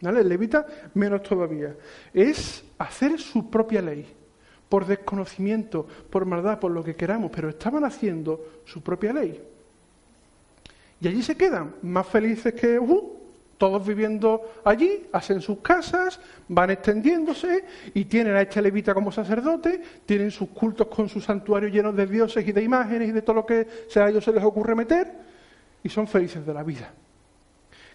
¿Vale? 0.00 0.24
Levita 0.24 0.66
menos 0.94 1.22
todavía. 1.22 1.74
Es 2.12 2.64
hacer 2.78 3.18
su 3.18 3.48
propia 3.48 3.80
ley, 3.80 4.06
por 4.68 4.86
desconocimiento, 4.86 5.86
por 6.10 6.26
maldad, 6.26 6.58
por 6.58 6.72
lo 6.72 6.82
que 6.82 6.96
queramos, 6.96 7.30
pero 7.30 7.48
estaban 7.48 7.84
haciendo 7.84 8.62
su 8.64 8.82
propia 8.82 9.12
ley. 9.12 9.40
Y 11.00 11.08
allí 11.08 11.22
se 11.22 11.36
quedan, 11.36 11.74
más 11.82 12.06
felices 12.06 12.54
que 12.54 12.78
uh, 12.78 13.13
todos 13.64 13.86
viviendo 13.86 14.60
allí, 14.62 15.06
hacen 15.10 15.40
sus 15.40 15.60
casas, 15.60 16.20
van 16.48 16.68
extendiéndose 16.68 17.64
y 17.94 18.04
tienen 18.04 18.36
a 18.36 18.42
este 18.42 18.60
levita 18.60 18.92
como 18.92 19.10
sacerdote, 19.10 19.80
tienen 20.04 20.30
sus 20.30 20.50
cultos 20.50 20.86
con 20.88 21.08
sus 21.08 21.24
santuarios 21.24 21.72
llenos 21.72 21.96
de 21.96 22.06
dioses 22.06 22.46
y 22.46 22.52
de 22.52 22.62
imágenes 22.62 23.08
y 23.08 23.12
de 23.12 23.22
todo 23.22 23.36
lo 23.36 23.46
que 23.46 23.66
a 23.96 24.10
ellos 24.10 24.22
se 24.22 24.32
les 24.34 24.44
ocurre 24.44 24.74
meter 24.74 25.10
y 25.82 25.88
son 25.88 26.06
felices 26.06 26.44
de 26.44 26.52
la 26.52 26.62
vida. 26.62 26.92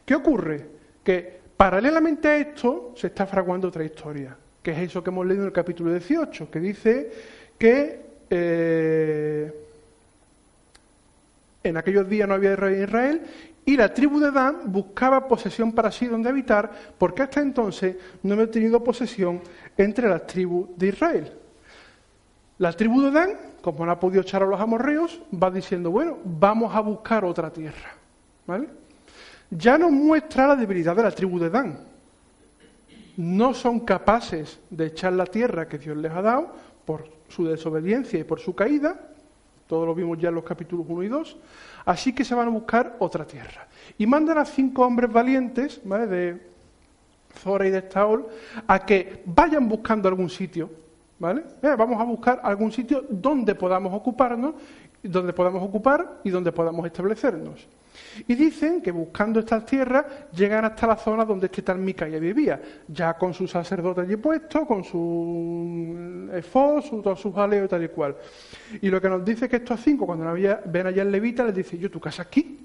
¿Qué 0.03 0.15
ocurre? 0.15 0.65
Que 1.03 1.39
paralelamente 1.55 2.27
a 2.29 2.37
esto 2.37 2.93
se 2.95 3.05
está 3.05 3.27
fraguando 3.27 3.67
otra 3.67 3.83
historia, 3.83 4.35
que 4.63 4.71
es 4.71 4.79
eso 4.79 5.03
que 5.03 5.11
hemos 5.11 5.27
leído 5.27 5.43
en 5.43 5.49
el 5.49 5.53
capítulo 5.53 5.91
18, 5.91 6.49
que 6.49 6.59
dice 6.59 7.11
que 7.59 8.01
eh, 8.27 9.53
en 11.63 11.77
aquellos 11.77 12.09
días 12.09 12.27
no 12.27 12.33
había 12.33 12.55
rey 12.55 12.77
en 12.77 12.83
Israel 12.85 13.21
y 13.69 13.77
la 13.77 13.93
tribu 13.93 14.19
de 14.19 14.31
Dan 14.31 14.71
buscaba 14.71 15.27
posesión 15.27 15.73
para 15.73 15.91
sí 15.91 16.07
donde 16.07 16.27
habitar, 16.27 16.71
porque 16.97 17.21
hasta 17.21 17.39
entonces 17.39 17.95
no 18.23 18.33
había 18.33 18.49
tenido 18.49 18.83
posesión 18.83 19.41
entre 19.77 20.09
las 20.09 20.25
tribus 20.25 20.69
de 20.75 20.87
Israel. 20.87 21.31
La 22.57 22.73
tribu 22.73 22.99
de 23.03 23.11
Dan, 23.11 23.29
como 23.61 23.85
no 23.85 23.91
ha 23.91 23.99
podido 23.99 24.23
echar 24.23 24.41
a 24.41 24.47
los 24.47 24.59
amorreos, 24.59 25.21
va 25.31 25.51
diciendo, 25.51 25.91
bueno, 25.91 26.17
vamos 26.25 26.73
a 26.73 26.79
buscar 26.79 27.23
otra 27.23 27.53
tierra. 27.53 27.93
¿Vale? 28.47 28.69
Ya 29.51 29.77
nos 29.77 29.91
muestra 29.91 30.47
la 30.47 30.55
debilidad 30.55 30.95
de 30.95 31.03
la 31.03 31.11
tribu 31.11 31.37
de 31.37 31.51
Dan. 31.51 31.79
No 33.17 33.53
son 33.53 33.81
capaces 33.81 34.59
de 34.71 34.87
echar 34.87 35.13
la 35.13 35.27
tierra 35.27 35.67
que 35.67 35.77
Dios 35.77 35.95
les 35.95 36.11
ha 36.11 36.23
dado 36.23 36.55
por 36.85 37.07
su 37.27 37.45
desobediencia 37.45 38.19
y 38.19 38.23
por 38.23 38.39
su 38.39 38.55
caída. 38.55 38.99
Todo 39.67 39.85
lo 39.85 39.93
vimos 39.93 40.17
ya 40.17 40.29
en 40.29 40.35
los 40.35 40.43
capítulos 40.43 40.87
1 40.89 41.03
y 41.03 41.07
2. 41.07 41.37
Así 41.89 42.13
que 42.13 42.23
se 42.23 42.35
van 42.35 42.47
a 42.47 42.51
buscar 42.51 42.97
otra 42.99 43.25
tierra. 43.25 43.67
Y 43.97 44.05
mandan 44.05 44.37
a 44.37 44.45
cinco 44.45 44.85
hombres 44.85 45.11
valientes, 45.11 45.81
¿vale? 45.83 46.05
De 46.05 46.39
Zora 47.39 47.65
y 47.65 47.71
de 47.71 47.81
Staol, 47.81 48.27
a 48.67 48.85
que 48.85 49.23
vayan 49.25 49.67
buscando 49.67 50.07
algún 50.07 50.29
sitio, 50.29 50.69
¿vale? 51.17 51.41
Eh, 51.63 51.73
vamos 51.75 51.99
a 51.99 52.03
buscar 52.03 52.41
algún 52.43 52.71
sitio 52.71 53.05
donde 53.09 53.55
podamos 53.55 53.91
ocuparnos, 53.91 54.53
donde 55.01 55.33
podamos 55.33 55.63
ocupar 55.63 56.19
y 56.23 56.29
donde 56.29 56.51
podamos 56.51 56.85
establecernos. 56.85 57.67
Y 58.27 58.35
dicen 58.35 58.81
que 58.81 58.91
buscando 58.91 59.39
estas 59.39 59.65
tierras 59.65 60.05
llegan 60.35 60.65
hasta 60.65 60.87
la 60.87 60.95
zona 60.95 61.25
donde 61.25 61.47
este 61.47 61.61
tal 61.61 61.79
Micaía 61.79 62.19
vivía, 62.19 62.61
ya 62.87 63.13
con 63.13 63.33
su 63.33 63.47
sacerdote 63.47 64.01
allí 64.01 64.15
puesto, 64.15 64.65
con 64.65 64.83
su 64.83 66.29
efod, 66.33 66.81
su, 66.81 67.01
todos 67.01 67.19
sus 67.19 67.35
aleos 67.37 67.65
y 67.65 67.69
tal 67.69 67.83
y 67.83 67.89
cual. 67.89 68.15
Y 68.81 68.89
lo 68.89 69.01
que 69.01 69.09
nos 69.09 69.23
dice 69.23 69.47
que 69.47 69.57
estos 69.57 69.79
cinco, 69.81 70.05
cuando 70.05 70.31
ven 70.33 70.87
allá 70.87 71.01
en 71.01 71.11
Levita, 71.11 71.43
les 71.43 71.55
dice, 71.55 71.77
yo, 71.77 71.89
¿tu 71.89 71.99
casa 71.99 72.23
aquí? 72.23 72.59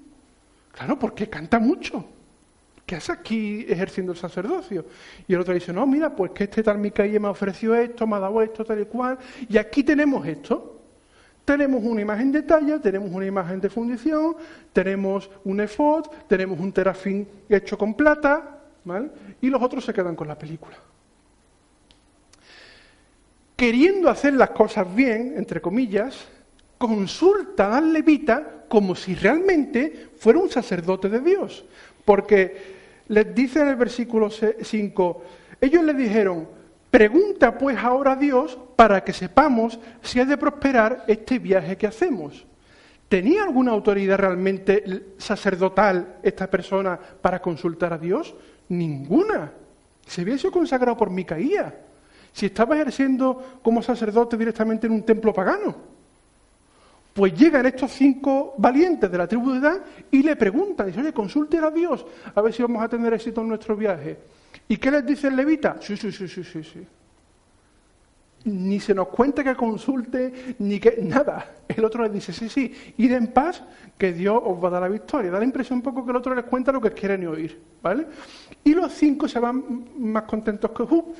Claro, 0.72 0.99
porque 0.99 1.28
canta 1.28 1.59
mucho. 1.59 2.05
¿Qué 2.85 2.97
haces 2.97 3.11
aquí 3.11 3.64
ejerciendo 3.66 4.12
el 4.12 4.18
sacerdocio? 4.18 4.85
Y 5.26 5.32
el 5.35 5.41
otro 5.41 5.55
dice, 5.55 5.72
no, 5.72 5.87
mira, 5.87 6.14
pues 6.14 6.32
que 6.32 6.45
este 6.45 6.62
tal 6.62 6.78
Micaía 6.78 7.18
me 7.18 7.28
ofreció 7.28 7.74
esto, 7.74 8.07
me 8.07 8.16
ha 8.16 8.20
dado 8.20 8.43
esto, 8.43 8.64
tal 8.64 8.80
y 8.80 8.85
cual, 8.85 9.18
y 9.49 9.57
aquí 9.57 9.82
tenemos 9.82 10.26
esto. 10.26 10.74
Tenemos 11.45 11.83
una 11.85 12.01
imagen 12.01 12.33
de 12.33 12.43
talla, 12.43 12.81
tenemos 12.81 13.11
una 13.11 13.27
imagen 13.27 13.61
de 13.61 13.69
fundición, 13.69 14.37
tenemos 14.73 15.31
un 15.45 15.61
efod, 15.61 16.07
tenemos 16.27 16.59
un 16.59 16.73
terafín 16.73 17.29
hecho 17.49 17.77
con 17.77 17.95
plata, 17.95 18.63
¿vale? 18.85 19.11
Y 19.43 19.51
los 19.51 19.61
otros 19.61 19.85
se 19.85 19.93
quedan 19.93 20.17
con 20.17 20.27
la 20.27 20.39
película. 20.39 20.77
Queriendo 23.57 24.09
hacer 24.09 24.33
las 24.35 24.51
cosas 24.51 24.93
bien, 24.95 25.35
entre 25.37 25.61
comillas, 25.61 26.27
consulta 26.79 27.77
al 27.77 27.93
levita 27.93 28.65
como 28.69 28.95
si 28.95 29.15
realmente 29.15 30.11
fuera 30.17 30.39
un 30.39 30.51
sacerdote 30.51 31.09
de 31.09 31.21
Dios. 31.21 31.65
Porque 32.05 32.75
les 33.09 33.35
dice 33.35 33.61
en 33.61 33.69
el 33.69 33.77
versículo 33.77 34.29
5, 34.31 35.23
ellos 35.61 35.85
le 35.85 35.95
dijeron, 35.95 36.49
Pregunta 36.95 37.59
pues 37.59 37.77
ahora 37.77 38.13
a 38.13 38.17
Dios 38.17 38.57
para 38.77 39.03
que 39.03 39.13
sepamos 39.13 39.81
si 40.01 40.21
ha 40.21 40.25
de 40.25 40.39
prosperar 40.39 41.03
este 41.09 41.41
viaje 41.41 41.77
que 41.77 41.89
hacemos. 41.89 42.47
¿Tenía 43.09 43.43
alguna 43.43 43.73
autoridad 43.73 44.17
realmente 44.17 45.15
sacerdotal 45.19 46.19
esta 46.23 46.49
persona 46.49 46.97
para 47.21 47.43
consultar 47.43 47.95
a 47.95 47.99
Dios? 47.99 48.33
Ninguna. 48.69 49.51
Se 50.07 50.21
había 50.21 50.39
sido 50.39 50.53
consagrado 50.53 50.97
por 50.97 51.11
Micaía. 51.11 51.75
Si 52.33 52.47
estaba 52.47 52.77
ejerciendo 52.77 53.59
como 53.61 53.83
sacerdote 53.83 54.37
directamente 54.37 54.87
en 54.87 54.93
un 54.93 55.03
templo 55.03 55.33
pagano. 55.35 55.75
Pues 57.13 57.35
llegan 57.35 57.67
estos 57.67 57.91
cinco 57.91 58.55
valientes 58.57 59.11
de 59.11 59.19
la 59.19 59.27
tribu 59.27 59.51
de 59.51 59.59
Dan 59.59 59.83
y 60.13 60.23
le 60.23 60.37
preguntan, 60.37 60.87
dice, 60.87 61.01
oye, 61.01 61.13
consulte 61.13 61.59
a 61.59 61.73
Dios 61.73 62.07
a 62.33 62.41
ver 62.41 62.53
si 62.53 62.63
vamos 62.63 62.85
a 62.85 62.89
tener 62.89 63.13
éxito 63.15 63.41
en 63.41 63.49
nuestro 63.49 63.75
viaje. 63.75 64.44
¿Y 64.69 64.77
qué 64.77 64.91
les 64.91 65.05
dice 65.05 65.29
el 65.29 65.37
levita? 65.37 65.77
Sí, 65.81 65.97
sí, 65.97 66.13
sí, 66.13 66.29
sí, 66.29 66.45
sí, 66.45 66.63
sí. 66.63 66.87
Ni 68.47 68.79
se 68.79 68.95
nos 68.95 69.09
cuenta 69.09 69.43
que 69.43 69.55
consulte, 69.55 70.57
ni 70.59 70.79
que 70.79 70.99
nada. 71.03 71.55
El 71.67 71.83
otro 71.83 72.03
les 72.03 72.13
dice, 72.13 72.31
sí, 72.31 72.51
sí, 72.51 72.75
id 72.99 73.13
en 73.13 73.29
paz, 73.29 73.63
que 73.97 74.13
Dios 74.13 74.39
os 74.45 74.63
va 74.63 74.69
a 74.69 74.73
dar 74.73 74.83
la 74.83 74.89
victoria. 74.89 75.31
Da 75.31 75.39
la 75.39 75.47
impresión 75.47 75.79
un 75.79 75.83
poco 75.83 76.05
que 76.05 76.11
el 76.11 76.17
otro 76.19 76.35
les 76.35 76.45
cuenta 76.45 76.71
lo 76.71 76.81
que 76.81 76.91
quieren 76.91 77.27
oír, 77.27 77.59
¿vale? 77.83 78.07
Y 78.63 78.75
los 78.75 78.93
cinco 78.93 79.29
se 79.29 79.39
van 79.39 79.87
más 79.99 80.25
contentos 80.25 80.71
que 80.73 80.83
Jub, 80.83 81.15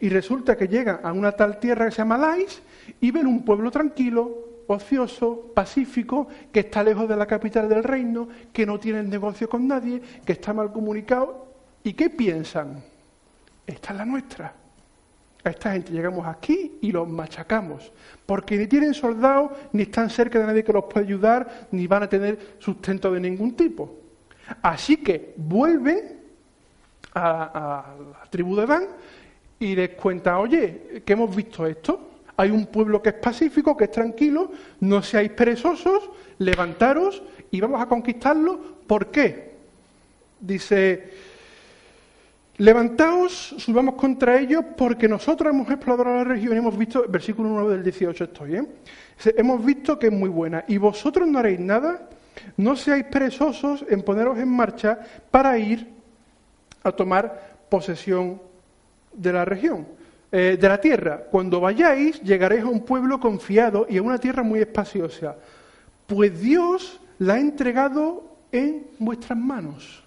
y 0.00 0.08
resulta 0.08 0.56
que 0.56 0.68
llegan 0.68 1.00
a 1.02 1.12
una 1.12 1.32
tal 1.32 1.60
tierra 1.60 1.84
que 1.84 1.90
se 1.90 1.98
llama 1.98 2.16
Lais, 2.16 2.62
y 2.98 3.10
ven 3.10 3.26
un 3.26 3.44
pueblo 3.44 3.70
tranquilo, 3.70 4.62
ocioso, 4.66 5.52
pacífico, 5.54 6.28
que 6.50 6.60
está 6.60 6.82
lejos 6.82 7.06
de 7.06 7.16
la 7.16 7.26
capital 7.26 7.68
del 7.68 7.84
reino, 7.84 8.26
que 8.54 8.64
no 8.64 8.80
tiene 8.80 9.02
negocio 9.02 9.50
con 9.50 9.68
nadie, 9.68 10.00
que 10.24 10.32
está 10.32 10.54
mal 10.54 10.72
comunicado. 10.72 11.49
¿Y 11.82 11.92
qué 11.94 12.10
piensan? 12.10 12.82
esta 13.70 13.92
es 13.92 13.98
la 13.98 14.04
nuestra. 14.04 14.52
A 15.42 15.50
esta 15.50 15.72
gente 15.72 15.92
llegamos 15.92 16.26
aquí 16.26 16.78
y 16.82 16.92
los 16.92 17.08
machacamos, 17.08 17.90
porque 18.26 18.58
ni 18.58 18.66
tienen 18.66 18.92
soldados, 18.92 19.52
ni 19.72 19.84
están 19.84 20.10
cerca 20.10 20.38
de 20.38 20.46
nadie 20.46 20.64
que 20.64 20.72
los 20.72 20.84
pueda 20.84 21.06
ayudar, 21.06 21.68
ni 21.70 21.86
van 21.86 22.02
a 22.02 22.08
tener 22.08 22.56
sustento 22.58 23.10
de 23.10 23.20
ningún 23.20 23.54
tipo. 23.56 23.96
Así 24.60 24.98
que 24.98 25.32
vuelven 25.36 26.20
a, 27.14 27.94
la 28.12 28.30
tribu 28.30 28.54
de 28.56 28.66
Dan 28.66 28.86
y 29.58 29.74
les 29.74 29.90
cuenta, 29.90 30.38
oye, 30.38 31.02
que 31.06 31.12
hemos 31.14 31.34
visto 31.34 31.66
esto, 31.66 32.10
hay 32.36 32.50
un 32.50 32.66
pueblo 32.66 33.02
que 33.02 33.10
es 33.10 33.14
pacífico, 33.14 33.76
que 33.76 33.84
es 33.84 33.90
tranquilo, 33.90 34.50
no 34.80 35.02
seáis 35.02 35.30
perezosos, 35.30 36.10
levantaros 36.38 37.22
y 37.50 37.60
vamos 37.60 37.80
a 37.80 37.86
conquistarlo. 37.86 38.58
¿Por 38.86 39.10
qué? 39.10 39.54
Dice, 40.40 41.29
Levantaos, 42.60 43.54
subamos 43.56 43.94
contra 43.94 44.38
ellos, 44.38 44.62
porque 44.76 45.08
nosotros 45.08 45.50
hemos 45.50 45.70
explorado 45.70 46.14
la 46.14 46.24
región 46.24 46.52
y 46.52 46.58
hemos 46.58 46.76
visto, 46.76 47.06
versículo 47.08 47.48
9 47.48 47.72
del 47.72 47.82
18 47.82 48.24
estoy, 48.24 48.56
¿eh? 48.56 48.66
hemos 49.34 49.64
visto 49.64 49.98
que 49.98 50.08
es 50.08 50.12
muy 50.12 50.28
buena. 50.28 50.66
Y 50.68 50.76
vosotros 50.76 51.26
no 51.26 51.38
haréis 51.38 51.58
nada, 51.58 52.10
no 52.58 52.76
seáis 52.76 53.04
perezosos 53.04 53.86
en 53.88 54.02
poneros 54.02 54.36
en 54.36 54.48
marcha 54.48 54.98
para 55.30 55.56
ir 55.56 55.88
a 56.82 56.92
tomar 56.92 57.64
posesión 57.70 58.42
de 59.14 59.32
la 59.32 59.46
región, 59.46 59.86
eh, 60.30 60.58
de 60.60 60.68
la 60.68 60.78
tierra. 60.78 61.16
Cuando 61.30 61.60
vayáis, 61.60 62.20
llegaréis 62.20 62.64
a 62.64 62.68
un 62.68 62.84
pueblo 62.84 63.18
confiado 63.18 63.86
y 63.88 63.96
a 63.96 64.02
una 64.02 64.18
tierra 64.18 64.42
muy 64.42 64.60
espaciosa, 64.60 65.34
pues 66.06 66.38
Dios 66.38 67.00
la 67.20 67.34
ha 67.36 67.40
entregado 67.40 68.36
en 68.52 68.88
vuestras 68.98 69.38
manos. 69.38 69.99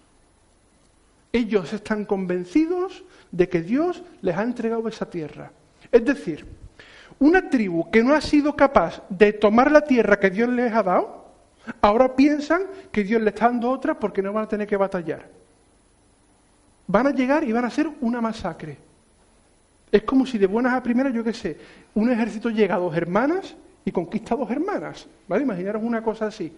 Ellos 1.34 1.74
están 1.74 2.06
convencidos 2.06 3.04
de 3.32 3.50
que 3.50 3.64
Dios 3.64 4.04
les 4.22 4.38
ha 4.38 4.44
entregado 4.44 4.88
esa 4.88 5.10
tierra. 5.10 5.52
Es 5.92 6.06
decir, 6.06 6.46
una 7.18 7.50
tribu 7.50 7.90
que 7.90 8.04
no 8.04 8.14
ha 8.14 8.22
sido 8.22 8.56
capaz 8.56 9.02
de 9.10 9.34
tomar 9.34 9.72
la 9.72 9.82
tierra 9.82 10.20
que 10.20 10.30
Dios 10.30 10.48
les 10.50 10.72
ha 10.72 10.84
dado, 10.84 11.26
ahora 11.82 12.16
piensan 12.16 12.62
que 12.92 13.04
Dios 13.04 13.20
les 13.20 13.34
está 13.34 13.48
dando 13.48 13.72
otra 13.72 14.00
porque 14.00 14.22
no 14.22 14.32
van 14.32 14.44
a 14.44 14.48
tener 14.48 14.68
que 14.68 14.78
batallar. 14.78 15.28
Van 16.86 17.08
a 17.08 17.12
llegar 17.12 17.44
y 17.44 17.52
van 17.52 17.66
a 17.66 17.72
ser 17.72 17.90
una 18.02 18.22
masacre. 18.22 18.78
Es 19.92 20.04
como 20.04 20.28
si 20.28 20.38
de 20.38 20.46
buenas 20.46 20.74
a 20.74 20.84
primeras, 20.84 21.14
yo 21.14 21.24
qué 21.24 21.34
sé, 21.34 21.58
un 21.96 22.12
ejército 22.12 22.52
llega 22.52 22.76
a 22.76 22.80
dos 22.80 22.96
hermanas 22.96 23.56
y 23.84 23.92
conquista 23.92 24.36
a 24.36 24.38
dos 24.38 24.52
hermanas. 24.52 25.08
¿Vale? 25.28 25.42
Imaginaros 25.42 25.82
una 25.82 26.04
cosa 26.04 26.28
así. 26.28 26.54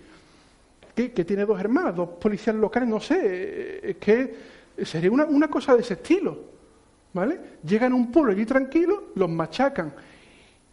Que, 0.94 1.14
que 1.14 1.24
tiene 1.24 1.46
dos 1.46 1.60
hermanas, 1.60 1.96
dos 1.96 2.10
policías 2.10 2.56
locales, 2.56 2.90
no 2.90 3.00
sé, 3.00 3.90
es 3.90 3.98
que 3.98 4.55
Sería 4.84 5.12
una, 5.12 5.48
cosa 5.48 5.76
de 5.76 5.82
ese 5.82 5.94
estilo. 5.94 6.56
¿Vale? 7.14 7.40
Llegan 7.64 7.94
a 7.94 7.96
un 7.96 8.12
pueblo 8.12 8.34
allí 8.34 8.46
tranquilo, 8.46 9.06
los 9.16 9.30
machacan. 9.30 9.94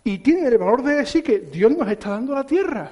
Y 0.03 0.19
tienen 0.19 0.47
el 0.47 0.59
valor 0.59 0.83
de 0.83 0.97
decir 0.97 1.23
que 1.23 1.39
Dios 1.39 1.71
nos 1.77 1.89
está 1.89 2.11
dando 2.11 2.35
la 2.35 2.45
tierra. 2.45 2.91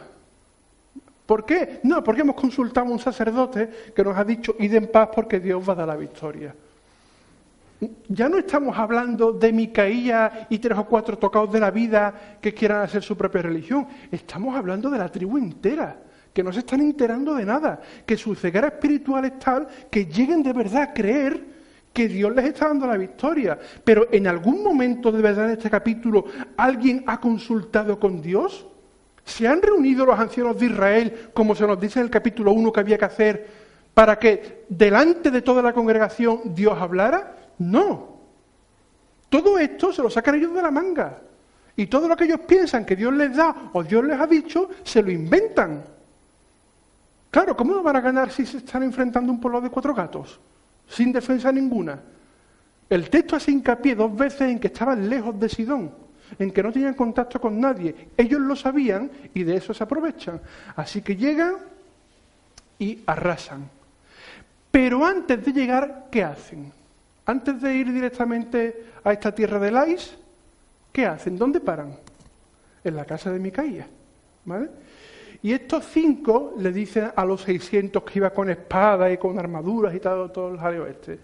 ¿Por 1.27 1.45
qué? 1.45 1.81
No, 1.83 2.03
porque 2.03 2.23
hemos 2.23 2.37
consultado 2.37 2.87
a 2.87 2.91
un 2.91 2.99
sacerdote 2.99 3.93
que 3.95 4.05
nos 4.05 4.17
ha 4.17 4.25
dicho, 4.25 4.55
id 4.59 4.75
en 4.75 4.87
paz 4.89 5.11
porque 5.15 5.41
Dios 5.41 5.69
va 5.69 5.73
a 5.73 5.77
dar 5.77 5.89
la 5.89 5.97
victoria. 5.97 6.55
Ya 8.09 8.29
no 8.29 8.37
estamos 8.37 8.77
hablando 8.77 9.33
de 9.33 9.53
Micaía 9.53 10.47
y 10.51 10.59
tres 10.59 10.77
o 10.77 10.85
cuatro 10.85 11.17
tocados 11.17 11.51
de 11.53 11.61
la 11.61 11.71
vida 11.71 12.39
que 12.41 12.53
quieran 12.53 12.83
hacer 12.83 13.03
su 13.03 13.17
propia 13.17 13.43
religión. 13.43 13.87
Estamos 14.11 14.55
hablando 14.55 14.91
de 14.91 14.99
la 14.99 15.09
tribu 15.09 15.39
entera, 15.39 15.97
que 16.33 16.43
no 16.43 16.53
se 16.53 16.61
están 16.61 16.81
enterando 16.81 17.35
de 17.35 17.45
nada, 17.45 17.81
que 18.07 18.17
su 18.17 18.35
ceguera 18.35 18.69
espiritual 18.69 19.25
es 19.25 19.39
tal 19.39 19.67
que 19.91 20.07
lleguen 20.07 20.43
de 20.43 20.53
verdad 20.53 20.83
a 20.83 20.95
creer 20.95 21.45
que 21.93 22.09
Dios 22.09 22.35
les 22.35 22.47
está 22.47 22.69
dando 22.69 22.87
la 22.87 22.97
victoria. 22.97 23.59
Pero 23.85 24.09
en 24.13 24.27
algún 24.27 24.63
momento 24.63 25.11
de 25.11 25.23
verdad 25.23 25.47
en 25.47 25.53
este 25.53 25.71
capítulo 25.71 26.25
alguien 26.57 27.05
ha 27.07 27.21
consultado 27.21 27.99
con 27.99 28.21
Dios. 28.21 28.67
¿Se 29.25 29.47
han 29.47 29.63
reunido 29.63 30.07
los 30.07 30.19
ancianos 30.19 30.59
de 30.59 30.67
Israel, 30.67 31.31
como 31.35 31.55
se 31.55 31.67
nos 31.67 31.81
dice 31.81 31.99
en 31.99 32.07
el 32.07 32.11
capítulo 32.11 32.53
1 32.53 32.73
que 32.73 32.81
había 32.81 32.99
que 32.99 33.05
hacer, 33.05 33.49
para 33.93 34.19
que 34.19 34.65
delante 34.69 35.31
de 35.31 35.43
toda 35.43 35.63
la 35.63 35.73
congregación 35.73 36.55
Dios 36.55 36.77
hablara? 36.81 37.37
No. 37.59 38.21
Todo 39.29 39.59
esto 39.59 39.93
se 39.93 40.03
lo 40.03 40.11
sacan 40.11 40.37
ellos 40.37 40.55
de 40.55 40.63
la 40.63 40.71
manga. 40.71 41.21
Y 41.77 41.87
todo 41.87 42.09
lo 42.09 42.17
que 42.17 42.25
ellos 42.25 42.41
piensan 42.41 42.85
que 42.85 42.97
Dios 42.97 43.13
les 43.13 43.37
da 43.37 43.71
o 43.73 43.83
Dios 43.83 44.05
les 44.05 44.19
ha 44.19 44.27
dicho, 44.27 44.69
se 44.83 45.03
lo 45.03 45.11
inventan. 45.11 45.85
Claro, 47.31 47.57
¿cómo 47.57 47.83
van 47.83 47.97
a 47.97 48.01
ganar 48.01 48.31
si 48.31 48.45
se 48.45 48.59
están 48.59 48.83
enfrentando 48.83 49.31
un 49.31 49.41
pueblo 49.41 49.61
de 49.61 49.71
cuatro 49.71 49.95
gatos? 49.95 50.41
Sin 50.89 51.13
defensa 51.13 51.53
ninguna. 51.53 52.01
El 52.89 53.09
texto 53.09 53.37
hace 53.37 53.53
hincapié 53.53 53.95
dos 53.95 54.15
veces 54.17 54.43
en 54.43 54.59
que 54.59 54.67
estaban 54.67 55.09
lejos 55.09 55.39
de 55.39 55.49
Sidón, 55.49 55.93
en 56.37 56.51
que 56.51 56.63
no 56.63 56.73
tenían 56.73 56.95
contacto 56.95 57.41
con 57.41 57.61
nadie. 57.61 58.09
Ellos 58.17 58.41
lo 58.41 58.57
sabían 58.57 59.11
y 59.33 59.45
de 59.45 59.57
eso 59.57 59.73
se 59.73 59.85
aprovechan. 59.85 60.41
Así 60.75 61.03
que 61.03 61.15
llegan 61.15 61.55
y 62.81 62.99
arrasan. 63.07 63.71
Pero 64.73 65.05
antes 65.05 65.45
de 65.45 65.53
llegar, 65.53 66.07
¿qué 66.11 66.25
hacen? 66.25 66.73
Antes 67.27 67.61
de 67.61 67.75
ir 67.75 67.93
directamente 67.93 68.87
a 69.05 69.13
esta 69.13 69.33
tierra 69.33 69.61
de 69.61 69.71
Lais, 69.71 70.17
¿qué 70.93 71.07
hacen? 71.07 71.39
¿Dónde 71.39 71.61
paran? 71.61 71.95
En 72.83 72.97
la 72.97 73.05
casa 73.05 73.31
de 73.31 73.39
Micaía. 73.39 73.87
¿Vale? 74.45 74.69
Y 75.43 75.53
estos 75.53 75.87
cinco 75.87 76.55
le 76.59 76.73
dicen 76.73 77.11
a 77.15 77.25
los 77.25 77.43
600 77.43 78.03
que 78.03 78.19
iba 78.19 78.31
con 78.31 78.51
espada 78.51 79.11
y 79.11 79.17
con 79.17 79.39
armaduras 79.39 79.95
y 79.95 80.01
todo, 80.01 80.31
todo 80.31 80.53
el 80.53 80.59
jaleo 80.59 80.87
este. 80.87 81.19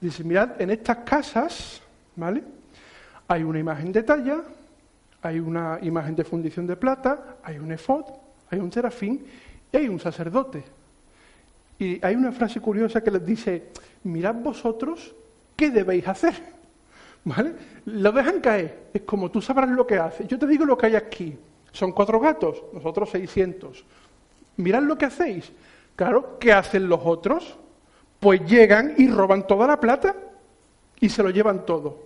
Dice, 0.00 0.22
mirad, 0.22 0.60
en 0.60 0.70
estas 0.70 0.98
casas, 0.98 1.82
¿vale? 2.14 2.42
Hay 3.26 3.42
una 3.42 3.58
imagen 3.58 3.90
de 3.90 4.02
talla, 4.02 4.42
hay 5.22 5.40
una 5.40 5.78
imagen 5.82 6.14
de 6.14 6.24
fundición 6.24 6.66
de 6.66 6.76
plata, 6.76 7.38
hay 7.42 7.58
un 7.58 7.72
efod, 7.72 8.04
hay 8.50 8.60
un 8.60 8.70
serafín 8.70 9.24
y 9.72 9.76
hay 9.76 9.88
un 9.88 9.98
sacerdote. 9.98 10.62
Y 11.78 12.04
hay 12.04 12.14
una 12.14 12.30
frase 12.32 12.60
curiosa 12.60 13.02
que 13.02 13.10
les 13.10 13.26
dice, 13.26 13.64
mirad 14.04 14.36
vosotros 14.36 15.14
¿qué 15.56 15.70
debéis 15.70 16.06
hacer? 16.06 16.34
¿Vale? 17.24 17.54
Lo 17.86 18.12
dejan 18.12 18.40
caer. 18.40 18.90
Es 18.94 19.02
como 19.02 19.30
tú 19.30 19.40
sabrás 19.40 19.70
lo 19.70 19.86
que 19.86 19.96
hace. 19.96 20.26
Yo 20.26 20.38
te 20.38 20.46
digo 20.46 20.64
lo 20.64 20.78
que 20.78 20.86
hay 20.86 20.94
aquí. 20.94 21.36
Son 21.76 21.92
cuatro 21.92 22.18
gatos, 22.18 22.62
nosotros 22.72 23.10
600. 23.10 23.84
Mirad 24.56 24.82
lo 24.82 24.96
que 24.96 25.04
hacéis. 25.04 25.52
Claro, 25.94 26.38
¿qué 26.38 26.50
hacen 26.50 26.88
los 26.88 27.00
otros? 27.04 27.54
Pues 28.18 28.40
llegan 28.46 28.94
y 28.96 29.08
roban 29.08 29.46
toda 29.46 29.66
la 29.66 29.78
plata 29.78 30.16
y 30.98 31.10
se 31.10 31.22
lo 31.22 31.28
llevan 31.28 31.66
todo. 31.66 32.02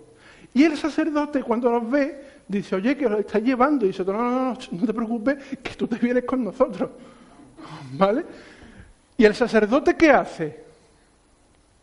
Y 0.52 0.64
el 0.64 0.76
sacerdote, 0.76 1.44
cuando 1.44 1.70
los 1.70 1.88
ve, 1.88 2.20
dice, 2.48 2.74
oye, 2.74 2.96
que 2.96 3.08
lo 3.08 3.20
estás 3.20 3.44
llevando. 3.44 3.84
Y 3.84 3.90
dice, 3.90 4.04
no, 4.04 4.14
no, 4.14 4.30
no, 4.30 4.58
no 4.72 4.86
te 4.86 4.92
preocupes, 4.92 5.36
que 5.62 5.74
tú 5.76 5.86
te 5.86 5.98
vienes 5.98 6.24
con 6.24 6.42
nosotros. 6.42 6.90
¿Vale? 7.92 8.24
¿Y 9.16 9.24
el 9.24 9.36
sacerdote 9.36 9.94
qué 9.94 10.10
hace? 10.10 10.64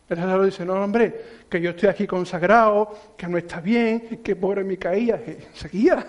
El 0.10 0.18
sacerdote 0.18 0.46
dice, 0.48 0.66
no, 0.66 0.74
hombre, 0.74 1.22
que 1.50 1.62
yo 1.62 1.70
estoy 1.70 1.88
aquí 1.88 2.06
consagrado, 2.06 3.14
que 3.16 3.28
no 3.28 3.38
está 3.38 3.62
bien, 3.62 4.20
que 4.22 4.36
pobre 4.36 4.66
mi 4.66 4.76
caía. 4.76 5.24
Seguía. 5.54 6.06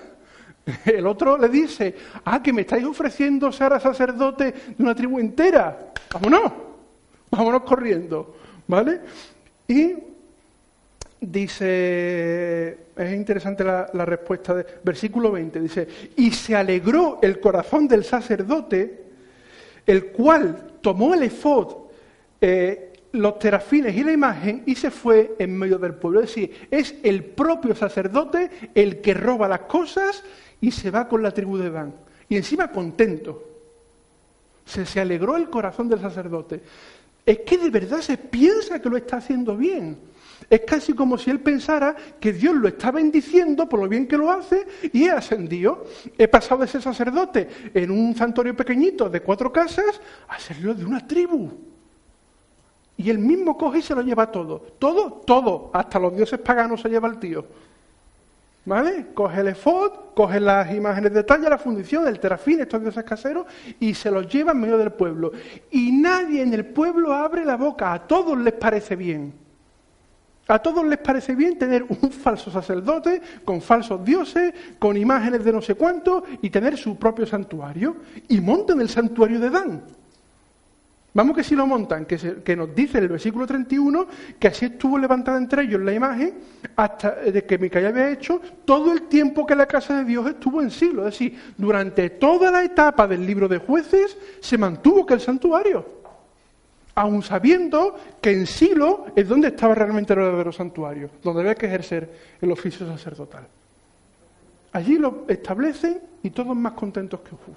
El 0.85 1.07
otro 1.07 1.39
le 1.39 1.49
dice, 1.49 1.95
ah, 2.25 2.43
que 2.43 2.53
me 2.53 2.63
estáis 2.63 2.85
ofreciendo 2.85 3.51
ser 3.53 3.81
sacerdote 3.81 4.55
de 4.77 4.83
una 4.83 4.95
tribu 4.95 5.19
entera. 5.19 5.93
Vámonos, 6.13 6.53
vámonos 7.31 7.63
corriendo. 7.63 8.35
¿Vale? 8.67 9.01
Y 9.67 9.95
dice, 11.21 12.79
es 12.95 13.15
interesante 13.15 13.65
la, 13.65 14.05
respuesta 14.05 14.55
del 14.55 14.67
versículo 14.85 15.33
20, 15.33 15.61
dice, 15.61 15.89
y 16.17 16.31
se 16.33 16.55
alegró 16.55 17.19
el 17.23 17.41
corazón 17.41 17.89
del 17.89 18.05
sacerdote, 18.05 19.05
el 19.87 20.07
cual 20.07 20.75
tomó 20.83 21.15
el 21.15 21.23
efod 21.23 21.77
eh, 22.41 22.93
los 23.13 23.39
terafines 23.39 23.97
y 23.97 24.05
la 24.05 24.13
imagen 24.13 24.63
y 24.67 24.75
se 24.75 24.91
fue 24.91 25.35
en 25.39 25.57
medio 25.57 25.79
del 25.79 25.95
pueblo. 25.95 26.21
Es 26.21 26.27
decir, 26.29 26.69
es 26.71 26.95
el 27.03 27.25
propio 27.25 27.75
sacerdote 27.75 28.51
el 28.75 29.01
que 29.01 29.15
roba 29.15 29.49
las 29.49 29.61
cosas 29.61 30.23
y 30.61 30.71
se 30.71 30.91
va 30.91 31.09
con 31.09 31.23
la 31.23 31.33
tribu 31.33 31.57
de 31.57 31.71
Dan. 31.71 31.95
Y 32.29 32.37
encima 32.37 32.71
contento. 32.71 33.45
Se, 34.65 34.85
se 34.85 35.01
alegró 35.01 35.37
el 35.37 35.49
corazón 35.49 35.89
del 35.89 36.01
sacerdote. 36.01 36.63
Es 37.25 37.41
que 37.41 37.59
de 37.59 37.71
verdad 37.71 38.01
se 38.01 38.17
piensa 38.19 38.81
que 38.81 38.89
lo 38.89 38.97
está 38.97 39.19
haciendo 39.19 39.57
bien. 39.57 39.99
Es 40.49 40.61
casi 40.61 40.95
como 40.95 41.19
si 41.19 41.31
él 41.31 41.41
pensara 41.41 41.95
que 42.21 42.33
Dios 42.33 42.55
lo 42.55 42.69
está 42.69 42.91
bendiciendo 42.91 43.69
por 43.69 43.81
lo 43.81 43.89
bien 43.89 44.07
que 44.07 44.17
lo 44.17 44.31
hace 44.31 44.67
y 44.93 45.05
he 45.05 45.11
ascendido. 45.11 45.85
He 46.17 46.29
pasado 46.29 46.63
de 46.63 46.69
ser 46.69 46.81
sacerdote 46.81 47.49
en 47.75 47.91
un 47.91 48.15
santuario 48.15 48.57
pequeñito 48.57 49.11
de 49.11 49.21
cuatro 49.21 49.53
casas 49.53 50.01
a 50.29 50.39
serlo 50.39 50.75
de 50.75 50.85
una 50.85 51.07
tribu. 51.07 51.51
Y 52.97 53.11
él 53.11 53.19
mismo 53.19 53.57
coge 53.57 53.79
y 53.79 53.83
se 53.83 53.95
lo 53.95 54.03
lleva 54.03 54.31
todo. 54.31 54.59
Todo, 54.79 55.23
todo. 55.25 55.71
Hasta 55.73 55.99
los 55.99 56.17
dioses 56.17 56.41
paganos 56.41 56.81
se 56.81 56.89
lleva 56.89 57.09
el 57.09 57.19
tío. 57.19 57.45
¿Vale? 58.69 59.07
Coge 59.15 59.41
el 59.41 59.49
efod, 59.49 60.13
coge 60.15 60.39
las 60.39 60.71
imágenes 60.75 61.15
de 61.15 61.25
talla, 61.25 61.49
la 61.49 61.57
fundición, 61.57 62.07
el 62.07 62.21
terafín, 62.21 62.61
estos 62.61 62.83
dioses 62.83 63.03
caseros, 63.03 63.47
y 63.81 63.95
se 63.95 64.11
los 64.11 64.29
lleva 64.29 64.53
en 64.53 64.61
medio 64.61 64.77
del 64.77 64.93
pueblo. 64.93 65.33
Y 65.71 65.91
nadie 65.91 66.43
en 66.43 66.53
el 66.53 66.67
pueblo 66.67 67.15
abre 67.15 67.47
la 67.47 67.57
boca. 67.57 67.95
A 67.95 68.07
todos 68.07 68.37
les 68.37 68.53
parece 68.53 68.95
bien. 68.95 69.33
A 70.49 70.59
todos 70.59 70.85
les 70.85 70.99
parece 70.99 71.35
bien 71.35 71.57
tener 71.57 71.83
un 71.83 72.11
falso 72.13 72.51
sacerdote 72.51 73.23
con 73.43 73.63
falsos 73.63 74.05
dioses, 74.05 74.53
con 74.79 74.99
imágenes 74.99 75.43
de 75.45 75.53
no 75.55 75.63
sé 75.63 75.75
cuánto 75.75 76.25
y 76.43 76.51
tener 76.51 76.77
su 76.77 76.99
propio 76.99 77.25
santuario. 77.25 77.97
Y 78.29 78.39
montan 78.43 78.83
el 78.83 78.91
santuario 78.91 79.41
de 79.41 79.49
Dan. 79.49 79.83
Vamos 81.15 81.35
que 81.35 81.43
si 81.43 81.57
lo 81.57 81.67
montan, 81.67 82.05
que, 82.05 82.57
nos 82.57 82.75
dice 82.75 82.99
el 82.99 83.09
versículo 83.09 83.47
31 83.47 84.07
que 84.39 84.49
así 84.49 84.67
estuvo 84.67 84.99
levantada 84.99 85.39
entre 85.39 85.63
ellos 85.63 85.81
la 85.81 85.93
imagen 85.93 86.35
hasta 86.77 87.15
de 87.17 87.45
que 87.45 87.57
Micaía 87.59 87.89
había 87.89 88.11
hecho 88.11 88.41
todo 88.65 88.93
el 88.93 89.03
tiempo 89.09 89.47
que 89.47 89.57
la 89.57 89.67
casa 89.67 89.99
de 89.99 90.05
Dios 90.05 90.29
estuvo 90.29 90.61
en 90.61 90.71
Silo. 90.71 91.09
Es 91.09 91.15
decir, 91.15 91.55
durante 91.57 92.11
toda 92.11 92.51
la 92.51 92.63
etapa 92.63 93.09
del 93.09 93.25
libro 93.27 93.49
de 93.49 93.59
jueces 93.59 94.17
se 94.41 94.59
mantuvo 94.59 95.07
que 95.07 95.15
el 95.15 95.21
santuario, 95.21 95.85
aun 96.95 97.23
sabiendo 97.23 97.97
que 98.21 98.31
en 98.31 98.47
Silo 98.47 99.07
es 99.17 99.27
donde 99.27 99.49
estaba 99.49 99.75
realmente 99.75 100.13
el 100.13 100.19
verdadero 100.19 100.53
santuario, 100.53 101.11
donde 101.23 101.41
había 101.41 101.55
que 101.55 101.67
ejercer 101.67 102.37
el 102.41 102.53
oficio 102.53 102.87
sacerdotal. 102.87 103.47
Allí 104.73 104.99
lo 104.99 105.25
establecen 105.27 106.01
y 106.23 106.31
todos 106.31 106.55
más 106.55 106.75
contentos 106.75 107.21
que 107.21 107.31
Jesús. 107.31 107.57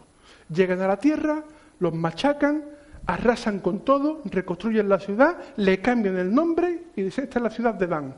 Llegan 0.49 0.81
a 0.81 0.87
la 0.87 0.97
tierra, 0.97 1.43
los 1.79 1.93
machacan, 1.93 2.63
arrasan 3.05 3.59
con 3.59 3.81
todo, 3.81 4.21
reconstruyen 4.25 4.89
la 4.89 4.99
ciudad, 4.99 5.37
le 5.57 5.81
cambian 5.81 6.17
el 6.17 6.33
nombre 6.33 6.83
y 6.95 7.03
dicen, 7.03 7.25
esta 7.25 7.39
es 7.39 7.43
la 7.43 7.49
ciudad 7.49 7.73
de 7.73 7.87
Dan. 7.87 8.15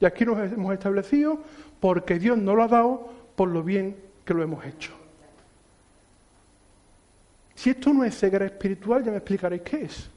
Y 0.00 0.04
aquí 0.06 0.24
nos 0.24 0.38
hemos 0.52 0.72
establecido 0.72 1.38
porque 1.78 2.18
Dios 2.18 2.38
no 2.38 2.54
lo 2.54 2.62
ha 2.62 2.68
dado 2.68 3.12
por 3.36 3.48
lo 3.48 3.62
bien 3.62 3.96
que 4.24 4.34
lo 4.34 4.42
hemos 4.42 4.64
hecho. 4.64 4.92
Si 7.54 7.70
esto 7.70 7.92
no 7.92 8.04
es 8.04 8.18
ceguera 8.18 8.46
espiritual, 8.46 9.04
ya 9.04 9.10
me 9.10 9.18
explicaréis 9.18 9.62
qué 9.62 9.82
es. 9.82 10.08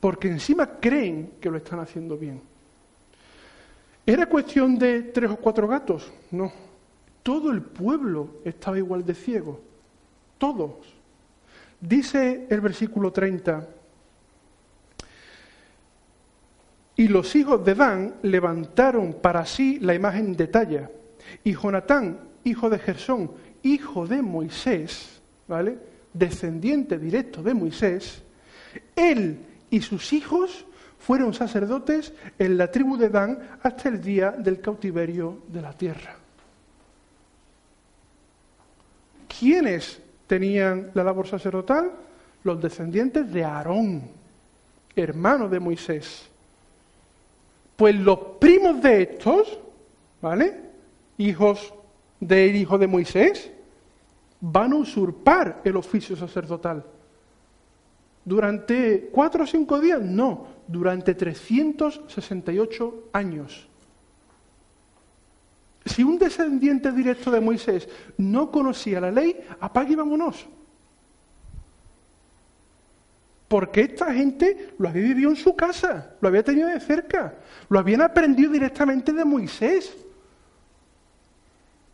Porque 0.00 0.28
encima 0.28 0.66
creen 0.80 1.34
que 1.40 1.50
lo 1.50 1.58
están 1.58 1.78
haciendo 1.78 2.16
bien. 2.16 2.40
¿Era 4.04 4.26
cuestión 4.26 4.76
de 4.76 5.02
tres 5.02 5.30
o 5.30 5.36
cuatro 5.36 5.68
gatos? 5.68 6.10
No. 6.32 6.50
Todo 7.22 7.52
el 7.52 7.62
pueblo 7.62 8.40
estaba 8.44 8.78
igual 8.78 9.04
de 9.04 9.14
ciego. 9.14 9.60
Todos. 10.38 10.99
Dice 11.80 12.46
el 12.50 12.60
versículo 12.60 13.10
30, 13.10 13.66
y 16.96 17.08
los 17.08 17.34
hijos 17.34 17.64
de 17.64 17.74
Dan 17.74 18.14
levantaron 18.22 19.14
para 19.14 19.46
sí 19.46 19.78
la 19.80 19.94
imagen 19.94 20.36
de 20.36 20.48
talla, 20.48 20.90
y 21.42 21.54
Jonatán, 21.54 22.20
hijo 22.44 22.68
de 22.68 22.78
Gersón, 22.78 23.30
hijo 23.62 24.06
de 24.06 24.20
Moisés, 24.20 25.22
¿vale? 25.48 25.78
descendiente 26.12 26.98
directo 26.98 27.42
de 27.42 27.54
Moisés, 27.54 28.22
él 28.94 29.38
y 29.70 29.80
sus 29.80 30.12
hijos 30.12 30.66
fueron 30.98 31.32
sacerdotes 31.32 32.12
en 32.38 32.58
la 32.58 32.70
tribu 32.70 32.96
de 32.96 33.08
Dan 33.08 33.38
hasta 33.62 33.88
el 33.88 34.02
día 34.02 34.32
del 34.32 34.60
cautiverio 34.60 35.42
de 35.48 35.62
la 35.62 35.72
tierra. 35.72 36.16
¿Quiénes 39.38 40.02
tenían 40.30 40.92
la 40.94 41.02
labor 41.02 41.26
sacerdotal? 41.26 41.90
Los 42.44 42.62
descendientes 42.62 43.32
de 43.32 43.42
Aarón, 43.42 44.02
hermano 44.94 45.48
de 45.48 45.58
Moisés. 45.58 46.28
Pues 47.74 47.96
los 47.96 48.16
primos 48.38 48.80
de 48.80 49.02
estos, 49.02 49.58
¿vale? 50.22 50.54
Hijos 51.18 51.74
del 52.20 52.54
hijo 52.54 52.78
de 52.78 52.86
Moisés, 52.86 53.50
van 54.40 54.72
a 54.72 54.76
usurpar 54.76 55.62
el 55.64 55.74
oficio 55.76 56.14
sacerdotal. 56.14 56.84
¿Durante 58.24 59.10
cuatro 59.10 59.42
o 59.42 59.46
cinco 59.48 59.80
días? 59.80 60.00
No, 60.00 60.46
durante 60.68 61.16
368 61.16 63.08
años. 63.12 63.66
Si 65.86 66.02
un 66.02 66.18
descendiente 66.18 66.92
directo 66.92 67.30
de 67.30 67.40
Moisés 67.40 67.88
no 68.18 68.50
conocía 68.50 69.00
la 69.00 69.10
ley, 69.10 69.36
apague 69.60 69.92
y 69.92 69.96
vámonos. 69.96 70.46
Porque 73.48 73.80
esta 73.80 74.12
gente 74.12 74.74
lo 74.78 74.88
había 74.88 75.02
vivido 75.02 75.30
en 75.30 75.36
su 75.36 75.56
casa, 75.56 76.14
lo 76.20 76.28
había 76.28 76.44
tenido 76.44 76.68
de 76.68 76.78
cerca, 76.78 77.34
lo 77.68 77.78
habían 77.78 78.02
aprendido 78.02 78.52
directamente 78.52 79.12
de 79.12 79.24
Moisés. 79.24 79.92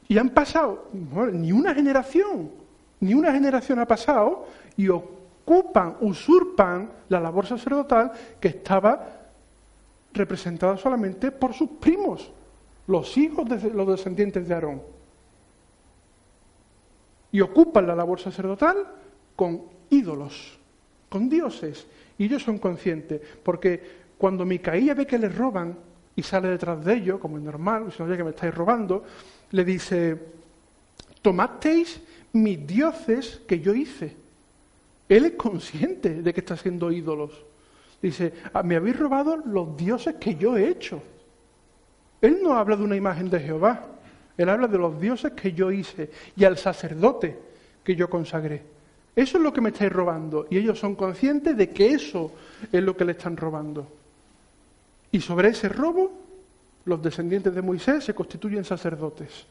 Y 0.09 0.19
han 0.19 0.31
pasado, 0.31 0.91
ni 1.33 1.53
una 1.53 1.75
generación, 1.75 2.51
ni 3.01 3.15
una 3.15 3.33
generación 3.33 3.79
ha 3.79 3.87
pasado 3.87 4.47
y 4.77 4.89
ocupan, 4.89 5.97
usurpan 6.01 6.91
la 7.09 7.21
labor 7.21 7.47
sacerdotal 7.47 8.13
que 8.41 8.49
estaba 8.49 9.17
representada 10.13 10.77
solamente 10.77 11.31
por 11.31 11.55
sus 11.55 11.71
primos, 11.71 12.31
los 12.87 13.17
hijos 13.17 13.49
de 13.49 13.71
los 13.71 13.89
descendientes 13.89 14.47
de 14.47 14.55
Aarón. 14.55 14.83
Y 17.33 17.41
ocupan 17.41 17.87
la 17.87 17.95
labor 17.95 18.21
sacerdotal 18.21 18.87
con 19.35 19.63
ídolos, 19.91 20.59
con 21.09 21.29
dioses. 21.29 21.87
Y 22.19 22.25
ellos 22.25 22.43
son 22.43 22.59
conscientes, 22.59 23.21
porque 23.43 24.07
cuando 24.17 24.45
Micaía 24.45 24.95
ve 24.95 25.07
que 25.07 25.19
les 25.19 25.35
roban 25.35 25.77
y 26.15 26.23
sale 26.23 26.49
detrás 26.49 26.83
de 26.85 26.95
ellos, 26.95 27.21
como 27.21 27.37
es 27.37 27.43
normal, 27.43 27.93
si 27.93 28.03
no 28.03 28.17
que 28.17 28.25
me 28.25 28.31
estáis 28.31 28.55
robando, 28.55 29.05
le 29.51 29.65
dice, 29.65 30.19
tomasteis 31.21 32.01
mis 32.33 32.67
dioses 32.67 33.43
que 33.47 33.61
yo 33.61 33.75
hice. 33.75 34.17
Él 35.09 35.27
es 35.27 35.33
consciente 35.33 36.23
de 36.23 36.33
que 36.33 36.41
está 36.41 36.55
haciendo 36.55 36.91
ídolos. 36.91 37.33
Dice, 38.01 38.33
ah, 38.53 38.63
me 38.63 38.77
habéis 38.77 38.99
robado 38.99 39.37
los 39.37 39.77
dioses 39.77 40.17
que 40.17 40.35
yo 40.35 40.57
he 40.57 40.69
hecho. 40.69 41.03
Él 42.21 42.41
no 42.43 42.57
habla 42.57 42.77
de 42.77 42.85
una 42.85 42.97
imagen 42.97 43.31
de 43.31 43.41
Jehová, 43.41 43.87
él 44.37 44.49
habla 44.49 44.69
de 44.69 44.79
los 44.79 45.01
dioses 45.01 45.33
que 45.33 45.53
yo 45.53 45.71
hice 45.71 46.11
y 46.37 46.45
al 46.45 46.59
sacerdote 46.59 47.39
que 47.83 47.97
yo 47.97 48.11
consagré. 48.11 48.63
Eso 49.15 49.39
es 49.39 49.43
lo 49.43 49.53
que 49.53 49.63
me 49.63 49.71
estáis 49.71 49.93
robando 49.93 50.47
y 50.51 50.59
ellos 50.59 50.79
son 50.79 50.95
conscientes 50.95 51.57
de 51.57 51.71
que 51.71 51.89
eso 51.89 52.33
es 52.71 52.83
lo 52.83 52.97
que 52.97 53.05
le 53.05 53.13
están 53.13 53.37
robando. 53.37 53.87
Y 55.11 55.21
sobre 55.21 55.49
ese 55.49 55.69
robo, 55.69 56.13
los 56.85 57.03
descendientes 57.03 57.55
de 57.55 57.63
Moisés 57.63 58.05
se 58.05 58.15
constituyen 58.15 58.65
sacerdotes, 58.65 59.47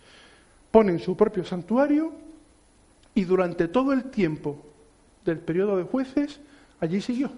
ponen 0.70 1.00
su 1.00 1.18
propio 1.18 1.44
santuario 1.44 2.12
y 3.16 3.24
durante 3.24 3.68
todo 3.68 3.92
el 3.92 4.06
tiempo 4.06 4.64
del 5.24 5.40
periodo 5.40 5.78
de 5.78 5.84
jueces, 5.84 6.40
allí 6.80 7.02
siguió. 7.02 7.32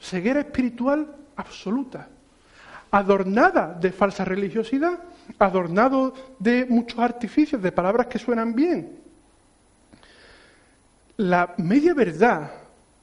Ceguera 0.00 0.40
espiritual 0.40 1.14
absoluta, 1.36 2.08
adornada 2.90 3.74
de 3.74 3.92
falsa 3.92 4.24
religiosidad, 4.24 4.98
adornado 5.38 6.14
de 6.38 6.66
muchos 6.68 6.98
artificios, 6.98 7.62
de 7.62 7.72
palabras 7.72 8.06
que 8.06 8.18
suenan 8.18 8.54
bien. 8.54 8.98
La 11.16 11.54
media 11.58 11.94
verdad 11.94 12.50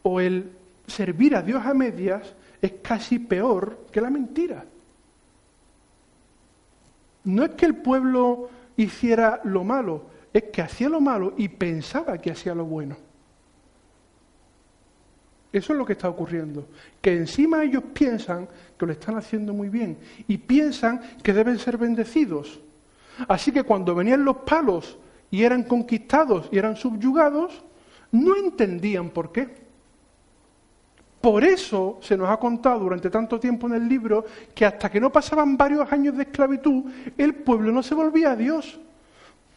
o 0.04 0.20
el 0.20 0.52
servir 0.88 1.36
a 1.36 1.42
Dios 1.42 1.66
a 1.66 1.74
medias 1.74 2.34
es 2.62 2.74
casi 2.82 3.20
peor 3.20 3.86
que 3.92 4.02
la 4.02 4.10
mentira. 4.10 4.66
No 7.26 7.44
es 7.44 7.52
que 7.52 7.66
el 7.66 7.76
pueblo 7.76 8.50
hiciera 8.78 9.42
lo 9.44 9.64
malo, 9.64 10.04
es 10.32 10.44
que 10.44 10.62
hacía 10.62 10.90
lo 10.90 11.02
malo 11.02 11.34
y 11.38 11.50
pensaba 11.50 12.18
que 12.20 12.32
hacía 12.32 12.54
lo 12.54 12.66
bueno. 12.66 13.05
Eso 15.56 15.72
es 15.72 15.80
lo 15.80 15.86
que 15.86 15.94
está 15.94 16.10
ocurriendo. 16.10 16.68
Que 17.02 17.16
encima 17.16 17.64
ellos 17.64 17.82
piensan 17.94 18.46
que 18.78 18.86
lo 18.86 18.92
están 18.92 19.16
haciendo 19.16 19.54
muy 19.54 19.70
bien 19.70 19.98
y 20.28 20.38
piensan 20.38 21.00
que 21.24 21.32
deben 21.32 21.58
ser 21.60 21.78
bendecidos. 21.78 22.60
Así 23.30 23.54
que 23.54 23.64
cuando 23.64 23.96
venían 23.96 24.26
los 24.26 24.36
palos 24.40 24.98
y 25.32 25.44
eran 25.44 25.64
conquistados 25.64 26.50
y 26.52 26.58
eran 26.58 26.76
subyugados, 26.76 27.64
no 28.12 28.36
entendían 28.36 29.12
por 29.12 29.32
qué. 29.32 29.48
Por 31.22 31.46
eso 31.46 32.00
se 32.02 32.18
nos 32.18 32.30
ha 32.30 32.36
contado 32.36 32.82
durante 32.82 33.10
tanto 33.10 33.40
tiempo 33.40 33.68
en 33.68 33.76
el 33.76 33.88
libro 33.88 34.26
que 34.54 34.66
hasta 34.66 34.92
que 34.92 35.00
no 35.00 35.10
pasaban 35.10 35.56
varios 35.56 35.90
años 35.90 36.18
de 36.18 36.24
esclavitud, 36.24 36.84
el 37.18 37.34
pueblo 37.34 37.72
no 37.72 37.82
se 37.82 37.96
volvía 37.96 38.32
a 38.32 38.36
Dios. 38.36 38.78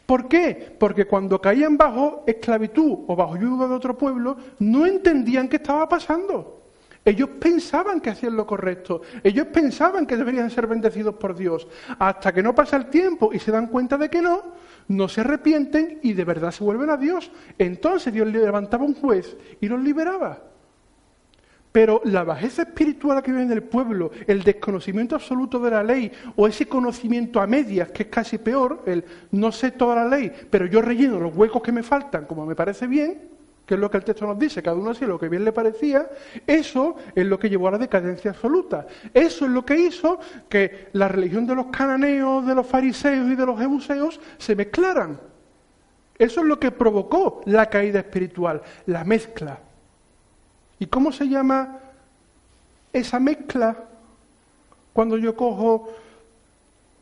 ¿Por 0.09 0.27
qué? 0.27 0.75
Porque 0.81 1.05
cuando 1.05 1.39
caían 1.39 1.77
bajo 1.77 2.25
esclavitud 2.27 3.01
o 3.07 3.15
bajo 3.15 3.37
yugo 3.37 3.69
de 3.69 3.75
otro 3.75 3.99
pueblo, 3.99 4.39
no 4.59 4.87
entendían 4.87 5.49
qué 5.49 5.57
estaba 5.57 5.87
pasando. 5.87 6.63
Ellos 7.05 7.29
pensaban 7.39 8.01
que 8.01 8.09
hacían 8.09 8.35
lo 8.35 8.47
correcto, 8.47 9.03
ellos 9.23 9.49
pensaban 9.53 10.07
que 10.07 10.17
deberían 10.17 10.51
ser 10.51 10.67
bendecidos 10.67 11.17
por 11.17 11.37
Dios. 11.37 11.69
Hasta 11.99 12.33
que 12.33 12.43
no 12.43 12.55
pasa 12.55 12.79
el 12.79 12.87
tiempo 12.87 13.35
y 13.35 13.39
se 13.39 13.53
dan 13.53 13.67
cuenta 13.67 13.99
de 13.99 14.09
que 14.09 14.23
no, 14.23 14.55
no 14.89 15.09
se 15.09 15.21
arrepienten 15.21 16.01
y 16.03 16.15
de 16.15 16.25
verdad 16.25 16.53
se 16.53 16.65
vuelven 16.65 16.89
a 16.89 16.97
Dios. 16.97 17.31
Entonces 17.59 18.11
Dios 18.11 18.29
levantaba 18.29 18.87
un 18.87 18.95
juez 18.95 19.37
y 19.61 19.69
los 19.69 19.83
liberaba. 19.83 20.48
Pero 21.79 22.01
la 22.07 22.25
bajeza 22.25 22.63
espiritual 22.63 23.23
que 23.23 23.31
vive 23.31 23.45
en 23.45 23.53
el 23.53 23.63
pueblo, 23.63 24.11
el 24.27 24.43
desconocimiento 24.43 25.15
absoluto 25.15 25.61
de 25.61 25.71
la 25.71 25.85
ley 25.85 26.11
o 26.35 26.49
ese 26.49 26.67
conocimiento 26.67 27.41
a 27.41 27.47
medias, 27.47 27.93
que 27.93 28.03
es 28.03 28.09
casi 28.09 28.37
peor, 28.39 28.83
el 28.85 29.05
no 29.31 29.53
sé 29.53 29.71
toda 29.71 29.95
la 29.95 30.09
ley, 30.09 30.33
pero 30.51 30.67
yo 30.67 30.83
relleno 30.83 31.21
los 31.21 31.37
huecos 31.37 31.63
que 31.63 31.71
me 31.71 31.85
faltan 31.85 32.25
como 32.25 32.45
me 32.45 32.57
parece 32.57 32.89
bien, 32.89 33.29
que 33.65 33.75
es 33.75 33.81
lo 33.81 33.89
que 33.89 33.99
el 33.99 34.03
texto 34.03 34.27
nos 34.27 34.37
dice, 34.37 34.61
cada 34.61 34.77
uno 34.77 34.91
hacía 34.91 35.07
lo 35.07 35.21
que 35.21 35.29
bien 35.29 35.45
le 35.45 35.53
parecía, 35.53 36.11
eso 36.49 36.97
es 37.15 37.25
lo 37.25 37.39
que 37.39 37.49
llevó 37.49 37.69
a 37.69 37.71
la 37.71 37.79
decadencia 37.79 38.33
absoluta. 38.33 38.85
Eso 39.15 39.45
es 39.45 39.51
lo 39.53 39.65
que 39.65 39.79
hizo 39.79 40.19
que 40.49 40.89
la 40.95 41.07
religión 41.07 41.47
de 41.47 41.55
los 41.55 41.67
cananeos, 41.67 42.45
de 42.45 42.57
los 42.57 42.67
fariseos 42.67 43.31
y 43.31 43.37
de 43.37 43.47
los 43.47 43.57
jebuseos 43.57 44.19
se 44.37 44.57
mezclaran. 44.57 45.21
Eso 46.19 46.41
es 46.41 46.47
lo 46.49 46.59
que 46.59 46.73
provocó 46.73 47.41
la 47.45 47.67
caída 47.67 48.01
espiritual, 48.01 48.63
la 48.87 49.05
mezcla. 49.05 49.61
¿Y 50.79 50.87
cómo 50.87 51.13
se 51.13 51.29
llama 51.29 51.79
esa 52.93 53.19
mezcla 53.19 53.77
cuando 54.93 55.17
yo 55.17 55.37
cojo 55.37 55.89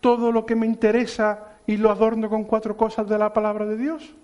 todo 0.00 0.32
lo 0.32 0.46
que 0.46 0.56
me 0.56 0.66
interesa 0.66 1.58
y 1.66 1.76
lo 1.76 1.90
adorno 1.90 2.28
con 2.28 2.44
cuatro 2.44 2.76
cosas 2.76 3.08
de 3.08 3.18
la 3.18 3.32
palabra 3.32 3.66
de 3.66 3.76
Dios? 3.76 4.14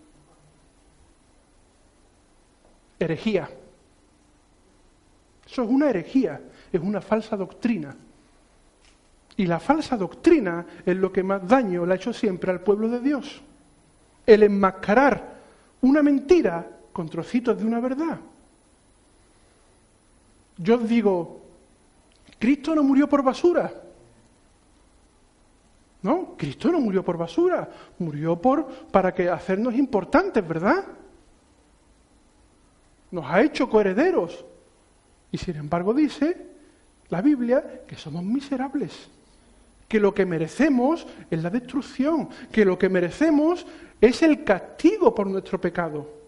Herejía. 2.99 3.51
Eso 5.47 5.63
es 5.65 5.69
una 5.69 5.91
herejía, 5.91 6.41
es 6.73 6.81
una 6.81 7.01
falsa 7.01 7.37
doctrina. 7.37 7.95
Y 9.37 9.47
la 9.47 9.61
falsa 9.61 9.97
doctrina 9.97 10.65
es 10.85 10.97
lo 10.97 11.13
que 11.13 11.23
más 11.23 11.47
daño 11.47 11.85
le 11.85 11.93
ha 11.93 11.97
hecho 11.97 12.13
siempre 12.13 12.51
al 12.51 12.61
pueblo 12.61 12.89
de 12.89 13.01
Dios. 13.01 13.43
El 14.25 14.43
enmascarar 14.45 15.33
una 15.81 16.03
mentira 16.03 16.67
con 16.93 17.09
trocitos 17.09 17.59
de 17.59 17.65
una 17.65 17.81
verdad. 17.81 18.19
Yo 20.57 20.79
digo, 20.79 21.41
Cristo 22.39 22.75
no 22.75 22.83
murió 22.83 23.09
por 23.09 23.23
basura. 23.23 23.73
No, 26.03 26.35
Cristo 26.37 26.73
no 26.73 26.81
murió 26.81 27.05
por 27.05 27.17
basura, 27.17 27.69
murió 27.99 28.41
por 28.41 28.67
para 28.91 29.15
que 29.15 29.29
hacernos 29.29 29.75
importantes, 29.75 30.47
¿verdad? 30.47 30.85
Nos 33.13 33.25
ha 33.27 33.41
hecho 33.41 33.71
coherederos. 33.71 34.45
Y 35.31 35.39
sin 35.39 35.57
embargo 35.57 35.95
dice 35.95 36.49
la 37.09 37.23
Biblia 37.23 37.83
que 37.87 37.97
somos 37.97 38.25
miserables, 38.25 39.09
que 39.87 40.01
lo 40.01 40.13
que 40.13 40.27
merecemos 40.27 41.07
es 41.31 41.43
la 41.43 41.51
destrucción, 41.51 42.29
que 42.51 42.65
lo 42.65 42.79
que 42.79 42.89
merecemos 42.89 43.65
es 44.01 44.23
el 44.23 44.43
castigo 44.43 45.15
por 45.15 45.29
nuestro 45.29 45.61
pecado. 45.61 46.22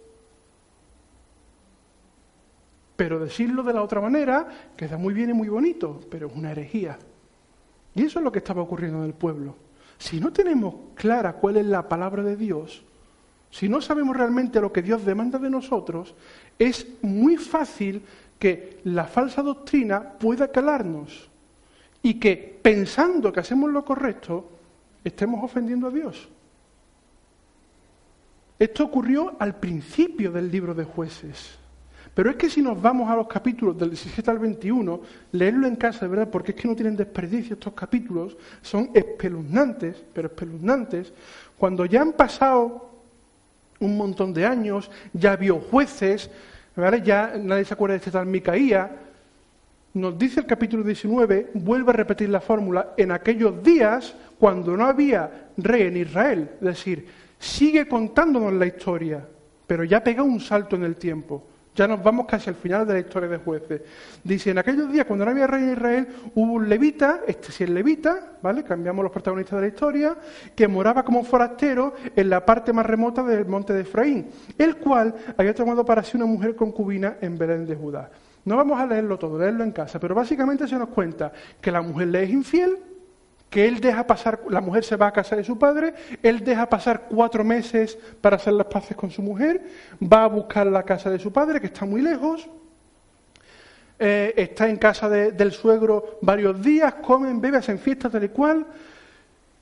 Pero 2.96 3.18
decirlo 3.18 3.62
de 3.62 3.72
la 3.72 3.82
otra 3.82 4.00
manera 4.00 4.46
queda 4.76 4.96
muy 4.96 5.14
bien 5.14 5.30
y 5.30 5.34
muy 5.34 5.48
bonito, 5.48 6.00
pero 6.10 6.28
es 6.28 6.34
una 6.34 6.52
herejía. 6.52 6.98
Y 7.94 8.04
eso 8.04 8.18
es 8.18 8.24
lo 8.24 8.32
que 8.32 8.38
estaba 8.38 8.62
ocurriendo 8.62 8.98
en 8.98 9.04
el 9.04 9.14
pueblo. 9.14 9.56
Si 9.98 10.20
no 10.20 10.32
tenemos 10.32 10.74
clara 10.94 11.34
cuál 11.34 11.56
es 11.56 11.66
la 11.66 11.88
palabra 11.88 12.22
de 12.22 12.36
Dios, 12.36 12.82
si 13.50 13.68
no 13.68 13.80
sabemos 13.80 14.16
realmente 14.16 14.60
lo 14.60 14.72
que 14.72 14.82
Dios 14.82 15.04
demanda 15.04 15.38
de 15.38 15.50
nosotros, 15.50 16.14
es 16.58 16.86
muy 17.02 17.36
fácil 17.36 18.02
que 18.38 18.80
la 18.84 19.04
falsa 19.04 19.42
doctrina 19.42 20.02
pueda 20.02 20.48
calarnos 20.48 21.28
y 22.02 22.14
que 22.14 22.58
pensando 22.60 23.32
que 23.32 23.40
hacemos 23.40 23.70
lo 23.70 23.84
correcto, 23.84 24.50
estemos 25.04 25.42
ofendiendo 25.42 25.86
a 25.86 25.90
Dios. 25.90 26.28
Esto 28.58 28.84
ocurrió 28.84 29.36
al 29.38 29.56
principio 29.56 30.32
del 30.32 30.50
libro 30.50 30.74
de 30.74 30.84
jueces. 30.84 31.58
Pero 32.14 32.30
es 32.30 32.36
que 32.36 32.48
si 32.48 32.62
nos 32.62 32.80
vamos 32.80 33.10
a 33.10 33.16
los 33.16 33.26
capítulos 33.26 33.76
del 33.76 33.90
17 33.90 34.30
al 34.30 34.38
21, 34.38 35.00
leerlo 35.32 35.66
en 35.66 35.74
casa, 35.74 36.06
verdad, 36.06 36.30
porque 36.30 36.52
es 36.52 36.56
que 36.56 36.68
no 36.68 36.76
tienen 36.76 36.96
desperdicio 36.96 37.54
estos 37.54 37.74
capítulos, 37.74 38.36
son 38.62 38.90
espeluznantes, 38.94 39.96
pero 40.12 40.28
espeluznantes, 40.28 41.12
cuando 41.58 41.84
ya 41.86 42.02
han 42.02 42.12
pasado 42.12 42.88
un 43.80 43.96
montón 43.96 44.32
de 44.32 44.46
años, 44.46 44.90
ya 45.12 45.34
vio 45.34 45.58
jueces, 45.58 46.30
¿vale? 46.76 47.02
ya 47.02 47.34
nadie 47.36 47.64
se 47.64 47.74
acuerda 47.74 47.94
de 47.94 47.98
este 47.98 48.12
tal 48.12 48.26
Micaía, 48.26 48.92
nos 49.94 50.16
dice 50.16 50.40
el 50.40 50.46
capítulo 50.46 50.84
19, 50.84 51.50
vuelve 51.54 51.90
a 51.90 51.94
repetir 51.94 52.28
la 52.28 52.40
fórmula, 52.40 52.94
en 52.96 53.10
aquellos 53.10 53.62
días 53.62 54.14
cuando 54.38 54.76
no 54.76 54.86
había 54.86 55.48
rey 55.56 55.82
en 55.82 55.96
Israel, 55.96 56.50
es 56.60 56.66
decir, 56.66 57.08
sigue 57.40 57.88
contándonos 57.88 58.52
la 58.52 58.66
historia, 58.66 59.26
pero 59.66 59.82
ya 59.82 60.02
pega 60.02 60.22
un 60.22 60.38
salto 60.40 60.76
en 60.76 60.84
el 60.84 60.96
tiempo. 60.96 61.42
Ya 61.74 61.88
nos 61.88 62.02
vamos 62.02 62.26
casi 62.26 62.50
al 62.50 62.54
final 62.54 62.86
de 62.86 62.94
la 62.94 63.00
historia 63.00 63.28
de 63.28 63.38
jueces. 63.38 63.82
Dice, 64.22 64.50
en 64.50 64.58
aquellos 64.58 64.92
días, 64.92 65.06
cuando 65.06 65.24
no 65.24 65.32
había 65.32 65.46
rey 65.46 65.64
en 65.64 65.72
Israel, 65.72 66.08
hubo 66.34 66.52
un 66.52 66.68
levita, 66.68 67.22
este 67.26 67.50
sí 67.50 67.64
es 67.64 67.70
levita, 67.70 68.34
¿vale? 68.42 68.62
Cambiamos 68.62 69.02
los 69.02 69.10
protagonistas 69.10 69.56
de 69.56 69.62
la 69.62 69.68
historia, 69.68 70.16
que 70.54 70.68
moraba 70.68 71.04
como 71.04 71.24
forastero 71.24 71.94
en 72.14 72.30
la 72.30 72.46
parte 72.46 72.72
más 72.72 72.86
remota 72.86 73.24
del 73.24 73.46
monte 73.46 73.72
de 73.72 73.80
Efraín, 73.80 74.28
el 74.56 74.76
cual 74.76 75.14
había 75.36 75.52
tomado 75.52 75.84
para 75.84 76.04
sí 76.04 76.16
una 76.16 76.26
mujer 76.26 76.54
concubina 76.54 77.16
en 77.20 77.36
Belén 77.36 77.66
de 77.66 77.74
Judá. 77.74 78.08
No 78.44 78.56
vamos 78.56 78.78
a 78.78 78.86
leerlo 78.86 79.18
todo, 79.18 79.38
leerlo 79.38 79.64
en 79.64 79.72
casa, 79.72 79.98
pero 79.98 80.14
básicamente 80.14 80.68
se 80.68 80.78
nos 80.78 80.90
cuenta 80.90 81.32
que 81.60 81.72
la 81.72 81.82
mujer 81.82 82.08
le 82.08 82.22
es 82.22 82.30
infiel, 82.30 82.78
que 83.54 83.68
él 83.68 83.78
deja 83.78 84.04
pasar, 84.04 84.40
la 84.50 84.60
mujer 84.60 84.82
se 84.82 84.96
va 84.96 85.06
a 85.06 85.12
casa 85.12 85.36
de 85.36 85.44
su 85.44 85.56
padre, 85.56 85.94
él 86.24 86.42
deja 86.42 86.68
pasar 86.68 87.02
cuatro 87.08 87.44
meses 87.44 87.96
para 88.20 88.34
hacer 88.34 88.52
las 88.52 88.66
paces 88.66 88.96
con 88.96 89.12
su 89.12 89.22
mujer, 89.22 89.62
va 90.02 90.24
a 90.24 90.26
buscar 90.26 90.66
la 90.66 90.82
casa 90.82 91.08
de 91.08 91.20
su 91.20 91.32
padre, 91.32 91.60
que 91.60 91.68
está 91.68 91.84
muy 91.86 92.02
lejos, 92.02 92.48
eh, 94.00 94.34
está 94.36 94.68
en 94.68 94.76
casa 94.76 95.08
del 95.08 95.52
suegro 95.52 96.18
varios 96.20 96.60
días, 96.60 96.94
comen, 96.94 97.40
beben, 97.40 97.60
hacen 97.60 97.78
fiestas 97.78 98.10
tal 98.10 98.24
y 98.24 98.30
cual, 98.30 98.66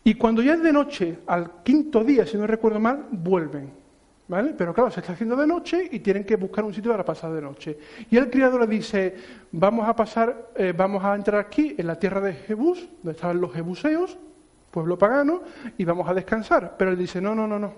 y 0.03 0.15
cuando 0.15 0.41
ya 0.41 0.55
es 0.55 0.63
de 0.63 0.73
noche, 0.73 1.19
al 1.27 1.63
quinto 1.63 2.03
día, 2.03 2.25
si 2.27 2.39
no 2.39 2.47
recuerdo 2.47 2.81
mal, 2.81 3.09
vuelven. 3.11 3.82
Pero 4.29 4.73
claro, 4.73 4.91
se 4.91 5.01
está 5.01 5.13
haciendo 5.13 5.37
de 5.37 5.47
noche 5.47 5.89
y 5.91 6.01
tienen 6.01 6.25
que 6.25 6.37
buscar 6.37 6.65
un 6.65 6.73
sitio 6.73 6.91
para 6.91 7.05
pasar 7.05 7.33
de 7.33 7.43
noche. 7.43 7.79
Y 8.11 8.17
el 8.17 8.31
criado 8.31 8.59
le 8.59 8.67
dice, 8.67 9.15
vamos 9.51 9.87
a 9.87 9.95
pasar, 9.95 10.51
eh, 10.55 10.73
vamos 10.75 11.05
a 11.05 11.15
entrar 11.15 11.41
aquí 11.41 11.75
en 11.77 11.87
la 11.87 11.99
tierra 11.99 12.21
de 12.21 12.35
Jebús, 12.35 12.89
donde 13.03 13.17
estaban 13.17 13.41
los 13.41 13.53
jebuseos, 13.53 14.17
pueblo 14.71 14.97
pagano, 14.97 15.43
y 15.77 15.85
vamos 15.85 16.09
a 16.09 16.15
descansar. 16.15 16.77
Pero 16.79 16.93
él 16.93 16.99
dice, 16.99 17.21
no, 17.21 17.35
no, 17.35 17.47
no, 17.47 17.59
no. 17.59 17.75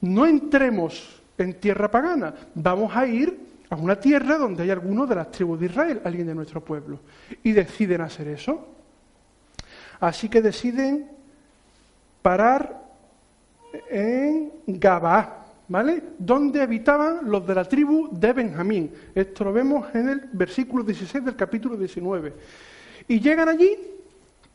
No 0.00 0.26
entremos 0.26 1.22
en 1.36 1.54
tierra 1.60 1.90
pagana, 1.90 2.34
vamos 2.54 2.96
a 2.96 3.06
ir 3.06 3.38
a 3.70 3.76
una 3.76 3.96
tierra 3.96 4.38
donde 4.38 4.62
hay 4.62 4.70
alguno 4.70 5.06
de 5.06 5.14
las 5.14 5.30
tribus 5.30 5.60
de 5.60 5.66
Israel, 5.66 6.00
alguien 6.04 6.26
de 6.26 6.34
nuestro 6.34 6.64
pueblo. 6.64 7.00
Y 7.42 7.52
deciden 7.52 8.00
hacer 8.00 8.28
eso. 8.28 8.66
Así 10.00 10.28
que 10.28 10.40
deciden 10.40 11.08
parar 12.22 12.82
en 13.90 14.52
Gabá, 14.66 15.37
¿vale? 15.68 16.02
Donde 16.18 16.62
habitaban 16.62 17.20
los 17.30 17.46
de 17.46 17.54
la 17.54 17.64
tribu 17.64 18.08
de 18.12 18.32
Benjamín. 18.32 18.90
Esto 19.14 19.44
lo 19.44 19.52
vemos 19.52 19.86
en 19.94 20.08
el 20.08 20.22
versículo 20.32 20.82
16 20.82 21.24
del 21.24 21.36
capítulo 21.36 21.76
19. 21.76 22.32
Y 23.06 23.20
llegan 23.20 23.48
allí 23.48 23.76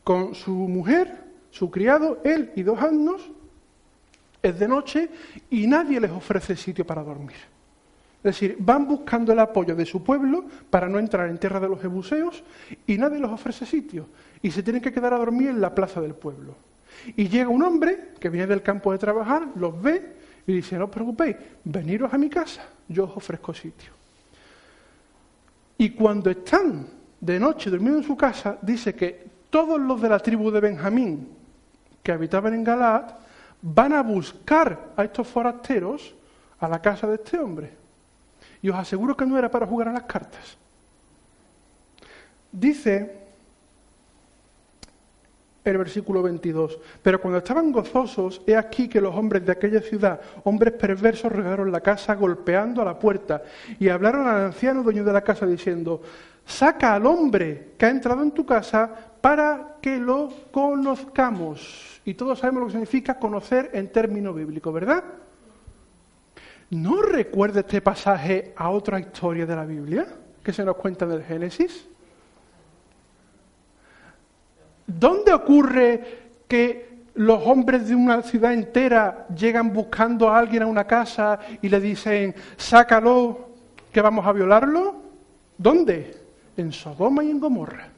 con 0.02 0.34
su 0.34 0.52
mujer, 0.52 1.12
su 1.50 1.70
criado, 1.70 2.20
él 2.24 2.52
y 2.56 2.62
dos 2.62 2.80
años, 2.80 3.30
es 4.42 4.58
de 4.58 4.68
noche 4.68 5.08
y 5.48 5.66
nadie 5.66 5.98
les 6.00 6.10
ofrece 6.10 6.54
sitio 6.56 6.86
para 6.86 7.02
dormir. 7.02 7.36
Es 8.18 8.34
decir, 8.34 8.56
van 8.58 8.86
buscando 8.86 9.32
el 9.32 9.38
apoyo 9.38 9.74
de 9.74 9.86
su 9.86 10.02
pueblo 10.02 10.44
para 10.70 10.88
no 10.88 10.98
entrar 10.98 11.28
en 11.28 11.38
tierra 11.38 11.60
de 11.60 11.68
los 11.68 11.80
jebuseos 11.80 12.42
y 12.86 12.98
nadie 12.98 13.20
les 13.20 13.30
ofrece 13.30 13.66
sitio. 13.66 14.08
Y 14.42 14.50
se 14.50 14.62
tienen 14.62 14.82
que 14.82 14.92
quedar 14.92 15.14
a 15.14 15.18
dormir 15.18 15.48
en 15.48 15.60
la 15.60 15.74
plaza 15.74 16.00
del 16.00 16.14
pueblo. 16.14 16.56
Y 17.16 17.28
llega 17.28 17.48
un 17.48 17.62
hombre 17.62 18.12
que 18.20 18.30
viene 18.30 18.46
del 18.46 18.62
campo 18.62 18.92
de 18.92 18.98
trabajar, 18.98 19.48
los 19.56 19.80
ve 19.80 20.23
y 20.46 20.52
dice, 20.52 20.76
no 20.76 20.84
os 20.84 20.90
preocupéis, 20.90 21.36
veniros 21.64 22.12
a 22.12 22.18
mi 22.18 22.28
casa, 22.28 22.64
yo 22.88 23.04
os 23.04 23.16
ofrezco 23.16 23.54
sitio. 23.54 23.92
Y 25.78 25.90
cuando 25.90 26.30
están 26.30 26.86
de 27.20 27.40
noche 27.40 27.70
durmiendo 27.70 27.98
en 27.98 28.06
su 28.06 28.16
casa, 28.16 28.58
dice 28.60 28.94
que 28.94 29.26
todos 29.50 29.80
los 29.80 30.00
de 30.00 30.08
la 30.08 30.18
tribu 30.18 30.50
de 30.50 30.60
Benjamín 30.60 31.28
que 32.02 32.12
habitaban 32.12 32.54
en 32.54 32.64
Galaad 32.64 33.14
van 33.62 33.94
a 33.94 34.02
buscar 34.02 34.92
a 34.96 35.04
estos 35.04 35.26
forasteros 35.26 36.14
a 36.60 36.68
la 36.68 36.80
casa 36.80 37.06
de 37.06 37.14
este 37.14 37.38
hombre. 37.38 37.70
Y 38.60 38.68
os 38.68 38.76
aseguro 38.76 39.16
que 39.16 39.24
no 39.24 39.38
era 39.38 39.50
para 39.50 39.66
jugar 39.66 39.88
a 39.88 39.92
las 39.92 40.04
cartas. 40.04 40.56
Dice 42.52 43.23
el 45.64 45.78
versículo 45.78 46.22
22. 46.22 46.78
Pero 47.02 47.20
cuando 47.20 47.38
estaban 47.38 47.72
gozosos, 47.72 48.42
he 48.46 48.56
aquí 48.56 48.88
que 48.88 49.00
los 49.00 49.14
hombres 49.14 49.44
de 49.46 49.52
aquella 49.52 49.80
ciudad, 49.80 50.20
hombres 50.44 50.74
perversos, 50.74 51.32
regaron 51.32 51.72
la 51.72 51.80
casa 51.80 52.14
golpeando 52.14 52.82
a 52.82 52.84
la 52.84 52.98
puerta 52.98 53.42
y 53.78 53.88
hablaron 53.88 54.26
al 54.26 54.46
anciano 54.46 54.82
dueño 54.82 55.04
de 55.04 55.12
la 55.12 55.22
casa 55.22 55.46
diciendo, 55.46 56.02
saca 56.44 56.94
al 56.94 57.06
hombre 57.06 57.72
que 57.78 57.86
ha 57.86 57.90
entrado 57.90 58.22
en 58.22 58.32
tu 58.32 58.44
casa 58.44 58.90
para 59.20 59.76
que 59.80 59.98
lo 59.98 60.30
conozcamos. 60.50 62.00
Y 62.04 62.14
todos 62.14 62.38
sabemos 62.38 62.60
lo 62.60 62.66
que 62.66 62.72
significa 62.72 63.18
conocer 63.18 63.70
en 63.72 63.90
término 63.90 64.34
bíblico, 64.34 64.70
¿verdad? 64.70 65.02
¿No 66.70 67.00
recuerda 67.00 67.60
este 67.60 67.80
pasaje 67.80 68.52
a 68.56 68.70
otra 68.70 69.00
historia 69.00 69.46
de 69.46 69.56
la 69.56 69.64
Biblia 69.64 70.06
que 70.42 70.52
se 70.52 70.64
nos 70.64 70.76
cuenta 70.76 71.06
del 71.06 71.22
Génesis? 71.22 71.86
¿Dónde 74.86 75.32
ocurre 75.32 76.22
que 76.46 76.94
los 77.14 77.46
hombres 77.46 77.88
de 77.88 77.94
una 77.94 78.22
ciudad 78.22 78.52
entera 78.52 79.26
llegan 79.34 79.72
buscando 79.72 80.28
a 80.28 80.38
alguien 80.38 80.62
a 80.62 80.66
una 80.66 80.86
casa 80.86 81.38
y 81.62 81.68
le 81.68 81.80
dicen, 81.80 82.34
sácalo, 82.56 83.48
que 83.92 84.00
vamos 84.00 84.26
a 84.26 84.32
violarlo? 84.32 84.96
¿Dónde? 85.56 86.16
En 86.56 86.72
Sodoma 86.72 87.24
y 87.24 87.30
en 87.30 87.40
Gomorra. 87.40 87.88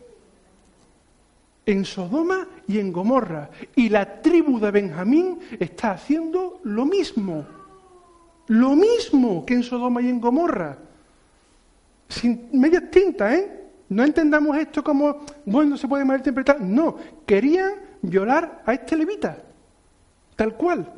En 1.64 1.84
Sodoma 1.84 2.46
y 2.68 2.78
en 2.78 2.92
Gomorra. 2.92 3.50
Y 3.74 3.88
la 3.88 4.20
tribu 4.20 4.60
de 4.60 4.70
Benjamín 4.70 5.38
está 5.58 5.92
haciendo 5.92 6.60
lo 6.64 6.84
mismo. 6.84 7.44
Lo 8.48 8.76
mismo 8.76 9.44
que 9.44 9.54
en 9.54 9.62
Sodoma 9.62 10.02
y 10.02 10.08
en 10.08 10.20
Gomorra. 10.20 10.78
Sin 12.08 12.48
media 12.52 12.88
tinta, 12.88 13.34
¿eh? 13.34 13.65
No 13.88 14.04
entendamos 14.04 14.56
esto 14.56 14.82
como, 14.82 15.20
bueno, 15.44 15.76
se 15.76 15.86
puede 15.86 16.04
malinterpretar. 16.04 16.60
No, 16.60 16.96
querían 17.24 17.74
violar 18.02 18.62
a 18.66 18.72
este 18.72 18.96
levita, 18.96 19.38
tal 20.34 20.54
cual. 20.54 20.92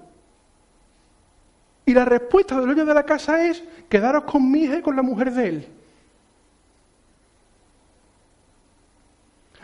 Y 1.84 1.94
la 1.94 2.04
respuesta 2.04 2.56
del 2.56 2.66
dueño 2.66 2.84
de 2.84 2.94
la 2.94 3.04
casa 3.04 3.46
es, 3.46 3.62
quedaros 3.88 4.24
con 4.24 4.50
mi 4.50 4.64
hija 4.64 4.78
y 4.78 4.82
con 4.82 4.96
la 4.96 5.02
mujer 5.02 5.32
de 5.32 5.48
él. 5.48 5.68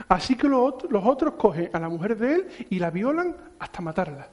Así 0.09 0.37
que 0.37 0.49
los, 0.49 0.75
otros 0.93 1.35
cogen 1.35 1.71
a 1.73 1.79
la 1.79 1.89
mujer 1.89 2.17
de 2.17 2.35
él 2.35 2.49
y 2.71 2.79
la 2.79 2.91
violan 2.91 3.37
hasta 3.59 3.81
matarla. 3.81 4.29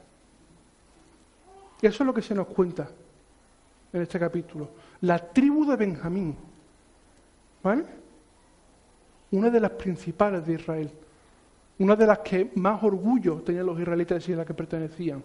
Y 1.82 1.88
eso 1.88 2.04
es 2.04 2.08
lo 2.08 2.14
que 2.14 2.22
se 2.22 2.36
nos 2.36 2.48
cuenta 2.48 2.90
en 3.94 4.02
este 4.02 4.20
capítulo. 4.20 4.70
La 5.02 5.20
tribu 5.20 5.66
de 5.66 5.76
Benjamín. 5.76 6.36
¿Vale? 7.64 8.01
Una 9.32 9.50
de 9.50 9.60
las 9.60 9.72
principales 9.72 10.46
de 10.46 10.54
Israel, 10.54 10.92
una 11.80 11.96
de 11.96 12.06
las 12.06 12.20
que 12.20 12.52
más 12.56 12.84
orgullo 12.84 13.36
tenían 13.38 13.66
los 13.66 13.80
israelitas 13.80 14.28
y 14.28 14.34
a 14.34 14.38
la 14.38 14.46
que 14.46 14.54
pertenecían. 14.54 15.24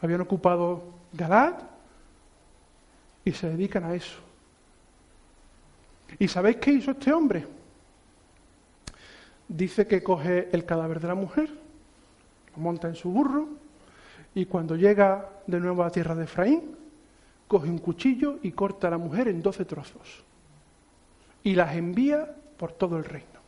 Habían 0.00 0.20
ocupado 0.20 0.82
Galad 1.12 1.54
y 3.24 3.32
se 3.32 3.50
dedican 3.50 3.84
a 3.84 3.94
eso. 3.94 4.18
¿Y 6.18 6.28
sabéis 6.28 6.56
qué 6.56 6.72
hizo 6.72 6.92
este 6.92 7.12
hombre? 7.12 7.46
Dice 9.48 9.86
que 9.86 10.02
coge 10.02 10.48
el 10.52 10.64
cadáver 10.64 11.00
de 11.00 11.08
la 11.08 11.14
mujer, 11.14 11.50
lo 12.56 12.62
monta 12.62 12.88
en 12.88 12.94
su 12.94 13.10
burro 13.10 13.48
y 14.34 14.46
cuando 14.46 14.76
llega 14.76 15.28
de 15.46 15.58
nuevo 15.58 15.82
a 15.82 15.86
la 15.86 15.92
tierra 15.92 16.14
de 16.14 16.24
Efraín, 16.24 16.76
coge 17.46 17.68
un 17.68 17.78
cuchillo 17.78 18.38
y 18.42 18.52
corta 18.52 18.88
a 18.88 18.90
la 18.90 18.98
mujer 18.98 19.28
en 19.28 19.42
doce 19.42 19.64
trozos 19.64 20.24
y 21.42 21.54
las 21.54 21.74
envía 21.74 22.34
por 22.58 22.72
todo 22.72 22.96
el 22.96 23.04
reino. 23.04 23.38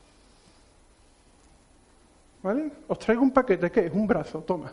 ¿Vale? 2.43 2.71
Os 2.89 2.99
traigo 2.99 3.23
un 3.23 3.31
paquete, 3.31 3.71
¿qué 3.71 3.87
es? 3.87 3.93
Un 3.93 4.07
brazo, 4.07 4.41
toma. 4.41 4.73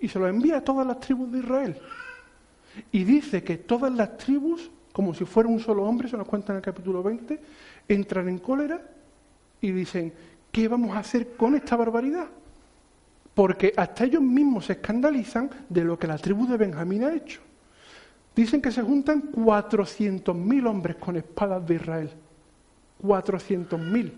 Y 0.00 0.08
se 0.08 0.18
lo 0.18 0.28
envía 0.28 0.58
a 0.58 0.60
todas 0.60 0.86
las 0.86 1.00
tribus 1.00 1.32
de 1.32 1.38
Israel. 1.38 1.80
Y 2.92 3.04
dice 3.04 3.42
que 3.42 3.56
todas 3.56 3.92
las 3.92 4.18
tribus, 4.18 4.70
como 4.92 5.14
si 5.14 5.24
fuera 5.24 5.48
un 5.48 5.60
solo 5.60 5.84
hombre, 5.84 6.08
se 6.08 6.16
nos 6.16 6.26
cuenta 6.26 6.52
en 6.52 6.56
el 6.56 6.62
capítulo 6.62 7.02
20, 7.02 7.40
entran 7.88 8.28
en 8.28 8.38
cólera 8.38 8.82
y 9.60 9.70
dicen, 9.70 10.12
¿qué 10.52 10.68
vamos 10.68 10.94
a 10.94 10.98
hacer 10.98 11.36
con 11.36 11.54
esta 11.54 11.76
barbaridad? 11.76 12.28
porque 13.34 13.72
hasta 13.76 14.04
ellos 14.04 14.22
mismos 14.22 14.66
se 14.66 14.74
escandalizan 14.74 15.50
de 15.68 15.84
lo 15.84 15.98
que 15.98 16.06
la 16.06 16.18
tribu 16.18 16.46
de 16.46 16.56
Benjamín 16.56 17.04
ha 17.04 17.14
hecho. 17.14 17.40
Dicen 18.34 18.62
que 18.62 18.70
se 18.70 18.82
juntan 18.82 19.30
400.000 19.32 20.66
hombres 20.68 20.96
con 20.96 21.16
espadas 21.16 21.66
de 21.66 21.74
Israel. 21.74 22.10
400.000. 23.04 24.12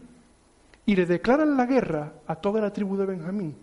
Y 0.87 0.97
le 0.97 1.05
declaran 1.05 1.57
la 1.57 1.67
guerra 1.67 2.13
a 2.27 2.37
toda 2.37 2.61
la 2.61 2.73
tribu 2.73 2.97
de 2.97 3.07
Benjamín. 3.07 3.55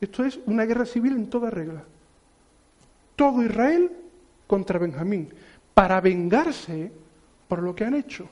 Esto 0.00 0.24
es 0.24 0.40
una 0.46 0.64
guerra 0.64 0.86
civil 0.86 1.12
en 1.12 1.28
toda 1.28 1.50
regla. 1.50 1.84
Todo 3.14 3.42
Israel 3.42 3.92
contra 4.46 4.78
Benjamín, 4.78 5.28
para 5.74 6.00
vengarse 6.00 6.90
por 7.46 7.62
lo 7.62 7.74
que 7.74 7.84
han 7.84 7.94
hecho. 7.94 8.28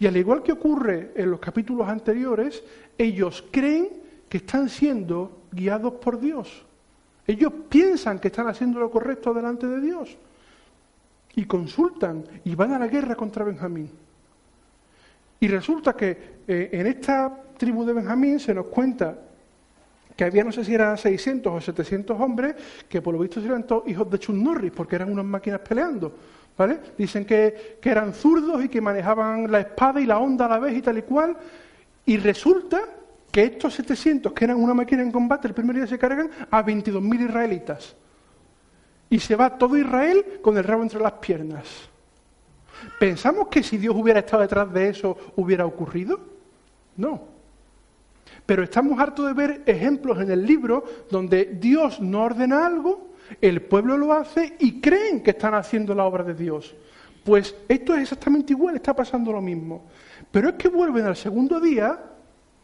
Y 0.00 0.06
al 0.06 0.16
igual 0.16 0.42
que 0.42 0.52
ocurre 0.52 1.12
en 1.14 1.30
los 1.30 1.40
capítulos 1.40 1.88
anteriores, 1.88 2.62
ellos 2.96 3.44
creen 3.50 3.88
que 4.28 4.38
están 4.38 4.68
siendo 4.68 5.42
guiados 5.52 5.94
por 5.94 6.18
Dios. 6.18 6.64
Ellos 7.26 7.52
piensan 7.68 8.18
que 8.18 8.28
están 8.28 8.48
haciendo 8.48 8.80
lo 8.80 8.90
correcto 8.90 9.34
delante 9.34 9.66
de 9.66 9.80
Dios. 9.80 10.16
Y 11.34 11.44
consultan 11.44 12.24
y 12.44 12.54
van 12.54 12.72
a 12.72 12.78
la 12.78 12.88
guerra 12.88 13.14
contra 13.14 13.44
Benjamín. 13.44 13.90
Y 15.40 15.48
resulta 15.48 15.94
que 15.94 16.40
eh, 16.46 16.70
en 16.72 16.86
esta 16.86 17.32
tribu 17.56 17.84
de 17.84 17.92
Benjamín 17.92 18.40
se 18.40 18.54
nos 18.54 18.66
cuenta 18.66 19.16
que 20.16 20.24
había 20.24 20.42
no 20.42 20.50
sé 20.50 20.64
si 20.64 20.74
eran 20.74 20.98
600 20.98 21.52
o 21.52 21.60
700 21.60 22.20
hombres 22.20 22.56
que 22.88 23.00
por 23.00 23.14
lo 23.14 23.20
visto 23.20 23.38
eran 23.38 23.64
todos 23.64 23.86
hijos 23.88 24.10
de 24.10 24.18
Chuck 24.18 24.34
porque 24.74 24.96
eran 24.96 25.12
unas 25.12 25.24
máquinas 25.24 25.60
peleando. 25.60 26.12
¿vale? 26.56 26.80
Dicen 26.98 27.24
que, 27.24 27.78
que 27.80 27.88
eran 27.88 28.12
zurdos 28.12 28.64
y 28.64 28.68
que 28.68 28.80
manejaban 28.80 29.50
la 29.50 29.60
espada 29.60 30.00
y 30.00 30.06
la 30.06 30.18
onda 30.18 30.46
a 30.46 30.48
la 30.48 30.58
vez 30.58 30.76
y 30.76 30.82
tal 30.82 30.98
y 30.98 31.02
cual. 31.02 31.36
Y 32.04 32.16
resulta 32.16 32.80
que 33.30 33.44
estos 33.44 33.74
700, 33.74 34.32
que 34.32 34.44
eran 34.44 34.56
una 34.56 34.74
máquina 34.74 35.02
en 35.02 35.12
combate, 35.12 35.46
el 35.46 35.54
primer 35.54 35.76
día 35.76 35.86
se 35.86 35.98
cargan 35.98 36.30
a 36.50 36.64
22.000 36.64 37.28
israelitas. 37.28 37.94
Y 39.10 39.18
se 39.18 39.36
va 39.36 39.56
todo 39.56 39.76
Israel 39.76 40.40
con 40.42 40.56
el 40.58 40.64
rabo 40.64 40.82
entre 40.82 41.00
las 41.00 41.12
piernas. 41.12 41.66
¿Pensamos 42.98 43.48
que 43.48 43.62
si 43.62 43.76
Dios 43.76 43.94
hubiera 43.96 44.20
estado 44.20 44.42
detrás 44.42 44.72
de 44.72 44.88
eso 44.88 45.16
hubiera 45.36 45.66
ocurrido? 45.66 46.20
No. 46.96 47.22
Pero 48.44 48.62
estamos 48.62 48.98
hartos 48.98 49.26
de 49.26 49.32
ver 49.32 49.62
ejemplos 49.66 50.20
en 50.20 50.30
el 50.30 50.44
libro 50.44 50.84
donde 51.10 51.44
Dios 51.44 52.00
no 52.00 52.22
ordena 52.22 52.66
algo, 52.66 53.08
el 53.40 53.62
pueblo 53.62 53.96
lo 53.96 54.12
hace 54.12 54.56
y 54.58 54.80
creen 54.80 55.22
que 55.22 55.30
están 55.30 55.54
haciendo 55.54 55.94
la 55.94 56.04
obra 56.04 56.24
de 56.24 56.34
Dios. 56.34 56.74
Pues 57.24 57.54
esto 57.68 57.94
es 57.94 58.02
exactamente 58.02 58.52
igual, 58.52 58.76
está 58.76 58.94
pasando 58.94 59.32
lo 59.32 59.42
mismo. 59.42 59.84
Pero 60.30 60.50
es 60.50 60.54
que 60.54 60.68
vuelven 60.68 61.06
al 61.06 61.16
segundo 61.16 61.60
día 61.60 61.98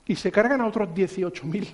y 0.07 0.17
se 0.17 0.33
cargan 0.33 0.61
a 0.61 0.67
otros 0.67 0.89
18.000. 0.89 1.67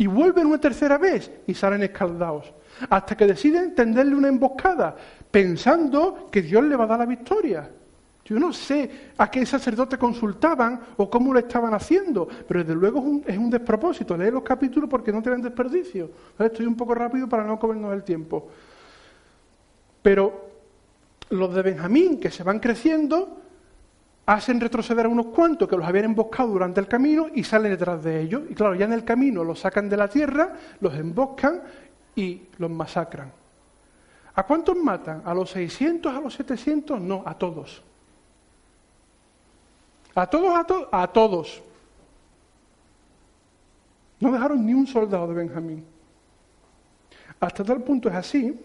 Y 0.00 0.06
vuelven 0.06 0.46
una 0.46 0.58
tercera 0.58 0.96
vez 0.96 1.30
y 1.46 1.52
salen 1.52 1.82
escaldados. 1.82 2.50
Hasta 2.88 3.14
que 3.14 3.26
deciden 3.26 3.74
tenderle 3.74 4.14
una 4.14 4.28
emboscada, 4.28 4.96
pensando 5.30 6.30
que 6.32 6.40
Dios 6.40 6.64
le 6.64 6.74
va 6.74 6.84
a 6.84 6.86
dar 6.86 7.00
la 7.00 7.04
victoria. 7.04 7.70
Yo 8.24 8.38
no 8.38 8.50
sé 8.50 9.10
a 9.18 9.30
qué 9.30 9.44
sacerdote 9.44 9.98
consultaban 9.98 10.80
o 10.96 11.10
cómo 11.10 11.34
lo 11.34 11.38
estaban 11.38 11.74
haciendo, 11.74 12.26
pero 12.48 12.60
desde 12.60 12.74
luego 12.74 13.20
es 13.26 13.36
un, 13.36 13.50
despropósito. 13.50 14.16
Leer 14.16 14.32
los 14.32 14.42
capítulos 14.42 14.88
porque 14.88 15.12
no 15.12 15.20
tienen 15.20 15.42
desperdicio. 15.42 16.10
Estoy 16.38 16.64
un 16.64 16.76
poco 16.76 16.94
rápido 16.94 17.28
para 17.28 17.44
no 17.44 17.58
comernos 17.58 17.92
el 17.92 18.02
tiempo. 18.02 18.48
Pero 20.00 20.48
los 21.28 21.54
de 21.54 21.60
Benjamín, 21.60 22.18
que 22.18 22.30
se 22.30 22.42
van 22.42 22.58
creciendo, 22.58 23.42
hacen 24.34 24.60
retroceder 24.60 25.06
a 25.06 25.08
unos 25.08 25.26
cuantos 25.26 25.68
que 25.68 25.76
los 25.76 25.84
habían 25.84 26.04
emboscado 26.04 26.50
durante 26.50 26.78
el 26.78 26.86
camino 26.86 27.26
y 27.34 27.42
salen 27.42 27.72
detrás 27.72 28.04
de 28.04 28.20
ellos. 28.20 28.42
Y 28.48 28.54
claro, 28.54 28.76
ya 28.76 28.84
en 28.84 28.92
el 28.92 29.04
camino 29.04 29.42
los 29.42 29.58
sacan 29.58 29.88
de 29.88 29.96
la 29.96 30.06
tierra, 30.06 30.52
los 30.80 30.94
emboscan 30.94 31.60
y 32.14 32.42
los 32.58 32.70
masacran. 32.70 33.32
¿A 34.32 34.44
cuántos 34.44 34.76
matan? 34.76 35.22
¿A 35.24 35.34
los 35.34 35.50
600, 35.50 36.14
a 36.14 36.20
los 36.20 36.34
700? 36.34 37.00
No, 37.00 37.24
a 37.26 37.36
todos. 37.36 37.82
A 40.14 40.26
todos, 40.28 40.56
a, 40.56 40.64
todos, 40.64 40.88
a 40.92 41.06
todos. 41.08 41.62
No 44.20 44.30
dejaron 44.30 44.64
ni 44.64 44.74
un 44.74 44.86
soldado 44.86 45.26
de 45.26 45.34
Benjamín. 45.34 45.84
Hasta 47.40 47.64
tal 47.64 47.82
punto 47.82 48.08
es 48.08 48.14
así, 48.14 48.56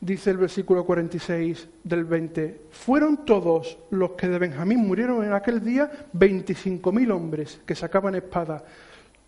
dice 0.00 0.30
el 0.30 0.38
versículo 0.38 0.84
46 0.84 1.68
del 1.84 2.04
20, 2.04 2.60
fueron 2.70 3.24
todos 3.24 3.78
los 3.90 4.12
que 4.12 4.28
de 4.28 4.38
Benjamín 4.38 4.78
murieron 4.78 5.24
en 5.24 5.32
aquel 5.32 5.62
día 5.62 5.90
25.000 6.14 7.12
hombres 7.12 7.60
que 7.66 7.74
sacaban 7.74 8.14
espada, 8.14 8.64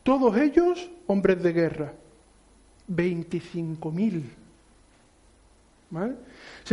todos 0.03 0.37
ellos 0.37 0.91
hombres 1.07 1.43
de 1.43 1.53
guerra. 1.53 1.93
25.000. 2.89 4.23
¿Vale? 5.91 6.15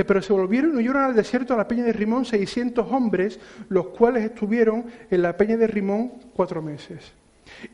pero 0.08 0.22
se 0.22 0.32
volvieron 0.32 0.74
y 0.76 0.78
huyeron 0.78 1.04
al 1.04 1.16
desierto 1.16 1.54
a 1.54 1.58
la 1.58 1.68
peña 1.68 1.84
de 1.84 1.92
Rimón 1.92 2.24
600 2.24 2.90
hombres, 2.90 3.38
los 3.68 3.88
cuales 3.88 4.24
estuvieron 4.24 4.86
en 5.12 5.22
la 5.22 5.36
peña 5.36 5.58
de 5.58 5.68
Rimón 5.68 6.14
cuatro 6.34 6.62
meses. 6.62 7.12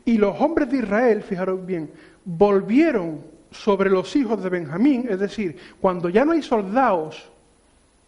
Y 0.04 0.18
los 0.18 0.40
hombres 0.40 0.68
de 0.68 0.78
Israel, 0.78 1.22
fijaros 1.22 1.64
bien, 1.64 1.90
volvieron 2.24 3.35
sobre 3.56 3.90
los 3.90 4.14
hijos 4.16 4.42
de 4.42 4.48
Benjamín, 4.48 5.06
es 5.08 5.18
decir, 5.18 5.56
cuando 5.80 6.08
ya 6.08 6.24
no 6.24 6.32
hay 6.32 6.42
soldados 6.42 7.24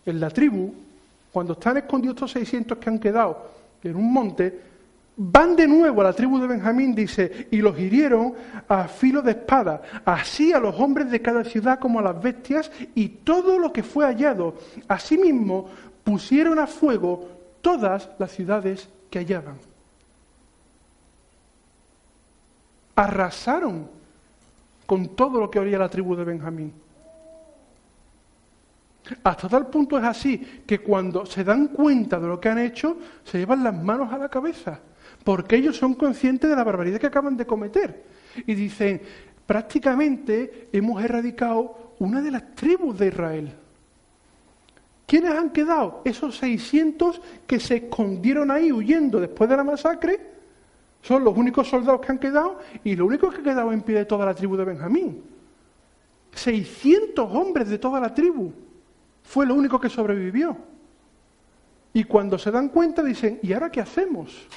en 0.04 0.20
la 0.20 0.30
tribu, 0.30 0.74
cuando 1.32 1.54
están 1.54 1.76
escondidos 1.76 2.16
estos 2.16 2.32
600 2.32 2.78
que 2.78 2.90
han 2.90 2.98
quedado 2.98 3.50
en 3.82 3.96
un 3.96 4.12
monte, 4.12 4.68
Van 5.20 5.56
de 5.56 5.66
nuevo 5.66 6.00
a 6.00 6.04
la 6.04 6.12
tribu 6.12 6.38
de 6.38 6.46
Benjamín, 6.46 6.94
dice, 6.94 7.48
y 7.50 7.56
los 7.56 7.76
hirieron 7.76 8.34
a 8.68 8.86
filo 8.86 9.20
de 9.20 9.32
espada, 9.32 9.82
así 10.04 10.52
a 10.52 10.60
los 10.60 10.78
hombres 10.78 11.10
de 11.10 11.20
cada 11.20 11.42
ciudad 11.42 11.80
como 11.80 11.98
a 11.98 12.02
las 12.02 12.22
bestias, 12.22 12.70
y 12.94 13.08
todo 13.08 13.58
lo 13.58 13.72
que 13.72 13.82
fue 13.82 14.04
hallado. 14.04 14.54
Asimismo, 14.86 15.70
pusieron 16.04 16.60
a 16.60 16.68
fuego 16.68 17.28
todas 17.60 18.08
las 18.20 18.30
ciudades 18.30 18.88
que 19.10 19.18
hallaban. 19.18 19.56
Arrasaron 22.94 23.90
con 24.88 25.14
todo 25.14 25.38
lo 25.38 25.48
que 25.48 25.60
oría 25.60 25.78
la 25.78 25.88
tribu 25.88 26.16
de 26.16 26.24
Benjamín. 26.24 26.72
Hasta 29.22 29.48
tal 29.48 29.68
punto 29.68 29.96
es 29.98 30.04
así 30.04 30.62
que 30.66 30.80
cuando 30.80 31.24
se 31.26 31.44
dan 31.44 31.68
cuenta 31.68 32.18
de 32.18 32.26
lo 32.26 32.40
que 32.40 32.48
han 32.48 32.58
hecho, 32.58 32.96
se 33.22 33.38
llevan 33.38 33.62
las 33.62 33.74
manos 33.80 34.12
a 34.12 34.18
la 34.18 34.28
cabeza 34.28 34.80
porque 35.24 35.56
ellos 35.56 35.76
son 35.76 35.94
conscientes 35.94 36.48
de 36.48 36.56
la 36.56 36.64
barbaridad 36.64 36.98
que 36.98 37.06
acaban 37.06 37.36
de 37.36 37.46
cometer. 37.46 38.02
Y 38.46 38.54
dicen, 38.54 39.02
prácticamente 39.46 40.68
hemos 40.72 41.02
erradicado 41.02 41.94
una 41.98 42.22
de 42.22 42.30
las 42.30 42.54
tribus 42.54 42.98
de 42.98 43.08
Israel. 43.08 43.52
¿Quiénes 45.06 45.32
han 45.32 45.50
quedado? 45.50 46.02
Esos 46.04 46.38
600 46.38 47.20
que 47.46 47.60
se 47.60 47.76
escondieron 47.76 48.50
ahí 48.50 48.72
huyendo 48.72 49.20
después 49.20 49.48
de 49.48 49.56
la 49.56 49.64
masacre, 49.64 50.37
son 51.02 51.24
los 51.24 51.36
únicos 51.36 51.68
soldados 51.68 52.00
que 52.00 52.12
han 52.12 52.18
quedado 52.18 52.58
y 52.84 52.96
los 52.96 53.06
únicos 53.06 53.30
que 53.30 53.38
han 53.38 53.44
quedado 53.44 53.72
en 53.72 53.82
pie 53.82 53.96
de 53.96 54.04
toda 54.04 54.26
la 54.26 54.34
tribu 54.34 54.56
de 54.56 54.64
Benjamín. 54.64 55.22
600 56.32 57.30
hombres 57.32 57.68
de 57.68 57.78
toda 57.78 58.00
la 58.00 58.12
tribu. 58.12 58.52
Fue 59.22 59.46
lo 59.46 59.54
único 59.54 59.80
que 59.80 59.88
sobrevivió. 59.88 60.56
Y 61.92 62.04
cuando 62.04 62.38
se 62.38 62.50
dan 62.50 62.68
cuenta 62.68 63.02
dicen, 63.02 63.40
¿y 63.42 63.52
ahora 63.52 63.70
qué 63.70 63.80
hacemos? 63.80 64.48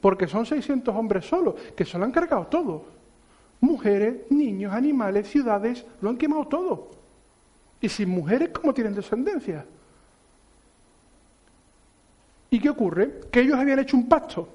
porque 0.00 0.26
son 0.26 0.46
600 0.46 0.94
hombres 0.94 1.26
solos, 1.26 1.54
que 1.76 1.84
se 1.84 1.98
lo 1.98 2.04
han 2.04 2.12
cargado 2.12 2.46
todo. 2.46 2.84
Mujeres, 3.60 4.30
niños, 4.30 4.72
animales, 4.72 5.28
ciudades, 5.28 5.84
lo 6.00 6.10
han 6.10 6.16
quemado 6.16 6.46
todo. 6.46 6.90
Y 7.80 7.88
sin 7.88 8.08
mujeres, 8.08 8.50
¿cómo 8.50 8.72
tienen 8.72 8.94
descendencia? 8.94 9.66
¿Y 12.50 12.60
qué 12.60 12.70
ocurre? 12.70 13.20
Que 13.30 13.40
ellos 13.40 13.58
habían 13.58 13.80
hecho 13.80 13.96
un 13.96 14.08
pacto. 14.08 14.48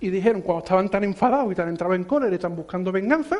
Y 0.00 0.10
dijeron, 0.10 0.42
cuando 0.42 0.64
estaban 0.64 0.88
tan 0.88 1.04
enfadados 1.04 1.52
y 1.52 1.54
tan 1.54 1.68
entrados 1.68 1.96
en 1.96 2.04
cólera 2.04 2.32
y 2.32 2.36
están 2.36 2.56
buscando 2.56 2.90
venganza, 2.90 3.38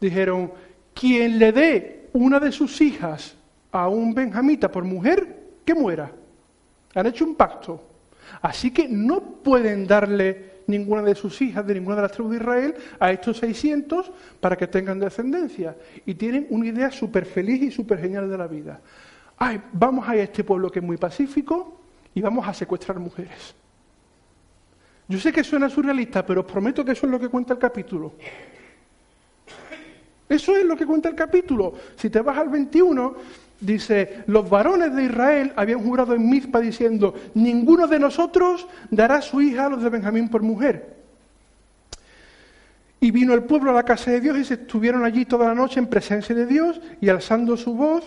dijeron, 0.00 0.52
quien 0.92 1.38
le 1.38 1.52
dé 1.52 2.08
una 2.12 2.38
de 2.38 2.52
sus 2.52 2.80
hijas 2.80 3.34
a 3.72 3.88
un 3.88 4.14
benjamita 4.14 4.70
por 4.70 4.84
mujer, 4.84 5.42
que 5.64 5.74
muera. 5.74 6.10
Han 6.94 7.06
hecho 7.06 7.24
un 7.24 7.34
pacto. 7.34 7.82
Así 8.42 8.70
que 8.70 8.88
no 8.88 9.20
pueden 9.20 9.86
darle 9.86 10.54
ninguna 10.66 11.02
de 11.02 11.14
sus 11.14 11.40
hijas 11.42 11.66
de 11.66 11.74
ninguna 11.74 11.96
de 11.96 12.02
las 12.02 12.12
tribus 12.12 12.32
de 12.32 12.38
Israel 12.38 12.74
a 12.98 13.10
estos 13.10 13.38
600 13.38 14.10
para 14.40 14.56
que 14.56 14.66
tengan 14.66 14.98
descendencia. 14.98 15.76
Y 16.06 16.14
tienen 16.14 16.46
una 16.50 16.66
idea 16.66 16.90
súper 16.90 17.26
feliz 17.26 17.62
y 17.62 17.70
súper 17.70 18.00
genial 18.00 18.30
de 18.30 18.38
la 18.38 18.46
vida. 18.46 18.80
Ay, 19.36 19.60
vamos 19.72 20.08
a 20.08 20.14
este 20.16 20.44
pueblo 20.44 20.70
que 20.70 20.78
es 20.78 20.84
muy 20.84 20.96
pacífico 20.96 21.80
y 22.14 22.20
vamos 22.20 22.46
a 22.46 22.54
secuestrar 22.54 22.98
mujeres. 22.98 23.54
Yo 25.08 25.18
sé 25.18 25.32
que 25.32 25.44
suena 25.44 25.68
surrealista, 25.68 26.24
pero 26.24 26.40
os 26.40 26.46
prometo 26.46 26.84
que 26.84 26.92
eso 26.92 27.06
es 27.06 27.12
lo 27.12 27.20
que 27.20 27.28
cuenta 27.28 27.52
el 27.52 27.58
capítulo. 27.58 28.14
Eso 30.28 30.56
es 30.56 30.64
lo 30.64 30.76
que 30.76 30.86
cuenta 30.86 31.10
el 31.10 31.14
capítulo. 31.14 31.74
Si 31.96 32.08
te 32.08 32.20
vas 32.20 32.38
al 32.38 32.48
21, 32.48 33.14
dice, 33.60 34.24
los 34.26 34.48
varones 34.48 34.94
de 34.94 35.04
Israel 35.04 35.52
habían 35.56 35.80
jurado 35.80 36.14
en 36.14 36.28
Mizpa 36.28 36.60
diciendo, 36.60 37.14
ninguno 37.34 37.86
de 37.86 37.98
nosotros 37.98 38.66
dará 38.90 39.20
su 39.20 39.42
hija 39.42 39.66
a 39.66 39.68
los 39.68 39.82
de 39.82 39.90
Benjamín 39.90 40.28
por 40.28 40.42
mujer. 40.42 40.94
Y 43.00 43.10
vino 43.10 43.34
el 43.34 43.42
pueblo 43.42 43.70
a 43.70 43.74
la 43.74 43.82
casa 43.82 44.10
de 44.10 44.22
Dios 44.22 44.38
y 44.38 44.44
se 44.44 44.54
estuvieron 44.54 45.04
allí 45.04 45.26
toda 45.26 45.48
la 45.48 45.54
noche 45.54 45.78
en 45.78 45.88
presencia 45.88 46.34
de 46.34 46.46
Dios 46.46 46.80
y 47.02 47.10
alzando 47.10 47.58
su 47.58 47.74
voz, 47.74 48.02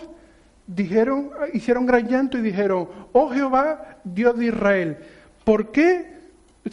dijeron, 0.66 1.30
hicieron 1.54 1.86
gran 1.86 2.08
llanto 2.08 2.36
y 2.36 2.42
dijeron, 2.42 2.88
oh 3.12 3.30
Jehová, 3.30 4.00
Dios 4.02 4.36
de 4.36 4.46
Israel, 4.46 4.98
¿por 5.44 5.70
qué? 5.70 6.17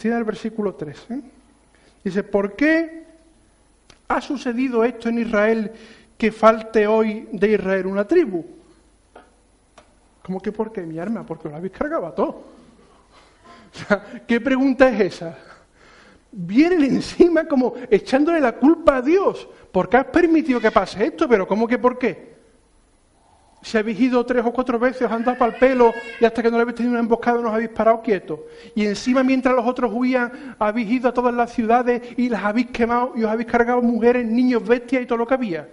En 0.04 0.12
el 0.12 0.24
versículo 0.24 0.74
3. 0.74 1.06
¿eh? 1.10 1.20
Dice, 2.04 2.22
¿por 2.22 2.54
qué 2.54 3.04
ha 4.08 4.20
sucedido 4.20 4.84
esto 4.84 5.08
en 5.08 5.18
Israel 5.18 5.72
que 6.16 6.30
falte 6.30 6.86
hoy 6.86 7.28
de 7.32 7.52
Israel 7.52 7.86
una 7.86 8.06
tribu? 8.06 8.44
¿Cómo 10.22 10.40
que 10.40 10.52
por 10.52 10.72
qué, 10.72 10.82
mi 10.82 10.98
arma? 10.98 11.24
Porque 11.24 11.48
lo 11.48 11.56
habéis 11.56 11.72
cargado 11.72 12.06
a 12.06 12.14
todo. 12.14 12.44
¿Qué 14.26 14.40
pregunta 14.40 14.88
es 14.88 15.14
esa? 15.14 15.38
Vienen 16.30 16.84
encima 16.84 17.46
como 17.46 17.74
echándole 17.90 18.40
la 18.40 18.52
culpa 18.52 18.96
a 18.96 19.02
Dios. 19.02 19.48
¿Por 19.72 19.88
qué 19.88 19.96
has 19.96 20.06
permitido 20.06 20.60
que 20.60 20.70
pase 20.70 21.06
esto? 21.06 21.28
Pero 21.28 21.46
¿cómo 21.46 21.66
que 21.66 21.78
por 21.78 21.98
qué? 21.98 22.35
Si 23.66 23.76
habéis 23.76 23.98
ido 23.98 24.24
tres 24.24 24.44
o 24.46 24.52
cuatro 24.52 24.78
veces, 24.78 25.02
os 25.02 25.10
han 25.10 25.24
dado 25.24 25.38
para 25.38 25.52
el 25.52 25.58
pelo 25.58 25.92
y 26.20 26.24
hasta 26.24 26.40
que 26.40 26.52
no 26.52 26.56
le 26.56 26.62
habéis 26.62 26.76
tenido 26.76 26.92
una 26.92 27.00
emboscada 27.00 27.42
nos 27.42 27.52
habéis 27.52 27.70
parado 27.70 28.00
quietos. 28.00 28.38
Y 28.76 28.86
encima, 28.86 29.24
mientras 29.24 29.56
los 29.56 29.66
otros 29.66 29.90
huían, 29.92 30.54
habéis 30.60 30.88
ido 30.88 31.08
a 31.08 31.12
todas 31.12 31.34
las 31.34 31.52
ciudades 31.52 32.00
y 32.16 32.28
las 32.28 32.44
habéis 32.44 32.68
quemado 32.68 33.14
y 33.16 33.24
os 33.24 33.30
habéis 33.32 33.48
cargado 33.48 33.82
mujeres, 33.82 34.24
niños, 34.24 34.64
bestias 34.64 35.02
y 35.02 35.06
todo 35.06 35.18
lo 35.18 35.26
que 35.26 35.34
había. 35.34 35.68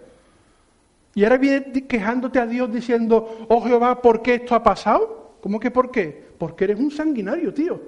Y 1.13 1.23
ahora 1.23 1.37
vienes 1.37 1.83
quejándote 1.87 2.39
a 2.39 2.47
Dios 2.47 2.73
diciendo, 2.73 3.45
oh 3.47 3.61
Jehová, 3.61 4.01
¿por 4.01 4.23
qué 4.23 4.33
esto 4.33 4.55
ha 4.55 4.63
pasado? 4.63 5.35
¿Cómo 5.39 5.59
que 5.59 5.69
por 5.69 5.91
qué? 5.91 6.29
Porque 6.39 6.63
eres 6.63 6.79
un 6.79 6.89
sanguinario, 6.89 7.53
tío. 7.53 7.79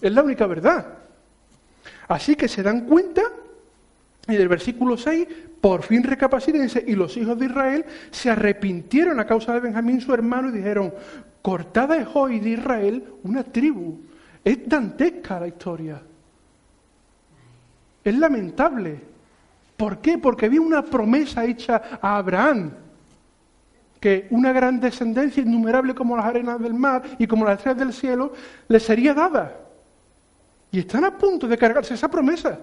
Es 0.00 0.10
la 0.10 0.22
única 0.22 0.46
verdad. 0.46 0.86
Así 2.08 2.34
que 2.34 2.48
se 2.48 2.62
dan 2.62 2.86
cuenta, 2.86 3.20
y 4.26 4.36
del 4.36 4.48
versículo 4.48 4.96
6, 4.96 5.28
por 5.66 5.82
fin 5.82 6.04
recapacítense, 6.04 6.84
y 6.86 6.94
los 6.94 7.16
hijos 7.16 7.36
de 7.36 7.46
Israel 7.46 7.84
se 8.12 8.30
arrepintieron 8.30 9.18
a 9.18 9.26
causa 9.26 9.52
de 9.52 9.58
Benjamín, 9.58 10.00
su 10.00 10.14
hermano, 10.14 10.48
y 10.48 10.52
dijeron, 10.52 10.94
cortada 11.42 11.96
es 11.96 12.06
hoy 12.14 12.38
de 12.38 12.50
Israel 12.50 13.04
una 13.24 13.42
tribu. 13.42 13.98
Es 14.44 14.60
dantesca 14.68 15.40
la 15.40 15.48
historia. 15.48 16.00
Es 18.04 18.16
lamentable. 18.16 19.00
¿Por 19.76 19.98
qué? 19.98 20.18
Porque 20.18 20.46
había 20.46 20.60
una 20.60 20.84
promesa 20.84 21.44
hecha 21.44 21.82
a 22.00 22.16
Abraham, 22.16 22.70
que 23.98 24.28
una 24.30 24.52
gran 24.52 24.78
descendencia 24.78 25.42
innumerable 25.42 25.96
como 25.96 26.16
las 26.16 26.26
arenas 26.26 26.60
del 26.60 26.74
mar 26.74 27.02
y 27.18 27.26
como 27.26 27.44
las 27.44 27.58
estrellas 27.58 27.80
del 27.80 27.92
cielo 27.92 28.32
le 28.68 28.78
sería 28.78 29.14
dada. 29.14 29.56
Y 30.70 30.78
están 30.78 31.04
a 31.04 31.18
punto 31.18 31.48
de 31.48 31.58
cargarse 31.58 31.94
esa 31.94 32.08
promesa. 32.08 32.56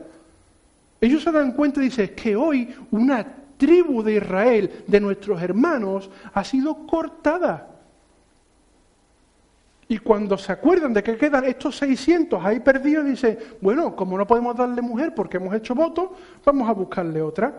Ellos 1.04 1.22
se 1.22 1.34
dan 1.34 1.51
cuenta 1.51 1.82
y 1.82 1.84
dicen 1.84 2.14
que 2.16 2.34
hoy 2.34 2.74
una 2.89 3.28
tribu 3.58 4.01
de 4.01 4.14
Israel, 4.14 4.84
de 4.88 5.01
nuestros 5.01 5.41
hermanos, 5.41 6.10
ha 6.34 6.45
sido 6.45 6.88
cortada. 6.88 7.68
Y 9.89 9.97
cuando 9.97 10.38
se 10.38 10.54
acuerdan 10.54 10.93
de 10.93 11.04
que 11.04 11.18
quedan 11.18 11.43
estos 11.43 11.76
600 11.76 12.41
ahí 12.45 12.62
perdidos, 12.62 13.04
dicen, 13.04 13.38
bueno, 13.60 13.97
como 13.97 14.18
no 14.18 14.26
podemos 14.26 14.56
darle 14.56 14.82
mujer 14.82 15.14
porque 15.14 15.36
hemos 15.36 15.54
hecho 15.54 15.76
voto, 15.76 16.16
vamos 16.45 16.70
a 16.70 16.72
buscarle 16.72 17.22
otra. 17.22 17.54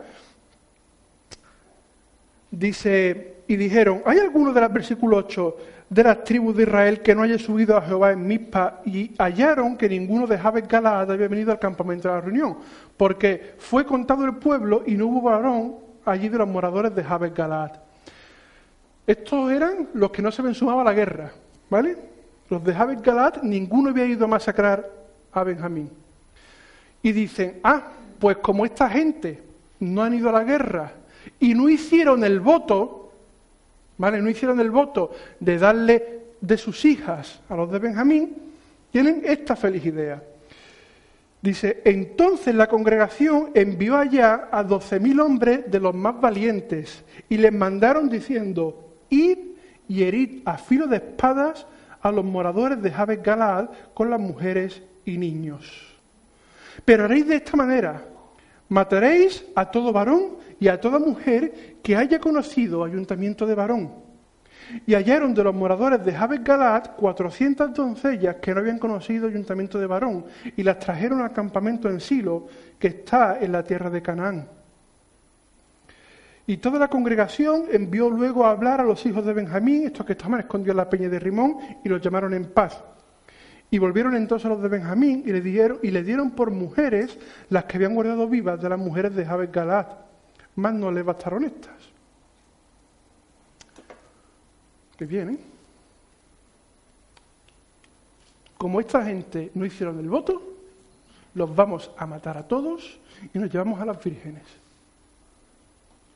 Dice, 2.51 3.43
y 3.47 3.57
dijeron, 3.57 4.01
¿hay 4.07 4.21
alguno 4.21 4.55
de 4.55 4.61
los 4.63 4.73
versículos 4.73 5.25
8 5.27 5.57
de 5.95 6.03
las 6.03 6.25
tribus 6.25 6.57
de 6.57 6.65
Israel 6.65 7.01
que 7.01 7.15
no 7.15 7.23
haya 7.23 7.39
subido 7.39 7.77
a 7.77 7.83
Jehová 7.83 8.13
en 8.13 8.27
Mizpa? 8.27 8.81
Y 8.85 9.15
hallaron 9.19 9.77
que 9.77 9.89
ninguno 9.89 10.27
de 10.27 10.37
Jabes 10.37 10.67
Galaad 10.67 11.13
había 11.13 11.29
venido 11.29 11.53
al 11.53 11.61
campamento 11.61 12.09
de 12.09 12.15
la 12.15 12.21
reunión, 12.21 12.59
porque 12.97 13.55
fue 13.59 13.87
contado 13.87 14.25
el 14.25 14.35
pueblo 14.37 14.83
y 14.87 14.95
no 14.95 15.07
hubo 15.07 15.23
varón 15.23 15.77
allí 16.05 16.29
de 16.29 16.39
los 16.39 16.49
moradores 16.49 16.95
de 16.95 17.05
Jabes 17.05 17.33
Galaad. 17.33 17.73
Estos 19.07 19.53
eran 19.53 19.89
los 19.95 20.11
que 20.11 20.23
no 20.23 20.33
se 20.33 20.43
ven 20.43 20.55
sumado 20.55 20.81
a 20.81 20.85
la 20.85 20.93
guerra, 20.93 21.31
¿vale? 21.71 21.97
Los 22.49 22.65
de 22.65 22.75
Jabes 22.75 23.01
Galat, 23.03 23.43
ninguno 23.43 23.91
había 23.91 24.07
ido 24.07 24.25
a 24.25 24.29
masacrar 24.29 24.91
a 25.33 25.45
Benjamín. 25.45 25.91
Y 27.03 27.13
dicen, 27.13 27.61
ah, 27.63 27.83
pues 28.19 28.39
como 28.39 28.65
esta 28.65 28.89
gente 28.89 29.43
no 29.81 30.03
han 30.03 30.15
ido 30.15 30.31
a 30.31 30.33
la 30.33 30.45
guerra 30.45 30.93
y 31.39 31.55
no 31.55 31.69
hicieron 31.69 32.25
el 32.25 32.41
voto, 32.41 33.04
¿vale? 33.99 34.21
No 34.21 34.31
hicieron 34.31 34.61
el 34.61 34.71
voto 34.71 35.13
de 35.41 35.59
darle 35.59 36.25
de 36.41 36.59
sus 36.59 36.85
hijas 36.85 37.41
a 37.49 37.57
los 37.57 37.71
de 37.71 37.79
Benjamín, 37.79 38.37
tienen 38.91 39.23
esta 39.25 39.57
feliz 39.57 39.85
idea. 39.87 40.23
Dice, 41.41 41.83
entonces 41.85 42.55
la 42.55 42.69
congregación 42.69 43.51
envió 43.55 43.97
allá 43.97 44.49
a 44.51 44.63
doce 44.63 44.99
mil 44.99 45.21
hombres 45.21 45.71
de 45.71 45.81
los 45.81 45.95
más 45.95 46.19
valientes 46.21 47.05
y 47.29 47.37
les 47.37 47.53
mandaron 47.53 48.09
diciendo, 48.09 48.95
id 49.11 49.39
y 49.89 50.03
herid 50.05 50.43
a 50.47 50.57
filo 50.57 50.87
de 50.87 50.97
espadas 50.97 51.67
a 52.01 52.11
los 52.11 52.25
moradores 52.25 52.81
de 52.81 52.91
Jabes 52.91 53.23
Galaad 53.23 53.69
con 53.93 54.11
las 54.11 54.21
mujeres 54.21 54.83
y 55.05 55.19
niños. 55.19 55.95
Pero 56.85 57.05
haréis 57.05 57.27
de 57.27 57.37
esta 57.37 57.57
manera, 57.57 58.03
mataréis 58.69 59.45
a 59.55 59.71
todo 59.71 59.93
varón 59.93 60.37
y 60.59 60.69
a 60.69 60.81
toda 60.81 60.99
mujer 60.99 61.74
que 61.85 61.95
haya 61.95 62.19
conocido 62.19 62.83
ayuntamiento 62.83 63.47
de 63.47 63.55
varón. 63.55 63.93
Y 64.87 64.95
hallaron 64.95 65.35
de 65.35 65.45
los 65.45 65.55
moradores 65.55 66.03
de 66.03 66.15
Jabes 66.15 66.43
Galaad 66.43 66.97
cuatrocientas 66.97 67.75
doncellas 67.75 68.37
que 68.37 68.55
no 68.55 68.61
habían 68.61 68.79
conocido 68.79 69.29
ayuntamiento 69.29 69.79
de 69.79 69.87
varón, 69.87 70.25
y 70.57 70.63
las 70.63 70.79
trajeron 70.79 71.21
al 71.21 71.35
campamento 71.35 71.91
en 71.91 72.01
Silo, 72.01 72.47
que 72.79 72.89
está 72.89 73.39
en 73.39 73.53
la 73.53 73.63
tierra 73.63 73.91
de 73.91 74.01
Canaán. 74.01 74.49
Y 76.47 76.57
toda 76.57 76.79
la 76.79 76.89
congregación 76.89 77.65
envió 77.71 78.09
luego 78.09 78.47
a 78.47 78.51
hablar 78.51 78.81
a 78.81 78.85
los 78.85 79.05
hijos 79.05 79.27
de 79.27 79.35
Benjamín, 79.35 79.85
estos 79.85 80.07
que 80.07 80.13
estaban 80.13 80.41
escondidos 80.41 80.73
en 80.73 80.79
la 80.79 80.89
peña 80.89 81.11
de 81.11 81.19
Rimón, 81.19 81.59
y 81.85 81.89
los 81.91 82.01
llamaron 82.01 82.33
en 82.33 82.47
paz. 82.47 82.83
Y 83.71 83.79
volvieron 83.79 84.17
entonces 84.17 84.49
los 84.49 84.63
de 84.63 84.69
Benjamín 84.69 85.23
y 85.27 85.33
le 85.33 85.43
dieron, 85.43 85.81
y 85.83 85.91
le 85.91 86.03
dieron 86.03 86.31
por 86.31 86.51
mujeres 86.51 87.19
las 87.51 87.65
que 87.65 87.77
habían 87.77 87.95
guardado 87.95 88.27
vivas 88.27 88.59
de 88.63 88.71
las 88.71 88.79
mujeres 88.79 89.15
de 89.15 89.27
Jabes 89.27 89.53
Galad. 89.53 90.04
Más 90.57 90.75
no 90.75 90.91
les 90.91 91.05
bastaron 91.05 91.45
estas. 91.45 91.77
Que 94.97 95.07
vienen. 95.07 95.39
Como 98.57 98.81
esta 98.81 99.05
gente 99.05 99.51
no 99.55 99.67
hicieron 99.67 99.99
el 99.99 100.09
voto, 100.09 100.41
los 101.35 101.55
vamos 101.55 101.91
a 101.97 102.07
matar 102.07 102.39
a 102.39 102.47
todos 102.47 102.99
y 103.33 103.39
nos 103.39 103.51
llevamos 103.53 103.81
a 103.81 103.85
las 103.85 104.03
vírgenes. 104.03 104.45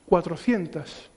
400. 0.07 1.11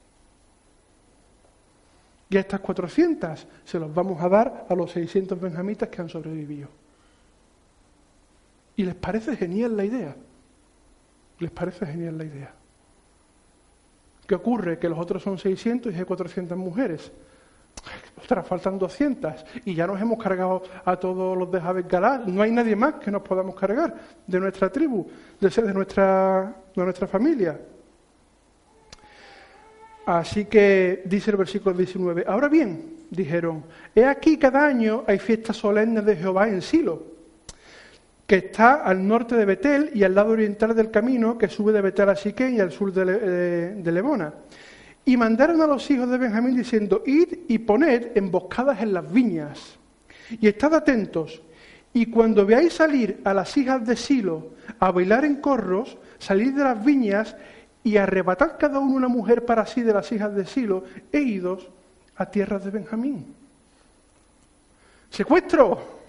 Y 2.30 2.38
a 2.38 2.40
estas 2.40 2.60
400 2.60 3.48
se 3.64 3.80
los 3.80 3.94
vamos 3.94 4.22
a 4.22 4.30
dar 4.30 4.66
a 4.68 4.76
los 4.76 4.92
600 4.92 5.40
benjamitas 5.40 5.90
que 5.90 6.02
han 6.02 6.10
sobrevivido. 6.10 6.70
Y 8.76 8.84
les 8.84 8.96
parece 8.96 9.36
genial 9.36 9.78
la 9.78 9.86
idea. 9.86 10.16
Les 11.40 11.52
parece 11.52 11.86
genial 11.86 12.18
la 12.18 12.24
idea. 12.24 12.54
¿Qué 14.32 14.36
ocurre? 14.36 14.80
Que 14.80 14.88
los 14.88 14.98
otros 14.98 15.22
son 15.22 15.38
600 15.38 15.94
y 15.94 15.98
hay 15.98 16.06
400 16.06 16.58
mujeres. 16.58 17.12
Ostras, 18.18 18.48
faltan 18.48 18.80
200 18.80 19.46
y 19.66 19.76
ya 19.76 19.86
nos 19.86 20.00
hemos 20.00 20.24
cargado 20.24 20.64
a 20.86 20.96
todos 20.96 21.38
los 21.38 21.52
de 21.52 21.60
Jabez 21.60 21.86
Galá. 21.86 22.24
No 22.26 22.42
hay 22.42 22.50
nadie 22.50 22.78
más 22.78 22.94
que 22.94 23.12
nos 23.12 23.24
podamos 23.24 23.54
cargar 23.56 23.94
de 24.26 24.40
nuestra 24.40 24.70
tribu, 24.70 25.06
de, 25.38 25.50
de, 25.50 25.74
nuestra, 25.74 26.56
de 26.74 26.82
nuestra 26.82 27.08
familia. 27.08 27.60
Así 30.06 30.46
que 30.46 31.02
dice 31.04 31.32
el 31.32 31.36
versículo 31.36 31.76
19, 31.76 32.24
ahora 32.26 32.48
bien, 32.48 33.00
dijeron, 33.10 33.66
he 33.94 34.06
aquí 34.06 34.38
cada 34.38 34.66
año 34.66 35.04
hay 35.08 35.20
fiestas 35.20 35.58
solemnes 35.58 36.06
de 36.06 36.16
Jehová 36.16 36.48
en 36.48 36.62
Silo, 36.62 37.04
que 38.32 38.38
está 38.38 38.76
al 38.76 39.06
norte 39.06 39.36
de 39.36 39.44
Betel 39.44 39.92
y 39.94 40.04
al 40.04 40.16
lado 40.16 40.32
oriental 40.32 40.74
del 40.74 40.90
camino 40.90 41.38
que 41.38 41.50
sube 41.50 41.74
de 41.74 41.82
Betel 41.82 42.08
a 42.08 42.16
Siquén 42.16 42.56
y 42.56 42.62
al 42.62 42.72
sur 42.72 42.94
de, 42.94 43.74
de, 43.76 43.92
Lebona. 43.92 44.34
Y 45.04 45.18
mandaron 45.18 45.62
a 45.62 45.68
los 45.68 45.92
hijos 45.92 46.10
de 46.10 46.18
Benjamín 46.18 46.56
diciendo, 46.56 47.04
id 47.06 47.40
y 47.50 47.58
poned 47.58 48.16
emboscadas 48.16 48.82
en 48.82 48.94
las 48.94 49.12
viñas, 49.12 49.78
y 50.30 50.48
estad 50.48 50.74
atentos, 50.74 51.42
y 51.94 52.06
cuando 52.06 52.46
veáis 52.46 52.72
salir 52.72 53.20
a 53.26 53.34
las 53.34 53.58
hijas 53.58 53.86
de 53.86 53.98
Silo 53.98 54.52
a 54.80 54.92
bailar 54.92 55.26
en 55.26 55.42
corros, 55.42 55.98
salid 56.18 56.56
de 56.56 56.64
las 56.64 56.86
viñas 56.86 57.36
y 57.84 57.98
arrebatar 57.98 58.58
cada 58.58 58.80
uno 58.80 58.96
una 58.96 59.10
mujer 59.10 59.44
para 59.44 59.66
sí 59.66 59.82
de 59.82 59.92
las 59.92 60.10
hijas 60.14 60.34
de 60.34 60.46
Silo 60.46 60.86
e 61.12 61.20
idos 61.20 61.68
a 62.16 62.32
tierras 62.32 62.64
de 62.64 62.72
Benjamín. 62.72 63.41
Secuestro. 65.12 66.02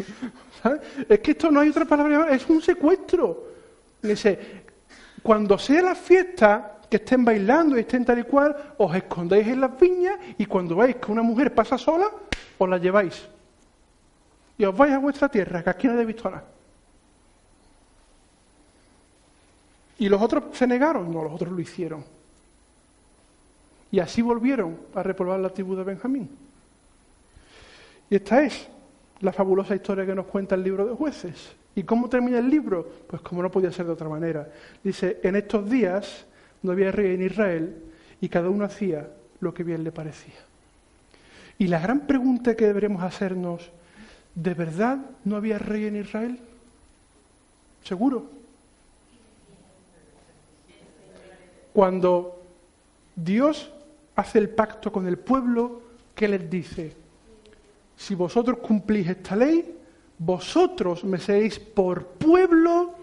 Es 1.08 1.18
que 1.18 1.32
esto 1.32 1.50
no 1.50 1.60
hay 1.60 1.70
otra 1.70 1.84
palabra, 1.84 2.30
es 2.30 2.48
un 2.48 2.62
secuestro. 2.62 3.48
Dice, 4.00 4.62
cuando 5.22 5.58
sea 5.58 5.82
la 5.82 5.94
fiesta, 5.94 6.78
que 6.88 6.96
estén 6.96 7.24
bailando 7.24 7.76
y 7.76 7.80
estén 7.80 8.04
tal 8.04 8.20
y 8.20 8.22
cual, 8.22 8.74
os 8.78 8.94
escondéis 8.94 9.48
en 9.48 9.60
las 9.60 9.78
viñas 9.78 10.18
y 10.38 10.46
cuando 10.46 10.76
veis 10.76 10.96
que 10.96 11.10
una 11.10 11.22
mujer 11.22 11.52
pasa 11.52 11.76
sola, 11.76 12.10
os 12.58 12.68
la 12.68 12.78
lleváis. 12.78 13.26
Y 14.56 14.64
os 14.64 14.76
vais 14.76 14.92
a 14.92 14.98
vuestra 14.98 15.28
tierra, 15.28 15.64
que 15.64 15.70
aquí 15.70 15.86
no 15.88 15.94
habéis 15.94 16.08
visto. 16.08 16.30
¿Y 19.98 20.08
los 20.08 20.22
otros 20.22 20.44
se 20.52 20.66
negaron? 20.66 21.12
No, 21.12 21.24
los 21.24 21.32
otros 21.32 21.50
lo 21.50 21.60
hicieron. 21.60 22.04
Y 23.90 23.98
así 23.98 24.22
volvieron 24.22 24.78
a 24.94 25.02
repoblar 25.02 25.40
la 25.40 25.50
tribu 25.50 25.74
de 25.74 25.84
Benjamín. 25.84 26.28
Y 28.10 28.16
esta 28.16 28.42
es 28.42 28.68
la 29.22 29.32
fabulosa 29.32 29.74
historia 29.74 30.04
que 30.04 30.14
nos 30.14 30.26
cuenta 30.26 30.56
el 30.56 30.64
libro 30.64 30.84
de 30.84 30.94
jueces. 30.94 31.54
¿Y 31.74 31.84
cómo 31.84 32.08
termina 32.08 32.38
el 32.38 32.50
libro? 32.50 32.86
Pues 33.06 33.22
como 33.22 33.42
no 33.42 33.50
podía 33.50 33.72
ser 33.72 33.86
de 33.86 33.92
otra 33.92 34.08
manera. 34.08 34.48
Dice, 34.82 35.20
en 35.22 35.36
estos 35.36 35.70
días 35.70 36.26
no 36.62 36.72
había 36.72 36.92
rey 36.92 37.14
en 37.14 37.22
Israel 37.22 37.74
y 38.20 38.28
cada 38.28 38.50
uno 38.50 38.64
hacía 38.64 39.08
lo 39.40 39.54
que 39.54 39.62
bien 39.62 39.84
le 39.84 39.92
parecía. 39.92 40.34
Y 41.56 41.68
la 41.68 41.78
gran 41.78 42.00
pregunta 42.00 42.56
que 42.56 42.66
deberemos 42.66 43.02
hacernos, 43.02 43.70
¿de 44.34 44.54
verdad 44.54 44.98
no 45.24 45.36
había 45.36 45.58
rey 45.58 45.86
en 45.86 45.96
Israel? 45.96 46.38
¿Seguro? 47.84 48.26
Cuando 51.72 52.42
Dios 53.14 53.70
hace 54.16 54.38
el 54.38 54.50
pacto 54.50 54.90
con 54.90 55.06
el 55.06 55.16
pueblo, 55.16 55.80
¿qué 56.14 56.28
les 56.28 56.50
dice? 56.50 57.01
Si 58.02 58.16
vosotros 58.16 58.58
cumplís 58.58 59.08
esta 59.08 59.36
ley, 59.36 59.78
vosotros 60.18 61.04
me 61.04 61.18
seréis 61.18 61.60
por 61.60 62.04
pueblo 62.04 62.94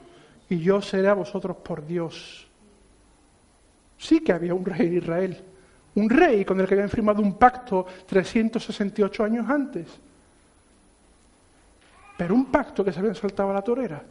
y 0.49 0.59
yo 0.59 0.81
seré 0.81 1.07
a 1.07 1.13
vosotros 1.13 1.55
por 1.55 1.87
Dios. 1.87 2.45
Sí 3.97 4.19
que 4.19 4.33
había 4.33 4.53
un 4.53 4.65
rey 4.65 4.87
en 4.87 4.97
Israel, 4.97 5.41
un 5.95 6.09
rey 6.09 6.43
con 6.43 6.59
el 6.59 6.67
que 6.67 6.73
habían 6.73 6.89
firmado 6.89 7.21
un 7.21 7.35
pacto 7.35 7.85
368 8.07 9.23
años 9.23 9.49
antes, 9.49 9.87
pero 12.17 12.35
un 12.35 12.47
pacto 12.47 12.83
que 12.83 12.91
se 12.91 12.99
habían 12.99 13.15
saltado 13.15 13.51
a 13.51 13.53
la 13.53 13.61
torera. 13.61 14.03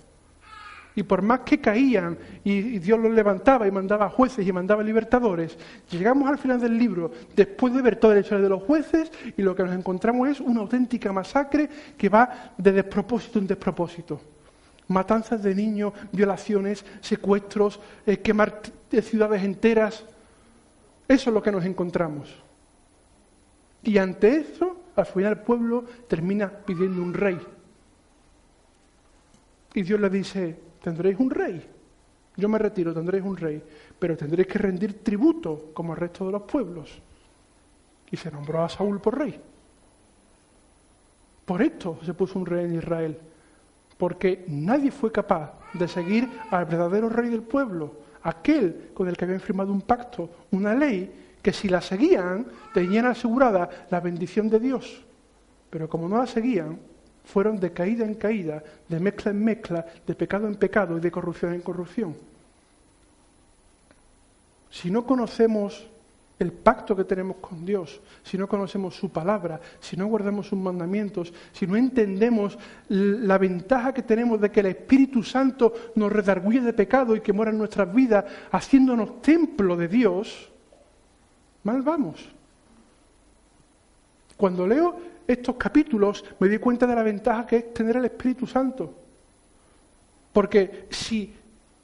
Y 0.98 1.04
por 1.04 1.22
más 1.22 1.42
que 1.42 1.60
caían 1.60 2.18
y, 2.42 2.80
Dios 2.80 2.98
los 2.98 3.12
levantaba 3.12 3.68
y 3.68 3.70
mandaba 3.70 4.10
jueces 4.10 4.44
y 4.44 4.50
mandaba 4.50 4.82
libertadores, 4.82 5.56
llegamos 5.92 6.28
al 6.28 6.38
final 6.38 6.60
del 6.60 6.76
libro, 6.76 7.12
después 7.36 7.72
de 7.72 7.82
ver 7.82 8.00
toda 8.00 8.14
la 8.14 8.20
historia 8.20 8.42
de 8.42 8.48
los 8.48 8.64
jueces, 8.64 9.12
y 9.36 9.42
lo 9.42 9.54
que 9.54 9.62
nos 9.62 9.76
encontramos 9.76 10.28
es 10.28 10.40
una 10.40 10.58
auténtica 10.58 11.12
masacre 11.12 11.70
que 11.96 12.08
va 12.08 12.52
de 12.58 12.72
despropósito 12.72 13.38
en 13.38 13.46
despropósito. 13.46 14.20
Matanzas 14.88 15.40
de 15.40 15.54
niños, 15.54 15.92
violaciones, 16.10 16.84
secuestros, 17.00 17.78
eh, 18.04 18.16
quemar 18.16 18.60
ciudades 19.00 19.44
enteras. 19.44 20.04
Eso 21.06 21.30
es 21.30 21.34
lo 21.34 21.40
que 21.40 21.52
nos 21.52 21.64
encontramos. 21.64 22.34
Y 23.84 23.98
ante 23.98 24.36
eso, 24.36 24.80
al 24.96 25.06
final 25.06 25.34
el 25.34 25.38
pueblo 25.38 25.84
termina 26.08 26.50
pidiendo 26.50 27.00
un 27.00 27.14
rey. 27.14 27.38
Y 29.74 29.82
Dios 29.82 30.00
le 30.00 30.10
dice, 30.10 30.67
tendréis 30.82 31.18
un 31.18 31.30
rey. 31.30 31.64
Yo 32.36 32.48
me 32.48 32.58
retiro, 32.58 32.94
tendréis 32.94 33.24
un 33.24 33.36
rey, 33.36 33.62
pero 33.98 34.16
tendréis 34.16 34.46
que 34.46 34.58
rendir 34.58 35.02
tributo 35.02 35.70
como 35.74 35.92
el 35.92 35.98
resto 35.98 36.26
de 36.26 36.32
los 36.32 36.42
pueblos. 36.42 37.00
Y 38.10 38.16
se 38.16 38.30
nombró 38.30 38.62
a 38.62 38.68
Saúl 38.68 39.00
por 39.00 39.18
rey. 39.18 39.40
Por 41.44 41.62
esto 41.62 41.98
se 42.04 42.14
puso 42.14 42.38
un 42.38 42.46
rey 42.46 42.66
en 42.66 42.76
Israel, 42.76 43.18
porque 43.96 44.44
nadie 44.48 44.90
fue 44.90 45.10
capaz 45.10 45.54
de 45.74 45.88
seguir 45.88 46.28
al 46.50 46.66
verdadero 46.66 47.08
rey 47.08 47.30
del 47.30 47.42
pueblo, 47.42 47.94
aquel 48.22 48.90
con 48.94 49.08
el 49.08 49.16
que 49.16 49.24
habían 49.24 49.40
firmado 49.40 49.72
un 49.72 49.80
pacto, 49.80 50.30
una 50.50 50.74
ley, 50.74 51.10
que 51.42 51.52
si 51.52 51.68
la 51.68 51.80
seguían 51.80 52.46
tenían 52.74 53.06
asegurada 53.06 53.86
la 53.90 54.00
bendición 54.00 54.48
de 54.48 54.60
Dios. 54.60 55.04
Pero 55.70 55.88
como 55.88 56.08
no 56.08 56.18
la 56.18 56.26
seguían, 56.26 56.78
fueron 57.28 57.60
de 57.60 57.72
caída 57.72 58.06
en 58.06 58.14
caída, 58.14 58.62
de 58.88 58.98
mezcla 58.98 59.30
en 59.30 59.44
mezcla, 59.44 59.84
de 60.06 60.14
pecado 60.14 60.46
en 60.46 60.54
pecado 60.54 60.96
y 60.96 61.00
de 61.00 61.10
corrupción 61.10 61.52
en 61.52 61.60
corrupción. 61.60 62.16
Si 64.70 64.90
no 64.90 65.04
conocemos 65.04 65.86
el 66.38 66.52
pacto 66.52 66.96
que 66.96 67.04
tenemos 67.04 67.36
con 67.36 67.66
Dios, 67.66 68.00
si 68.22 68.38
no 68.38 68.48
conocemos 68.48 68.96
su 68.96 69.10
palabra, 69.10 69.60
si 69.78 69.94
no 69.94 70.06
guardamos 70.06 70.46
sus 70.46 70.58
mandamientos, 70.58 71.32
si 71.52 71.66
no 71.66 71.76
entendemos 71.76 72.58
la 72.88 73.36
ventaja 73.36 73.92
que 73.92 74.02
tenemos 74.02 74.40
de 74.40 74.50
que 74.50 74.60
el 74.60 74.66
Espíritu 74.66 75.22
Santo 75.22 75.74
nos 75.96 76.10
redarguye 76.10 76.62
de 76.62 76.72
pecado 76.72 77.14
y 77.14 77.20
que 77.20 77.34
muera 77.34 77.50
en 77.50 77.58
nuestras 77.58 77.92
vidas 77.92 78.24
haciéndonos 78.52 79.20
templo 79.20 79.76
de 79.76 79.88
Dios, 79.88 80.48
mal 81.62 81.82
vamos. 81.82 82.26
Cuando 84.38 84.66
leo 84.66 85.17
estos 85.28 85.56
capítulos 85.56 86.24
me 86.40 86.48
di 86.48 86.56
cuenta 86.56 86.86
de 86.86 86.94
la 86.94 87.02
ventaja 87.02 87.46
que 87.46 87.56
es 87.56 87.74
tener 87.74 87.98
el 87.98 88.06
Espíritu 88.06 88.46
Santo. 88.46 88.94
Porque 90.32 90.86
si 90.88 91.34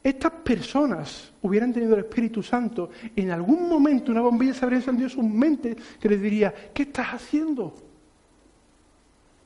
estas 0.02 0.32
personas 0.32 1.30
hubieran 1.42 1.72
tenido 1.72 1.94
el 1.94 2.00
Espíritu 2.00 2.42
Santo, 2.42 2.90
en 3.14 3.30
algún 3.30 3.68
momento 3.68 4.10
una 4.10 4.22
bombilla 4.22 4.54
se 4.54 4.64
habría 4.64 4.78
encendido 4.78 5.08
en 5.08 5.14
su 5.14 5.22
mente 5.22 5.76
que 6.00 6.08
les 6.08 6.20
diría, 6.20 6.54
¿qué 6.72 6.84
estás 6.84 7.08
haciendo? 7.08 7.74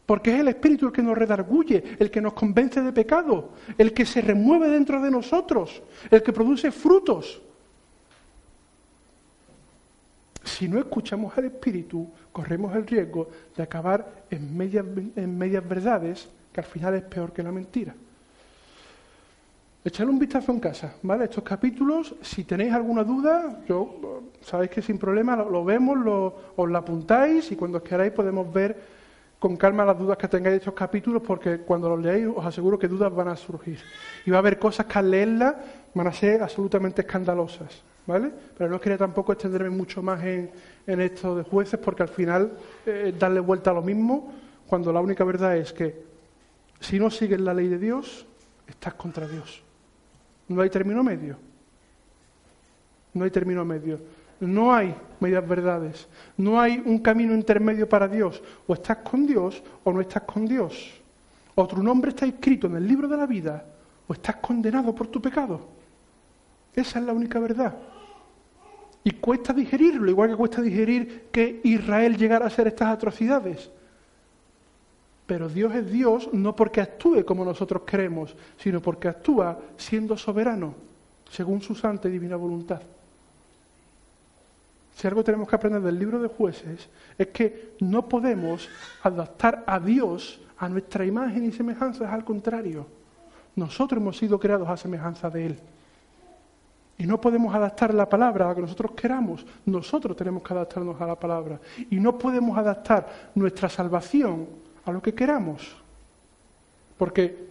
Porque 0.07 0.33
es 0.33 0.41
el 0.41 0.49
Espíritu 0.49 0.87
el 0.87 0.93
que 0.93 1.03
nos 1.03 1.19
redarguye, 1.19 1.97
el 1.99 2.11
que 2.11 2.21
nos 2.21 2.35
convence 2.35 2.81
de 2.81 2.93
pecado, 2.93 3.51
el 3.77 3.93
que 3.93 4.07
se 4.07 4.21
remueve 4.21 4.69
dentro 4.69 5.03
de 5.03 5.11
nosotros, 5.11 5.83
el 6.11 6.23
que 6.23 6.33
produce 6.33 6.71
frutos. 6.71 7.43
Si 10.59 10.69
no 10.69 10.81
escuchamos 10.81 11.39
al 11.39 11.45
Espíritu, 11.45 12.09
corremos 12.33 12.75
el 12.75 12.85
riesgo 12.85 13.29
de 13.57 13.63
acabar 13.63 14.25
en 14.29 14.57
medias, 14.57 15.69
verdades, 15.69 16.29
que 16.53 16.59
al 16.59 16.67
final 16.67 16.95
es 16.97 17.05
peor 17.05 17.33
que 17.33 17.45
la 17.45 17.53
mentira. 17.53 17.95
Echadle 19.85 20.11
un 20.11 20.19
vistazo 20.19 20.51
en 20.51 20.59
casa, 20.59 20.97
¿vale? 21.05 21.27
Estos 21.27 21.45
capítulos, 21.45 22.13
si 22.23 22.43
tenéis 22.43 22.73
alguna 22.73 23.05
duda, 23.05 23.61
yo 23.69 24.25
sabéis 24.41 24.73
que 24.73 24.83
sin 24.83 24.99
problema 24.99 25.37
lo, 25.37 25.65
vemos, 25.65 25.97
lo, 25.97 26.35
os 26.57 26.69
la 26.69 26.81
apuntáis 26.81 27.53
y 27.53 27.55
cuando 27.55 27.81
queráis 27.81 28.11
podemos 28.11 28.53
ver 28.53 28.98
con 29.39 29.57
calma 29.57 29.85
las 29.85 29.99
dudas 29.99 30.19
que 30.19 30.27
tengáis 30.27 30.55
de 30.55 30.59
estos 30.59 30.75
capítulos, 30.75 31.23
porque 31.25 31.59
cuando 31.59 31.89
los 31.89 32.01
leáis 32.01 32.27
os 32.35 32.45
aseguro 32.45 32.79
que 32.79 32.89
dudas 32.89 33.15
van 33.15 33.29
a 33.29 33.37
surgir. 33.37 33.79
Y 34.27 34.31
va 34.31 34.39
a 34.39 34.41
haber 34.41 34.59
cosas 34.59 34.87
que 34.87 34.99
al 34.99 35.11
leerlas 35.11 35.55
van 35.95 36.07
a 36.09 36.13
ser 36.13 36.43
absolutamente 36.43 37.03
escandalosas, 37.03 37.83
¿vale? 38.07 38.33
Pero 38.57 38.69
no 38.71 38.81
quería 38.81 38.99
tampoco 38.99 39.33
extenderme 39.33 39.71
mucho 39.71 40.03
más 40.03 40.23
en, 40.25 40.51
en 40.87 41.01
esto 41.01 41.37
de 41.37 41.45
jueces, 41.45 41.79
porque 41.79 42.03
al 42.03 42.09
final 42.09 42.53
eh, 42.85 43.15
darle 43.17 43.41
vuelta 43.41 43.71
a 43.71 43.75
lo 43.75 43.83
mismo, 43.83 44.33
cuando 44.67 44.93
la 44.93 45.01
única 45.01 45.25
verdad 45.25 45.57
es 45.57 45.73
que 45.73 46.03
si 46.81 46.99
no 46.99 47.11
sigues 47.11 47.41
la 47.41 47.55
ley 47.55 47.69
de 47.69 47.79
Dios, 47.79 48.27
estás 48.67 48.95
contra 48.95 49.27
Dios. 49.27 49.63
No 50.49 50.63
hay 50.63 50.71
término 50.71 51.03
medio. 51.03 51.37
No 53.15 53.25
hay 53.25 53.31
término 53.31 53.65
medio. 53.65 53.99
No 54.41 54.73
hay 54.75 54.95
medias 55.21 55.47
verdades. 55.47 56.09
No 56.37 56.61
hay 56.61 56.83
un 56.85 56.99
camino 56.99 57.35
intermedio 57.35 57.89
para 57.89 58.09
Dios. 58.09 58.43
O 58.67 58.75
estás 58.75 58.99
con 58.99 59.27
Dios 59.27 59.63
o 59.85 59.93
no 59.93 60.01
estás 60.01 60.23
con 60.23 60.47
Dios. 60.47 61.01
Otro 61.55 61.83
nombre 61.83 62.11
está 62.11 62.25
escrito 62.25 62.69
en 62.69 62.77
el 62.77 62.87
libro 62.87 63.09
de 63.09 63.17
la 63.17 63.27
vida 63.27 63.65
o 64.07 64.13
estás 64.13 64.37
condenado 64.37 64.95
por 64.95 65.09
tu 65.09 65.21
pecado. 65.21 65.61
Esa 66.75 67.01
es 67.01 67.05
la 67.05 67.13
única 67.13 67.41
verdad. 67.41 67.77
Y 69.03 69.13
cuesta 69.13 69.53
digerirlo, 69.53 70.11
igual 70.11 70.31
que 70.31 70.37
cuesta 70.37 70.63
digerir 70.63 71.29
que 71.33 71.61
Israel 71.65 72.17
llegara 72.17 72.45
a 72.45 72.49
hacer 72.49 72.69
estas 72.69 72.89
atrocidades. 72.89 73.71
Pero 75.27 75.49
Dios 75.49 75.75
es 75.75 75.91
Dios 75.91 76.31
no 76.33 76.57
porque 76.57 76.81
actúe 76.81 77.25
como 77.25 77.45
nosotros 77.45 77.83
queremos, 77.83 78.37
sino 78.57 78.81
porque 78.81 79.09
actúa 79.09 79.59
siendo 79.77 80.17
soberano, 80.17 80.75
según 81.31 81.61
su 81.61 81.75
santa 81.75 82.09
y 82.09 82.13
divina 82.13 82.37
voluntad. 82.37 82.81
Si 84.99 85.07
algo 85.07 85.23
tenemos 85.23 85.49
que 85.49 85.55
aprender 85.55 85.81
del 85.81 85.97
libro 85.97 86.21
de 86.21 86.27
jueces 86.27 86.89
es 87.17 87.29
que 87.29 87.77
no 87.79 88.09
podemos 88.09 88.69
adaptar 89.05 89.63
a 89.65 89.79
Dios 89.79 90.41
a 90.59 90.69
nuestra 90.69 91.07
imagen 91.07 91.45
y 91.45 91.53
semejanza, 91.53 92.05
es 92.05 92.11
al 92.11 92.25
contrario. 92.25 92.85
Nosotros 93.55 94.03
hemos 94.03 94.19
sido 94.19 94.41
creados 94.41 94.69
a 94.69 94.77
semejanza 94.77 95.31
de 95.31 95.47
Él. 95.47 95.61
Y 96.99 97.07
no 97.07 97.21
podemos 97.21 97.55
adaptar 97.55 97.95
la 97.95 98.09
palabra 98.09 98.47
a 98.47 98.49
lo 98.49 98.55
que 98.57 98.63
nosotros 98.63 98.91
queramos. 98.97 99.47
Nosotros 99.67 100.17
tenemos 100.17 100.43
que 100.43 100.53
adaptarnos 100.53 101.01
a 101.01 101.07
la 101.07 101.15
palabra. 101.15 101.61
Y 101.91 102.01
no 102.01 102.19
podemos 102.19 102.59
adaptar 102.59 103.31
nuestra 103.37 103.69
salvación 103.69 104.49
a 104.85 104.91
lo 104.91 105.01
que 105.01 105.15
queramos. 105.15 105.77
Porque 106.97 107.47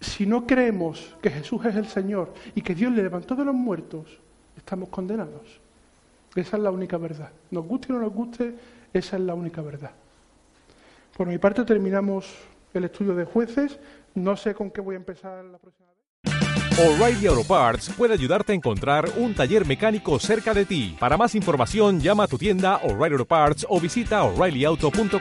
si 0.00 0.24
no 0.24 0.46
creemos 0.46 1.14
que 1.20 1.28
Jesús 1.28 1.62
es 1.66 1.76
el 1.76 1.88
Señor 1.88 2.32
y 2.54 2.62
que 2.62 2.74
Dios 2.74 2.90
le 2.90 3.02
levantó 3.02 3.34
de 3.34 3.44
los 3.44 3.54
muertos, 3.54 4.18
estamos 4.56 4.88
condenados. 4.88 5.60
Esa 6.34 6.56
es 6.56 6.62
la 6.62 6.70
única 6.70 6.96
verdad. 6.96 7.30
Nos 7.50 7.66
guste 7.66 7.92
o 7.92 7.96
no 7.96 8.02
nos 8.02 8.12
guste, 8.12 8.54
esa 8.92 9.16
es 9.16 9.22
la 9.22 9.34
única 9.34 9.62
verdad. 9.62 9.90
Por 11.16 11.26
mi 11.26 11.38
parte 11.38 11.64
terminamos 11.64 12.26
el 12.72 12.84
estudio 12.84 13.14
de 13.14 13.24
jueces. 13.24 13.78
No 14.14 14.36
sé 14.36 14.54
con 14.54 14.70
qué 14.70 14.80
voy 14.80 14.94
a 14.94 14.98
empezar 14.98 15.44
la 15.44 15.58
próxima 15.58 15.88
vez. 15.88 15.90
O'Reilly 16.78 17.26
Auto 17.26 17.44
Parts 17.44 17.90
puede 17.90 18.14
ayudarte 18.14 18.52
a 18.52 18.54
encontrar 18.54 19.06
un 19.16 19.34
taller 19.34 19.66
mecánico 19.66 20.18
cerca 20.18 20.54
de 20.54 20.64
ti. 20.64 20.96
Para 20.98 21.16
más 21.16 21.34
información, 21.34 22.00
llama 22.00 22.24
a 22.24 22.28
tu 22.28 22.38
tienda 22.38 22.76
O'Reilly 22.76 23.12
Auto 23.12 23.26
Parts 23.26 23.66
o 23.68 23.78
visita 23.78 24.22
oreillyauto.com. 24.22 25.20